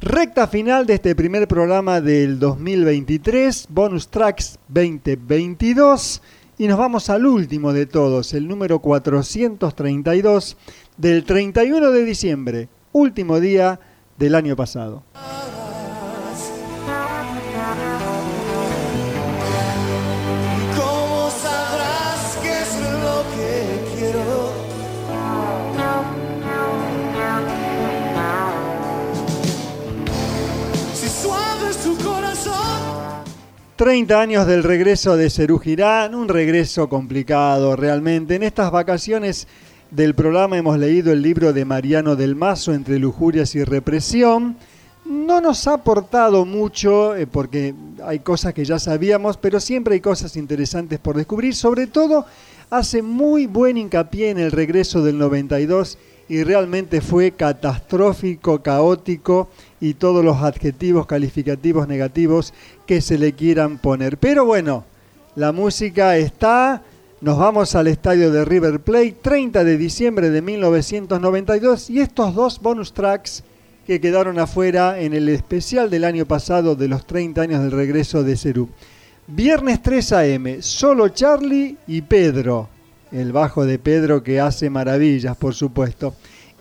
recta 0.00 0.48
final 0.48 0.84
de 0.84 0.94
este 0.94 1.14
primer 1.14 1.46
programa 1.46 2.00
del 2.00 2.40
2023, 2.40 3.68
Bonus 3.70 4.08
Tracks 4.08 4.58
2022, 4.66 6.22
y 6.58 6.66
nos 6.66 6.76
vamos 6.76 7.08
al 7.08 7.24
último 7.24 7.72
de 7.72 7.86
todos, 7.86 8.34
el 8.34 8.48
número 8.48 8.80
432 8.80 10.56
del 10.96 11.24
31 11.24 11.92
de 11.92 12.04
diciembre, 12.04 12.68
último 12.90 13.38
día 13.38 13.78
del 14.20 14.34
año 14.34 14.54
pasado. 14.54 15.02
30 33.80 34.20
años 34.20 34.46
del 34.46 34.62
regreso 34.62 35.16
de 35.16 35.30
Cerú 35.30 35.58
Girán, 35.58 36.14
un 36.14 36.28
regreso 36.28 36.90
complicado 36.90 37.76
realmente. 37.76 38.34
En 38.34 38.42
estas 38.42 38.70
vacaciones 38.70 39.48
del 39.90 40.14
programa 40.14 40.56
hemos 40.56 40.78
leído 40.78 41.12
el 41.12 41.20
libro 41.20 41.52
de 41.52 41.64
Mariano 41.64 42.14
del 42.14 42.36
Mazo, 42.36 42.72
Entre 42.72 42.98
lujurias 42.98 43.54
y 43.54 43.64
represión. 43.64 44.56
No 45.04 45.40
nos 45.40 45.66
ha 45.66 45.74
aportado 45.74 46.44
mucho 46.44 47.16
eh, 47.16 47.26
porque 47.26 47.74
hay 48.04 48.20
cosas 48.20 48.54
que 48.54 48.64
ya 48.64 48.78
sabíamos, 48.78 49.36
pero 49.36 49.58
siempre 49.58 49.94
hay 49.94 50.00
cosas 50.00 50.36
interesantes 50.36 51.00
por 51.00 51.16
descubrir. 51.16 51.56
Sobre 51.56 51.88
todo, 51.88 52.26
hace 52.70 53.02
muy 53.02 53.46
buen 53.46 53.76
hincapié 53.76 54.30
en 54.30 54.38
el 54.38 54.52
regreso 54.52 55.02
del 55.02 55.18
92 55.18 55.98
y 56.28 56.44
realmente 56.44 57.00
fue 57.00 57.32
catastrófico, 57.32 58.62
caótico 58.62 59.48
y 59.80 59.94
todos 59.94 60.24
los 60.24 60.36
adjetivos 60.36 61.06
calificativos 61.06 61.88
negativos 61.88 62.54
que 62.86 63.00
se 63.00 63.18
le 63.18 63.32
quieran 63.32 63.78
poner. 63.78 64.18
Pero 64.18 64.44
bueno, 64.44 64.84
la 65.34 65.50
música 65.50 66.16
está. 66.16 66.82
Nos 67.22 67.36
vamos 67.36 67.74
al 67.74 67.86
estadio 67.86 68.30
de 68.30 68.46
River 68.46 68.80
Plate, 68.80 69.16
30 69.20 69.62
de 69.62 69.76
diciembre 69.76 70.30
de 70.30 70.40
1992, 70.40 71.90
y 71.90 72.00
estos 72.00 72.34
dos 72.34 72.62
bonus 72.62 72.94
tracks 72.94 73.44
que 73.86 74.00
quedaron 74.00 74.38
afuera 74.38 74.98
en 74.98 75.12
el 75.12 75.28
especial 75.28 75.90
del 75.90 76.04
año 76.04 76.24
pasado 76.24 76.76
de 76.76 76.88
los 76.88 77.06
30 77.06 77.42
años 77.42 77.62
del 77.62 77.72
regreso 77.72 78.24
de 78.24 78.38
Cerú. 78.38 78.70
Viernes 79.26 79.82
3 79.82 80.12
a.m., 80.12 80.62
solo 80.62 81.10
Charlie 81.10 81.76
y 81.86 82.00
Pedro, 82.00 82.70
el 83.12 83.32
bajo 83.32 83.66
de 83.66 83.78
Pedro 83.78 84.22
que 84.22 84.40
hace 84.40 84.70
maravillas, 84.70 85.36
por 85.36 85.52
supuesto. 85.52 86.14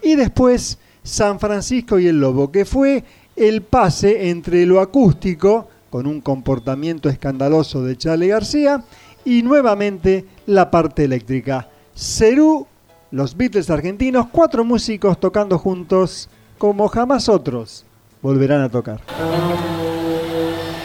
Y 0.04 0.16
después 0.16 0.78
San 1.02 1.40
Francisco 1.40 2.00
y 2.00 2.08
el 2.08 2.20
Lobo, 2.20 2.52
que 2.52 2.66
fue 2.66 3.06
el 3.38 3.62
pase 3.62 4.30
entre 4.30 4.66
lo 4.66 4.82
acústico, 4.82 5.70
con 5.90 6.06
un 6.06 6.22
comportamiento 6.22 7.10
escandaloso 7.10 7.84
de 7.84 7.98
Charlie 7.98 8.28
García, 8.28 8.84
y 9.26 9.44
nuevamente 9.44 10.26
la 10.46 10.72
parte 10.72 11.04
eléctrica. 11.04 11.68
Cerú, 11.96 12.68
los 13.12 13.36
Beatles 13.36 13.70
argentinos, 13.70 14.28
cuatro 14.32 14.64
músicos 14.64 15.20
tocando 15.20 15.58
juntos 15.58 16.30
como 16.58 16.88
jamás 16.88 17.30
otros 17.30 17.86
volverán 18.22 18.62
a 18.62 18.70
tocar. 18.70 19.02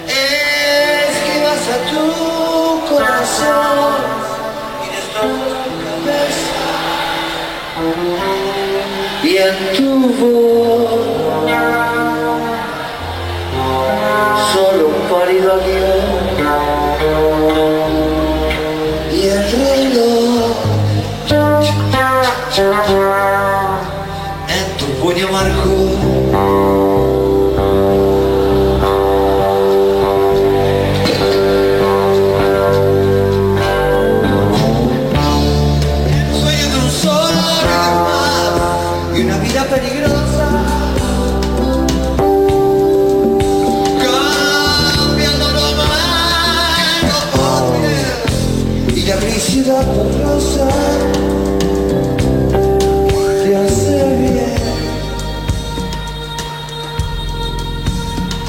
Esquivas 0.06 1.68
a 1.68 1.78
tu 1.90 2.04
corazón 2.94 4.02
y 4.84 4.88
tu 5.14 5.28
cabeza. 5.84 6.64
Y 9.22 9.36
en 9.36 9.56
tu 9.76 9.90
voz 10.20 11.04
solo 14.52 14.84
un 14.88 15.00
pálido 15.10 15.48
adiós. 15.54 16.04
Thank 22.56 22.90
you. 22.90 23.13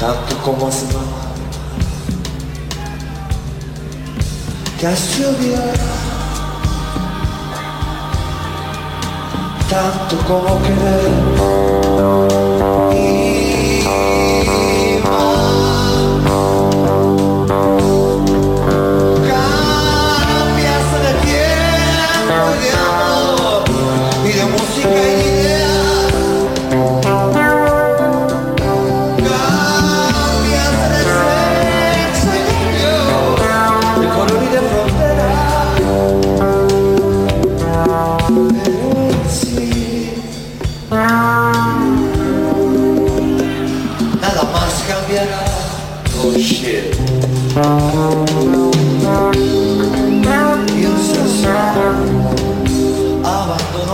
Tanto 0.06 0.36
como 0.44 0.68
hace. 0.68 0.86
Te 4.78 4.86
hace 4.86 5.26
odiar 5.26 5.74
tanto 9.68 10.16
como 10.28 10.62
querer. 10.62 11.10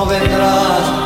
Abandono 0.03 0.07
vendrá. 0.07 1.02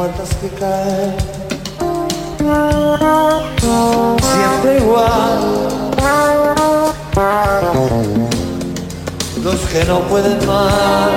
muertas 0.00 0.30
que 0.40 0.48
caen. 0.58 1.14
Siempre 4.32 4.78
igual. 4.78 5.40
Los 9.44 9.60
que 9.70 9.84
no 9.84 10.00
pueden 10.08 10.38
más. 10.46 11.12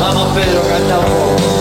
Vamos 0.00 0.28
Pedro, 0.34 0.62
canta 0.70 0.98
un 0.98 1.04
poco. 1.04 1.53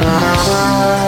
Buenas 0.00 0.99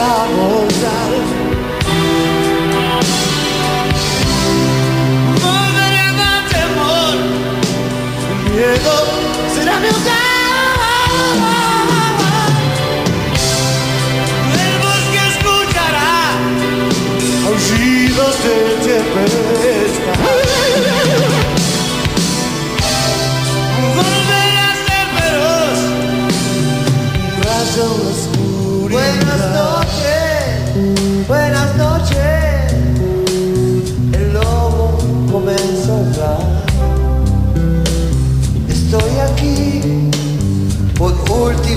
llegar 0.00 0.22
a 0.22 0.28
ser 0.28 0.39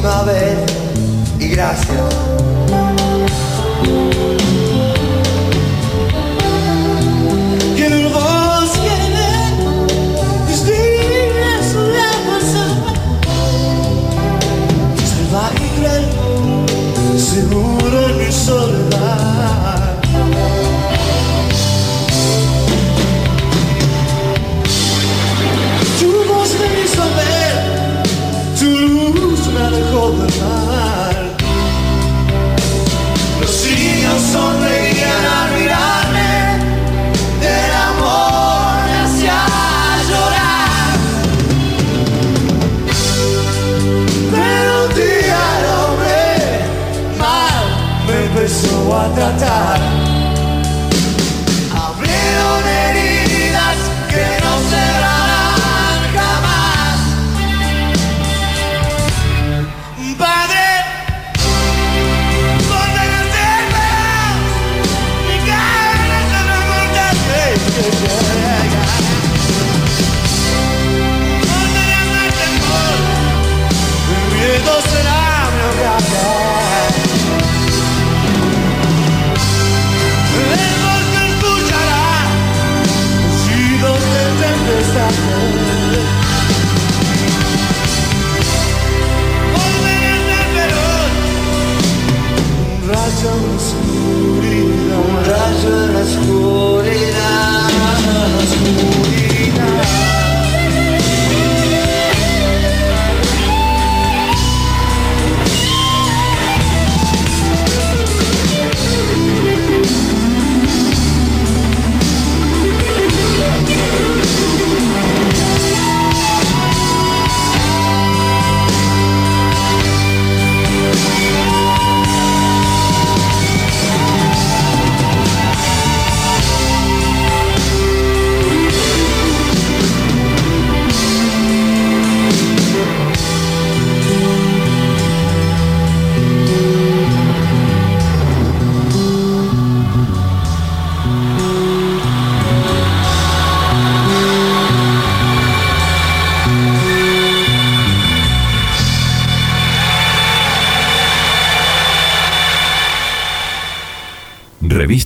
última 0.03 0.23
vez 0.23 0.57
y 1.39 1.47
gracias. 1.47 2.32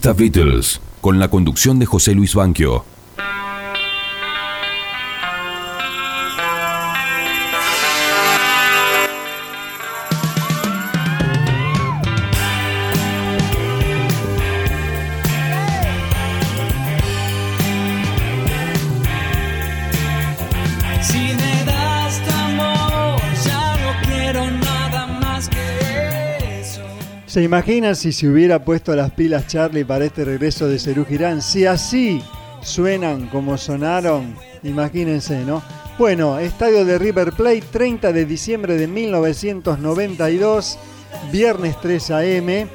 Revista 0.07 0.39
Beatles, 0.39 0.81
con 1.01 1.19
la 1.19 1.27
conducción 1.27 1.79
de 1.79 1.85
José 1.85 2.13
Luis 2.13 2.33
Banquio. 2.33 2.85
¿Se 27.37 27.43
imaginan 27.43 27.95
si 27.95 28.11
se 28.13 28.27
hubiera 28.27 28.65
puesto 28.65 28.95
las 28.95 29.11
pilas 29.11 29.45
Charlie 29.45 29.85
para 29.85 30.05
este 30.05 30.25
regreso 30.25 30.67
de 30.67 30.79
Cerú 30.79 31.05
Girán? 31.05 31.43
Si 31.43 31.67
así 31.67 32.19
suenan 32.63 33.27
como 33.27 33.59
sonaron, 33.59 34.33
imagínense, 34.63 35.45
¿no? 35.45 35.61
Bueno, 35.99 36.39
estadio 36.39 36.83
de 36.83 36.97
River 36.97 37.33
Plate, 37.33 37.61
30 37.71 38.11
de 38.11 38.25
diciembre 38.25 38.75
de 38.75 38.87
1992, 38.87 40.79
viernes 41.31 41.79
3 41.79 42.09
a.m., 42.09 42.67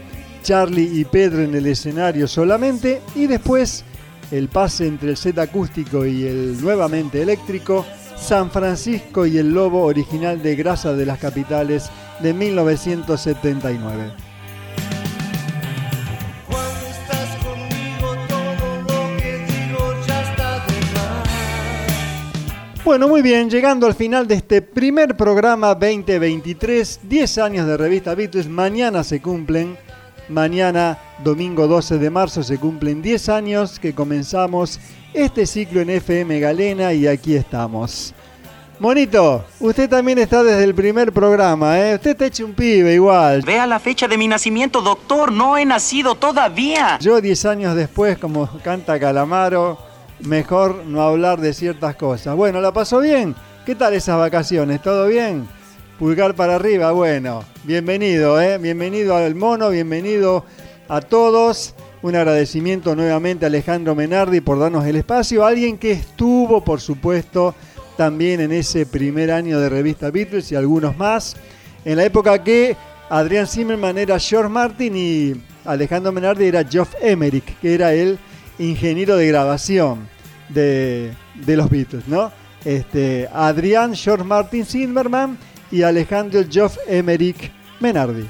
Charlie 0.44 0.90
y 0.92 1.06
Pedro 1.06 1.42
en 1.42 1.56
el 1.56 1.66
escenario 1.66 2.28
solamente, 2.28 3.02
y 3.16 3.26
después 3.26 3.84
el 4.30 4.46
pase 4.46 4.86
entre 4.86 5.10
el 5.10 5.16
set 5.16 5.40
acústico 5.40 6.06
y 6.06 6.22
el 6.22 6.60
nuevamente 6.60 7.20
eléctrico, 7.20 7.84
San 8.16 8.48
Francisco 8.52 9.26
y 9.26 9.38
el 9.38 9.52
Lobo 9.52 9.82
original 9.82 10.40
de 10.40 10.54
Grasa 10.54 10.92
de 10.92 11.04
las 11.04 11.18
Capitales 11.18 11.90
de 12.20 12.32
1979. 12.32 14.30
Bueno, 22.84 23.06
muy 23.06 23.22
bien, 23.22 23.48
llegando 23.48 23.86
al 23.86 23.94
final 23.94 24.26
de 24.26 24.34
este 24.34 24.60
primer 24.60 25.16
programa 25.16 25.68
2023, 25.68 27.00
10 27.04 27.38
años 27.38 27.66
de 27.68 27.76
revista 27.76 28.12
Beatles, 28.16 28.48
mañana 28.48 29.04
se 29.04 29.22
cumplen, 29.22 29.78
mañana 30.28 30.98
domingo 31.22 31.68
12 31.68 31.98
de 31.98 32.10
marzo 32.10 32.42
se 32.42 32.58
cumplen 32.58 33.00
10 33.00 33.28
años 33.28 33.78
que 33.78 33.94
comenzamos 33.94 34.80
este 35.14 35.46
ciclo 35.46 35.80
en 35.80 35.90
FM 35.90 36.40
Galena 36.40 36.92
y 36.92 37.06
aquí 37.06 37.36
estamos. 37.36 38.14
Monito, 38.80 39.44
usted 39.60 39.88
también 39.88 40.18
está 40.18 40.42
desde 40.42 40.64
el 40.64 40.74
primer 40.74 41.12
programa, 41.12 41.78
¿eh? 41.78 41.94
Usted 41.94 42.10
está 42.10 42.26
hecho 42.26 42.44
un 42.44 42.52
pibe 42.52 42.94
igual. 42.94 43.42
Vea 43.42 43.64
la 43.64 43.78
fecha 43.78 44.08
de 44.08 44.18
mi 44.18 44.26
nacimiento, 44.26 44.82
doctor. 44.82 45.30
No 45.30 45.56
he 45.56 45.64
nacido 45.64 46.16
todavía. 46.16 46.98
Yo 47.00 47.20
10 47.20 47.44
años 47.44 47.76
después, 47.76 48.18
como 48.18 48.48
canta 48.64 48.98
Calamaro, 48.98 49.91
mejor 50.24 50.84
no 50.86 51.02
hablar 51.02 51.40
de 51.40 51.52
ciertas 51.52 51.96
cosas. 51.96 52.36
Bueno, 52.36 52.60
¿la 52.60 52.72
pasó 52.72 53.00
bien? 53.00 53.34
¿Qué 53.66 53.74
tal 53.74 53.94
esas 53.94 54.18
vacaciones? 54.18 54.82
¿Todo 54.82 55.06
bien? 55.06 55.48
Pulgar 55.98 56.34
para 56.34 56.56
arriba, 56.56 56.92
bueno. 56.92 57.44
Bienvenido, 57.64 58.40
¿eh? 58.40 58.58
Bienvenido 58.58 59.16
al 59.16 59.34
mono, 59.34 59.70
bienvenido 59.70 60.44
a 60.88 61.00
todos. 61.00 61.74
Un 62.02 62.16
agradecimiento 62.16 62.96
nuevamente 62.96 63.44
a 63.44 63.48
Alejandro 63.48 63.94
Menardi 63.94 64.40
por 64.40 64.58
darnos 64.58 64.84
el 64.86 64.96
espacio. 64.96 65.44
Alguien 65.44 65.78
que 65.78 65.92
estuvo, 65.92 66.64
por 66.64 66.80
supuesto, 66.80 67.54
también 67.96 68.40
en 68.40 68.52
ese 68.52 68.86
primer 68.86 69.30
año 69.30 69.60
de 69.60 69.68
revista 69.68 70.10
Beatles 70.10 70.50
y 70.50 70.56
algunos 70.56 70.96
más. 70.96 71.36
En 71.84 71.96
la 71.96 72.04
época 72.04 72.42
que 72.42 72.76
Adrián 73.08 73.46
Zimmerman 73.46 73.98
era 73.98 74.18
George 74.18 74.48
Martin 74.48 74.96
y 74.96 75.40
Alejandro 75.64 76.10
Menardi 76.10 76.46
era 76.46 76.64
Geoff 76.64 76.94
Emerick, 77.00 77.60
que 77.60 77.74
era 77.74 77.92
el 77.92 78.18
ingeniero 78.58 79.16
de 79.16 79.28
grabación 79.28 80.11
de, 80.52 81.12
de 81.34 81.56
los 81.56 81.68
Beatles, 81.70 82.06
¿no? 82.08 82.32
Este, 82.64 83.28
Adrián 83.32 83.94
George 83.94 84.24
Martin 84.24 84.64
Zimmerman 84.64 85.36
y 85.70 85.82
Alejandro 85.82 86.42
Geoff 86.48 86.78
Emerick 86.86 87.50
Menardi. 87.80 88.26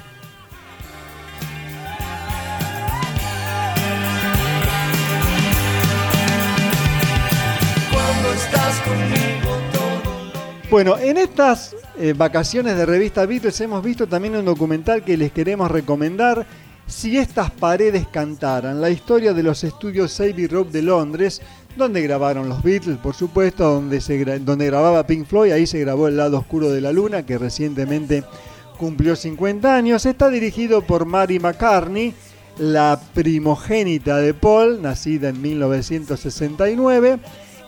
Bueno, 10.70 10.96
en 10.96 11.18
estas 11.18 11.76
eh, 11.98 12.14
vacaciones 12.16 12.78
de 12.78 12.86
revista 12.86 13.26
Beatles 13.26 13.60
hemos 13.60 13.84
visto 13.84 14.06
también 14.06 14.36
un 14.36 14.46
documental 14.46 15.04
que 15.04 15.18
les 15.18 15.30
queremos 15.30 15.70
recomendar. 15.70 16.46
Si 16.86 17.18
estas 17.18 17.50
paredes 17.50 18.06
cantaran, 18.10 18.80
la 18.80 18.88
historia 18.88 19.34
de 19.34 19.42
los 19.42 19.64
estudios 19.64 20.18
Abbey 20.18 20.46
Road 20.46 20.68
de 20.68 20.80
Londres, 20.80 21.42
donde 21.76 22.02
grabaron 22.02 22.48
los 22.48 22.62
Beatles, 22.62 22.98
por 22.98 23.14
supuesto, 23.14 23.64
donde, 23.64 24.00
se 24.00 24.24
donde 24.40 24.66
grababa 24.66 25.06
Pink 25.06 25.26
Floyd, 25.26 25.52
ahí 25.52 25.66
se 25.66 25.80
grabó 25.80 26.08
El 26.08 26.16
lado 26.16 26.38
oscuro 26.38 26.70
de 26.70 26.80
la 26.80 26.92
luna, 26.92 27.24
que 27.24 27.38
recientemente 27.38 28.24
cumplió 28.78 29.16
50 29.16 29.74
años. 29.74 30.06
Está 30.06 30.28
dirigido 30.28 30.82
por 30.82 31.06
Mary 31.06 31.38
McCartney, 31.38 32.14
la 32.58 33.00
primogénita 33.14 34.18
de 34.18 34.34
Paul, 34.34 34.82
nacida 34.82 35.30
en 35.30 35.40
1969, 35.40 37.18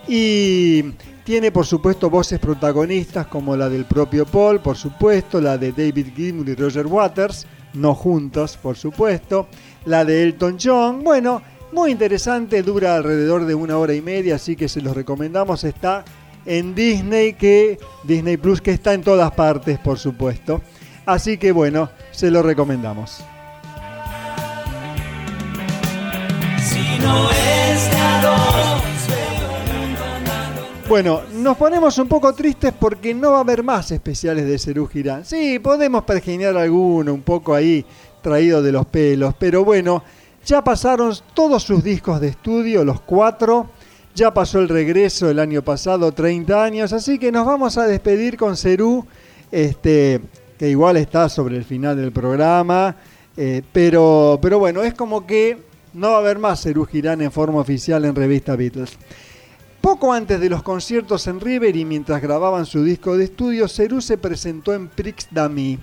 y 0.07 0.83
tiene 1.23 1.51
por 1.51 1.65
supuesto 1.65 2.09
voces 2.09 2.39
protagonistas 2.39 3.25
como 3.27 3.55
la 3.55 3.67
del 3.67 3.85
propio 3.85 4.25
Paul, 4.25 4.59
por 4.59 4.77
supuesto, 4.77 5.41
la 5.41 5.57
de 5.57 5.71
David 5.71 6.09
Gilmour 6.15 6.49
y 6.49 6.55
Roger 6.55 6.85
Waters, 6.85 7.47
no 7.73 7.95
juntos, 7.95 8.57
por 8.61 8.77
supuesto, 8.77 9.47
la 9.85 10.05
de 10.05 10.21
Elton 10.21 10.57
John, 10.61 11.03
bueno, 11.03 11.41
muy 11.75 11.91
interesante, 11.91 12.63
dura 12.63 12.95
alrededor 12.95 13.45
de 13.45 13.53
una 13.53 13.77
hora 13.77 13.93
y 13.93 14.01
media, 14.01 14.35
así 14.35 14.55
que 14.55 14.69
se 14.69 14.81
los 14.81 14.95
recomendamos, 14.95 15.65
está 15.65 16.05
en 16.45 16.73
Disney, 16.73 17.33
que 17.33 17.77
Disney 18.03 18.37
Plus, 18.37 18.61
que 18.61 18.71
está 18.71 18.93
en 18.93 19.01
todas 19.01 19.29
partes, 19.33 19.77
por 19.79 19.99
supuesto. 19.99 20.61
Así 21.05 21.37
que 21.37 21.51
bueno, 21.51 21.89
se 22.11 22.31
lo 22.31 22.41
recomendamos. 22.41 23.23
Si 26.63 26.97
no 26.99 27.29
es 27.29 27.89
Bueno, 30.87 31.23
nos 31.33 31.57
ponemos 31.57 31.97
un 31.97 32.07
poco 32.07 32.31
tristes 32.33 32.71
porque 32.79 33.13
no 33.13 33.31
va 33.31 33.37
a 33.37 33.41
haber 33.41 33.63
más 33.63 33.91
especiales 33.91 34.45
de 34.45 34.57
Cerú 34.59 34.87
Girán. 34.87 35.25
Sí, 35.25 35.59
podemos 35.59 36.03
pergeñar 36.03 36.55
alguno, 36.55 37.11
un 37.13 37.23
poco 37.23 37.55
ahí 37.55 37.83
traído 38.21 38.61
de 38.61 38.71
los 38.71 38.85
pelos, 38.85 39.33
pero 39.37 39.65
bueno, 39.65 40.03
ya 40.45 40.63
pasaron 40.63 41.13
todos 41.33 41.63
sus 41.63 41.83
discos 41.83 42.21
de 42.21 42.29
estudio, 42.29 42.85
los 42.85 43.01
cuatro. 43.01 43.67
Ya 44.13 44.33
pasó 44.33 44.59
el 44.59 44.69
regreso 44.69 45.29
el 45.29 45.39
año 45.39 45.61
pasado, 45.61 46.11
30 46.13 46.63
años, 46.63 46.93
así 46.93 47.19
que 47.19 47.33
nos 47.33 47.45
vamos 47.45 47.77
a 47.77 47.85
despedir 47.85 48.37
con 48.37 48.55
Cerú, 48.55 49.05
este, 49.51 50.21
que 50.57 50.69
igual 50.69 50.95
está 50.95 51.27
sobre 51.27 51.57
el 51.57 51.65
final 51.65 51.97
del 51.97 52.13
programa, 52.13 52.95
eh, 53.35 53.61
pero, 53.73 54.39
pero 54.41 54.57
bueno, 54.57 54.83
es 54.83 54.93
como 54.93 55.27
que 55.27 55.57
no 55.93 56.11
va 56.11 56.15
a 56.15 56.19
haber 56.19 56.39
más 56.39 56.61
Cerú 56.61 56.85
Girán 56.85 57.21
en 57.21 57.31
forma 57.31 57.59
oficial 57.59 58.05
en 58.05 58.15
revista 58.15 58.55
Beatles. 58.55 58.97
Poco 59.81 60.13
antes 60.13 60.39
de 60.39 60.49
los 60.49 60.63
conciertos 60.63 61.27
en 61.27 61.41
River 61.41 61.75
y 61.75 61.83
mientras 61.83 62.21
grababan 62.21 62.65
su 62.65 62.85
disco 62.85 63.17
de 63.17 63.25
estudio, 63.25 63.67
Cerú 63.67 63.99
se 63.99 64.17
presentó 64.17 64.73
en 64.73 64.87
Prix 64.87 65.27
d'Ami, 65.29 65.77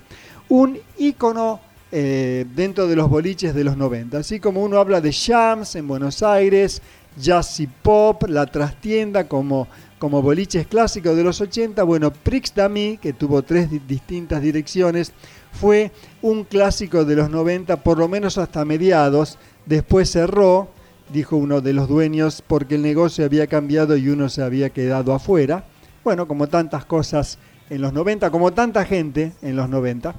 un 0.49 0.79
ícono 0.97 1.59
eh, 1.95 2.45
dentro 2.55 2.87
de 2.87 2.95
los 2.95 3.07
boliches 3.07 3.53
de 3.53 3.63
los 3.63 3.77
90. 3.77 4.17
Así 4.17 4.39
como 4.39 4.63
uno 4.63 4.79
habla 4.79 4.99
de 4.99 5.11
Shams 5.11 5.75
en 5.75 5.87
Buenos 5.87 6.23
Aires, 6.23 6.81
Jazz 7.15 7.59
y 7.59 7.67
Pop, 7.67 8.23
La 8.27 8.47
Trastienda 8.47 9.27
como, 9.27 9.67
como 9.99 10.23
boliches 10.23 10.65
clásicos 10.65 11.15
de 11.15 11.23
los 11.23 11.39
80, 11.39 11.83
bueno, 11.83 12.11
Prix 12.11 12.55
d'Ami, 12.55 12.97
que 12.99 13.13
tuvo 13.13 13.43
tres 13.43 13.69
di- 13.69 13.77
distintas 13.77 14.41
direcciones, 14.41 15.13
fue 15.51 15.91
un 16.23 16.45
clásico 16.45 17.05
de 17.05 17.15
los 17.15 17.29
90, 17.29 17.83
por 17.83 17.99
lo 17.99 18.07
menos 18.07 18.39
hasta 18.39 18.65
mediados, 18.65 19.37
después 19.67 20.09
cerró, 20.09 20.69
dijo 21.13 21.35
uno 21.37 21.61
de 21.61 21.73
los 21.73 21.87
dueños, 21.87 22.41
porque 22.47 22.73
el 22.73 22.81
negocio 22.81 23.23
había 23.23 23.45
cambiado 23.45 23.95
y 23.95 24.09
uno 24.09 24.29
se 24.29 24.41
había 24.41 24.71
quedado 24.71 25.13
afuera. 25.13 25.65
Bueno, 26.03 26.27
como 26.27 26.47
tantas 26.47 26.85
cosas 26.85 27.37
en 27.69 27.81
los 27.81 27.93
90, 27.93 28.31
como 28.31 28.51
tanta 28.51 28.83
gente 28.83 29.33
en 29.43 29.55
los 29.55 29.69
90. 29.69 30.15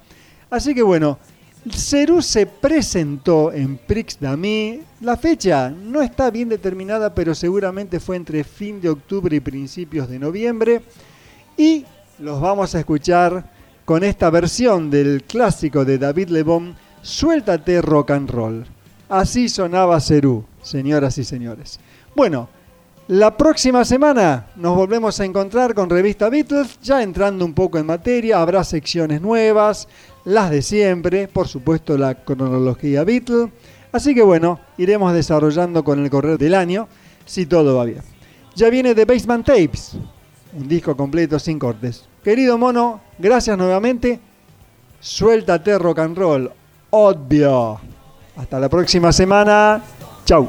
Así 0.51 0.73
que 0.73 0.83
bueno, 0.83 1.19
Cerú 1.71 2.21
se 2.21 2.47
presentó 2.47 3.51
en 3.53 3.79
Prix 3.79 4.19
d'Ami. 4.21 4.83
La 5.01 5.17
fecha 5.17 5.71
no 5.71 6.03
está 6.03 6.31
bien 6.31 6.49
determinada, 6.49 7.15
pero 7.15 7.35
seguramente 7.35 8.01
fue 8.01 8.17
entre 8.17 8.45
fin 8.45 8.81
de 8.81 8.91
octubre 8.91 9.35
y 9.35 9.41
principios 9.41 10.09
de 10.09 10.19
noviembre. 10.19 10.83
Y 11.57 11.87
los 12.19 12.41
vamos 12.41 12.75
a 12.75 12.81
escuchar 12.81 13.51
con 13.85 14.05
esta 14.05 14.31
versión 14.31 14.91
del 14.91 15.25
clásico 15.25 15.85
de 15.85 15.99
David 15.99 16.29
Lebón, 16.29 16.77
Suéltate 17.03 17.83
rock 17.83 18.13
and 18.13 18.31
roll. 18.31 18.65
Así 19.11 19.51
sonaba 19.51 20.01
Cerú, 20.01 20.45
señoras 20.63 21.19
y 21.19 21.25
señores. 21.25 21.79
Bueno, 22.17 22.49
la 23.09 23.37
próxima 23.37 23.85
semana 23.85 24.47
nos 24.57 24.75
volvemos 24.75 25.21
a 25.21 25.27
encontrar 25.27 25.75
con 25.75 25.91
Revista 25.91 26.31
Beatles, 26.31 26.79
ya 26.81 27.03
entrando 27.03 27.45
un 27.45 27.53
poco 27.53 27.77
en 27.77 27.85
materia, 27.85 28.41
habrá 28.41 28.65
secciones 28.65 29.21
nuevas, 29.21 29.87
las 30.25 30.51
de 30.51 30.63
siempre, 30.63 31.29
por 31.29 31.49
supuesto 31.49 31.97
la 31.99 32.15
cronología 32.15 33.05
Beatles, 33.05 33.51
Así 33.95 34.13
que 34.13 34.23
bueno, 34.23 34.59
iremos 34.77 35.15
desarrollando 35.15 35.85
con 35.85 36.03
el 36.03 36.11
correr 36.11 36.37
del 36.37 36.57
año 36.57 36.89
si 37.25 37.47
todo 37.47 37.77
va 37.77 37.85
bien. 37.85 38.03
Ya 38.57 38.69
viene 38.69 38.93
The 38.93 39.05
Basement 39.05 39.47
Tapes, 39.47 39.93
un 40.53 40.67
disco 40.67 40.97
completo 40.97 41.39
sin 41.39 41.61
cortes. 41.61 42.05
Querido 42.25 42.59
mono, 42.59 43.01
gracias 43.21 43.57
nuevamente. 43.57 44.19
Suéltate 44.99 45.79
rock 45.79 46.01
and 46.01 46.19
roll, 46.19 46.51
obvio. 46.91 47.79
Hasta 48.35 48.59
la 48.59 48.69
próxima 48.69 49.13
semana. 49.13 49.81
Chau. 50.25 50.49